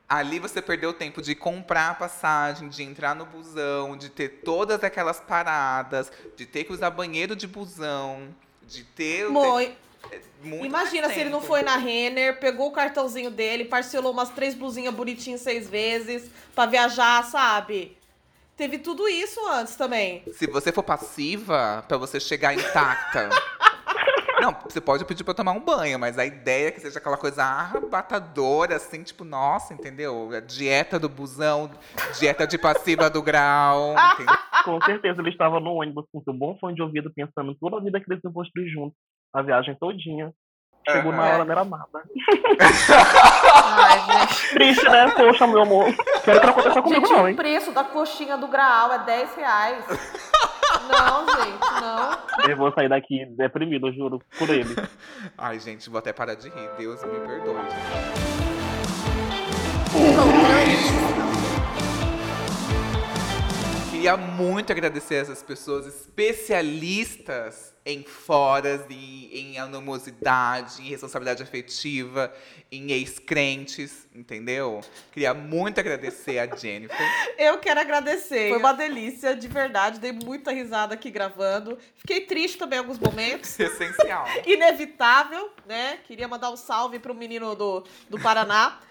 Ali 0.09 0.39
você 0.39 0.61
perdeu 0.61 0.89
o 0.89 0.93
tempo 0.93 1.21
de 1.21 1.33
comprar 1.35 1.91
a 1.91 1.95
passagem, 1.95 2.67
de 2.67 2.83
entrar 2.83 3.15
no 3.15 3.25
busão, 3.25 3.95
de 3.95 4.09
ter 4.09 4.41
todas 4.43 4.83
aquelas 4.83 5.21
paradas, 5.21 6.11
de 6.35 6.45
ter 6.45 6.65
que 6.65 6.73
usar 6.73 6.89
banheiro 6.89 7.33
de 7.33 7.47
busão, 7.47 8.27
de 8.73 8.83
ter. 8.83 9.29
Mo, 9.29 9.57
ter 9.59 9.77
muito 10.43 10.65
imagina 10.65 11.09
se 11.09 11.19
ele 11.19 11.29
não 11.29 11.41
foi 11.41 11.61
na 11.61 11.77
Renner, 11.77 12.39
pegou 12.39 12.67
o 12.67 12.71
cartãozinho 12.71 13.31
dele, 13.31 13.65
parcelou 13.65 14.11
umas 14.11 14.29
três 14.29 14.53
blusinhas 14.53 14.93
bonitinhas 14.93 15.41
seis 15.41 15.69
vezes 15.69 16.29
pra 16.53 16.65
viajar, 16.65 17.23
sabe? 17.23 17.97
Teve 18.55 18.77
tudo 18.77 19.07
isso 19.07 19.39
antes 19.47 19.75
também. 19.75 20.23
Se 20.33 20.45
você 20.45 20.71
for 20.71 20.83
passiva, 20.83 21.83
pra 21.87 21.97
você 21.97 22.19
chegar 22.19 22.53
intacta. 22.53 23.29
Não, 24.43 24.53
você 24.67 24.81
pode 24.81 25.05
pedir 25.05 25.23
pra 25.23 25.33
tomar 25.33 25.53
um 25.53 25.59
banho, 25.61 25.97
mas 25.97 26.19
a 26.19 26.25
ideia 26.25 26.67
é 26.67 26.71
que 26.71 26.81
seja 26.81 26.99
aquela 26.99 27.15
coisa 27.15 27.45
arrebatadora, 27.45 28.75
assim, 28.75 29.01
tipo, 29.01 29.23
nossa, 29.23 29.73
entendeu? 29.73 30.31
A 30.35 30.41
dieta 30.41 30.99
do 30.99 31.07
busão, 31.07 31.71
dieta 32.19 32.45
de 32.45 32.57
passiva 32.57 33.09
do 33.09 33.21
grau. 33.21 33.95
entendeu? 34.15 34.35
Com 34.65 34.81
certeza 34.81 35.21
ele 35.21 35.29
estava 35.29 35.61
no 35.61 35.75
ônibus 35.75 36.05
com 36.11 36.21
seu 36.23 36.33
bom 36.33 36.57
fone 36.59 36.75
de 36.75 36.81
ouvido, 36.81 37.09
pensando 37.15 37.51
em 37.51 37.55
toda 37.55 37.77
a 37.77 37.79
vida 37.79 38.01
que 38.01 38.11
eles 38.11 38.21
iam 38.21 38.33
construir 38.33 38.67
juntos. 38.69 38.97
A 39.33 39.41
viagem 39.41 39.75
todinha. 39.79 40.29
Chegou 40.89 41.13
na 41.13 41.23
Aham. 41.23 41.33
hora, 41.35 41.45
não 41.45 41.51
era 41.53 41.63
nada. 41.63 42.03
Ai, 42.59 43.99
gente. 44.27 44.49
Triste, 44.53 44.89
né? 44.89 45.09
Poxa, 45.15 45.47
meu 45.47 45.61
amor. 45.61 45.85
Quero 46.25 46.39
que 46.41 46.45
não 46.45 46.51
aconteça 46.53 46.81
comigo, 46.81 47.01
Gente, 47.07 47.15
não, 47.17 47.23
o 47.23 47.27
hein? 47.29 47.35
preço 47.35 47.71
da 47.71 47.83
coxinha 47.85 48.37
do 48.37 48.47
Graal 48.47 48.91
é 48.91 48.99
10 48.99 49.35
reais. 49.35 49.85
Não, 50.91 51.25
gente, 51.27 51.81
não. 51.81 52.49
Eu 52.49 52.57
vou 52.57 52.71
sair 52.73 52.89
daqui 52.89 53.25
deprimido, 53.37 53.87
eu 53.87 53.93
juro, 53.93 54.21
por 54.37 54.49
ele. 54.49 54.75
Ai, 55.37 55.59
gente, 55.59 55.89
vou 55.89 55.99
até 55.99 56.11
parar 56.13 56.35
de 56.35 56.49
rir. 56.49 56.69
Deus 56.77 57.03
me 57.03 57.19
perdoe. 57.19 57.55
Queria 64.03 64.17
muito 64.17 64.69
agradecer 64.69 65.15
essas 65.15 65.41
pessoas 65.41 65.87
especialistas 65.87 67.73
em 67.85 68.03
foras, 68.03 68.81
em, 68.89 69.29
em 69.31 69.57
animosidade, 69.57 70.81
em 70.81 70.89
responsabilidade 70.89 71.41
afetiva, 71.41 72.29
em 72.69 72.91
ex-crentes, 72.91 74.05
entendeu? 74.13 74.81
Queria 75.09 75.33
muito 75.33 75.79
agradecer 75.79 76.37
a 76.37 76.53
Jennifer. 76.53 76.97
Eu 77.39 77.59
quero 77.59 77.79
agradecer. 77.79 78.49
Foi 78.49 78.57
uma 78.57 78.73
delícia, 78.73 79.37
de 79.37 79.47
verdade. 79.47 80.01
Dei 80.01 80.11
muita 80.11 80.51
risada 80.51 80.95
aqui 80.95 81.09
gravando. 81.09 81.77
Fiquei 81.95 82.25
triste 82.25 82.57
também 82.57 82.79
em 82.79 82.81
alguns 82.81 82.99
momentos. 82.99 83.55
Essencial. 83.57 84.25
Inevitável, 84.45 85.49
né? 85.65 85.99
Queria 86.03 86.27
mandar 86.27 86.51
um 86.51 86.57
salve 86.57 86.99
pro 86.99 87.15
menino 87.15 87.55
do, 87.55 87.85
do 88.09 88.19
Paraná. 88.19 88.81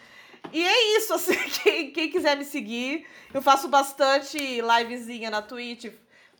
E 0.51 0.63
é 0.63 0.97
isso, 0.97 1.15
assim, 1.15 1.37
quem, 1.63 1.91
quem 1.91 2.11
quiser 2.11 2.37
me 2.37 2.45
seguir, 2.45 3.07
eu 3.33 3.43
faço 3.43 3.69
bastante 3.69 4.61
livezinha 4.61 5.31
na 5.31 5.43
Twitch, 5.43 5.93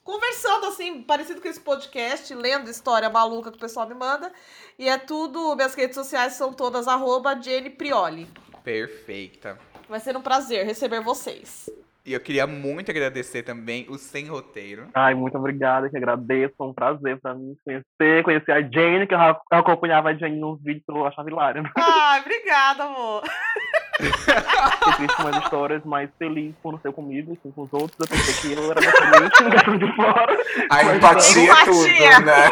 conversando 0.03 0.67
assim, 0.67 1.03
parecido 1.03 1.41
com 1.41 1.49
esse 1.49 1.61
podcast, 1.61 2.35
lendo 2.35 2.71
história 2.71 3.09
maluca 3.09 3.51
que 3.51 3.57
o 3.57 3.61
pessoal 3.61 3.89
me 3.89 3.95
manda. 3.95 4.33
E 4.79 4.89
é 4.89 4.99
tudo, 4.99 5.55
minhas 5.55 5.75
redes 5.75 5.95
sociais 5.95 6.35
são 6.35 6.53
todas 6.53 6.89
arroba 6.89 7.41
Jenny 7.41 7.71
Prioli. 7.71 8.29
Perfeita. 8.65 9.59
Vai 9.89 10.01
ser 10.01 10.17
um 10.17 10.23
prazer 10.23 10.65
receber 10.65 11.01
vocês. 11.01 11.69
E 12.05 12.13
eu 12.13 12.21
queria 12.21 12.49
muito 12.49 12.91
agradecer 12.91 13.45
também 13.45 13.87
o 13.89 13.97
Sem 13.97 14.27
Roteiro. 14.27 14.89
Ai, 14.93 15.15
muito 15.15 15.39
obrigada, 15.39 15.89
que 15.89 15.97
agradeço. 15.97 16.53
Foi 16.59 16.67
um 16.67 16.75
prazer 16.75 17.21
pra 17.21 17.33
mim 17.33 17.57
conhecer, 17.65 18.25
conhecer 18.25 18.51
a 18.51 18.61
Jane, 18.61 19.07
que 19.07 19.15
eu 19.15 19.19
acompanhava 19.51 20.09
a 20.09 20.15
Jane 20.15 20.37
nos 20.37 20.61
vídeos 20.61 20.83
eu 20.89 21.07
achava 21.07 21.31
hilário. 21.31 21.63
Ai, 21.77 22.21
obrigada, 22.21 22.85
amor. 22.85 23.23
Fiquei 24.11 24.93
triste 24.97 25.17
com 25.17 25.29
as 25.29 25.37
histórias, 25.45 25.83
mas 25.85 26.11
feliz 26.19 26.55
por 26.63 26.73
não 26.73 26.81
ser 26.81 26.93
comigo, 26.93 27.33
assim, 27.33 27.53
com 27.53 27.63
os 27.63 27.73
outros. 27.73 27.99
Eu 28.01 28.09
pensei 28.09 28.55
que 28.55 28.59
eu 28.59 28.71
era 28.71 28.81
diferente, 28.81 29.51
deixando 29.51 29.79
de 29.79 29.97
fora. 29.97 30.37
A 30.71 30.97
empatia 30.97 31.53
é 31.53 31.65
tudo, 31.65 31.87
né? 32.27 32.49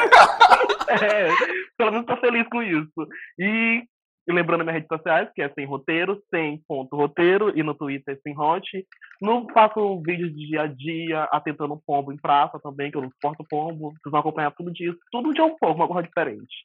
É, 0.90 1.28
pelo 1.76 1.92
menos 1.92 2.07
tô 2.07 2.16
feliz 2.16 2.46
com 2.48 2.62
isso. 2.62 3.09
E 3.38 3.84
lembrando 4.28 4.62
minhas 4.62 4.74
redes 4.74 4.88
sociais, 4.88 5.28
que 5.34 5.42
é 5.42 5.48
sem 5.51 5.64
roteiro, 5.66 6.20
sem 6.30 6.62
ponto 6.68 6.96
roteiro, 6.96 7.57
e 7.57 7.62
no 7.62 7.74
Twitter 7.74 8.18
sem 8.22 8.38
hot. 8.38 8.86
Não 9.20 9.46
faço 9.53 10.01
vídeos 10.03 10.34
de 10.34 10.48
dia 10.48 10.62
a 10.62 10.66
dia, 10.66 11.24
atentando 11.32 11.74
um 11.74 11.80
pombo 11.84 12.12
em 12.12 12.16
praça 12.16 12.59
também, 12.62 12.90
que 12.90 12.96
eu 12.96 13.03
não 13.03 13.11
suporto 13.11 13.44
pombo. 13.48 13.90
Vocês 13.90 14.11
vão 14.11 14.20
acompanhar 14.20 14.53
tudo 14.53 14.72
disso. 14.72 14.98
Tudo 15.11 15.32
de 15.34 15.40
um 15.40 15.57
pouco, 15.59 15.74
uma 15.74 15.88
coisa 15.88 16.07
diferente. 16.07 16.64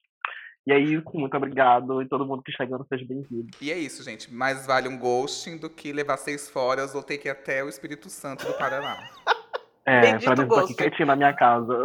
E 0.67 0.71
é 0.73 0.79
isso, 0.79 1.05
muito 1.13 1.37
obrigado. 1.37 2.01
E 2.01 2.07
todo 2.07 2.25
mundo 2.25 2.41
que 2.41 2.51
chegando, 2.51 2.85
seja 2.89 3.05
bem-vindo. 3.07 3.49
E 3.61 3.71
é 3.71 3.77
isso, 3.77 4.03
gente. 4.03 4.33
Mais 4.33 4.65
vale 4.65 4.87
um 4.87 4.97
ghosting 4.97 5.57
do 5.57 5.69
que 5.69 5.93
levar 5.93 6.17
seis 6.17 6.49
foras 6.49 6.95
ou 6.95 7.03
ter 7.03 7.19
que 7.19 7.27
ir 7.27 7.31
até 7.31 7.63
o 7.63 7.69
Espírito 7.69 8.09
Santo 8.09 8.45
do 8.45 8.53
Paraná. 8.53 8.97
É, 9.87 10.01
Bendito 10.01 10.33
pra 10.33 10.35
mim, 10.35 10.47
tô 10.47 10.55
aqui 10.55 10.73
quietinho 10.73 11.05
na 11.05 11.15
minha 11.15 11.31
casa. 11.31 11.83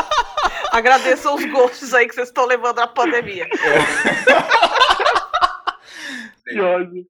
Agradeço 0.72 1.34
os 1.34 1.44
gostos 1.44 1.92
aí 1.92 2.08
que 2.08 2.14
vocês 2.14 2.28
estão 2.28 2.46
levando 2.46 2.76
na 2.76 2.86
pandemia. 2.86 3.46
que 6.48 6.58
ódio. 6.58 7.06